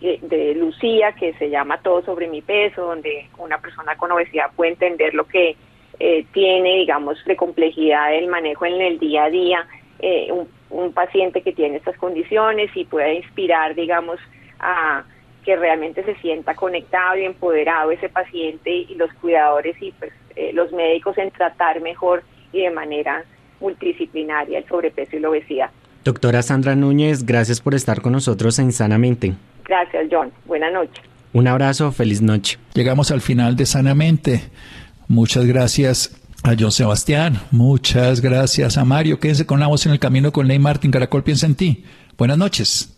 de 0.00 0.54
Lucía 0.56 1.12
que 1.12 1.32
se 1.34 1.48
llama 1.48 1.80
Todo 1.80 2.02
sobre 2.02 2.26
mi 2.26 2.42
peso, 2.42 2.86
donde 2.86 3.28
una 3.38 3.58
persona 3.58 3.96
con 3.96 4.10
obesidad 4.10 4.50
puede 4.56 4.72
entender 4.72 5.14
lo 5.14 5.26
que 5.28 5.56
eh, 6.00 6.26
tiene, 6.32 6.78
digamos, 6.78 7.24
de 7.24 7.36
complejidad 7.36 8.10
del 8.10 8.26
manejo 8.26 8.66
en 8.66 8.80
el 8.80 8.98
día 8.98 9.24
a 9.24 9.30
día 9.30 9.66
eh, 10.00 10.32
un, 10.32 10.48
un, 10.70 10.92
paciente 10.92 11.42
que 11.42 11.52
tiene 11.52 11.76
estas 11.76 11.96
condiciones 11.96 12.70
y 12.74 12.84
puede 12.84 13.14
inspirar, 13.14 13.76
digamos, 13.76 14.18
a 14.58 15.04
que 15.44 15.56
realmente 15.56 16.02
se 16.04 16.14
sienta 16.16 16.54
conectado 16.54 17.16
y 17.16 17.24
empoderado 17.24 17.90
ese 17.90 18.08
paciente 18.08 18.70
y 18.70 18.94
los 18.96 19.12
cuidadores 19.14 19.80
y 19.80 19.92
pues 19.92 20.12
eh, 20.36 20.52
los 20.52 20.72
médicos 20.72 21.18
en 21.18 21.30
tratar 21.30 21.80
mejor 21.80 22.22
y 22.52 22.62
de 22.62 22.70
manera 22.70 23.24
multidisciplinaria 23.62 24.58
el 24.58 24.68
sobrepeso 24.68 25.16
y 25.16 25.20
la 25.20 25.30
obesidad. 25.30 25.70
Doctora 26.04 26.42
Sandra 26.42 26.74
Núñez, 26.74 27.24
gracias 27.24 27.60
por 27.60 27.74
estar 27.74 28.02
con 28.02 28.12
nosotros 28.12 28.58
en 28.58 28.72
Sanamente. 28.72 29.34
Gracias, 29.64 30.08
John. 30.10 30.30
Buenas 30.44 30.72
noches. 30.72 31.02
Un 31.32 31.48
abrazo, 31.48 31.92
feliz 31.92 32.20
noche. 32.20 32.58
Llegamos 32.74 33.10
al 33.10 33.20
final 33.20 33.56
de 33.56 33.64
Sanamente. 33.64 34.42
Muchas 35.08 35.46
gracias 35.46 36.20
a 36.42 36.54
John 36.58 36.72
Sebastián. 36.72 37.40
Muchas 37.52 38.20
gracias 38.20 38.76
a 38.76 38.84
Mario. 38.84 39.18
Quédense 39.18 39.46
con 39.46 39.60
la 39.60 39.68
voz 39.68 39.86
en 39.86 39.92
el 39.92 39.98
camino 39.98 40.32
con 40.32 40.48
Ley 40.48 40.58
Martin. 40.58 40.90
Caracol 40.90 41.22
piensa 41.22 41.46
en 41.46 41.54
ti. 41.54 41.84
Buenas 42.18 42.36
noches. 42.36 42.91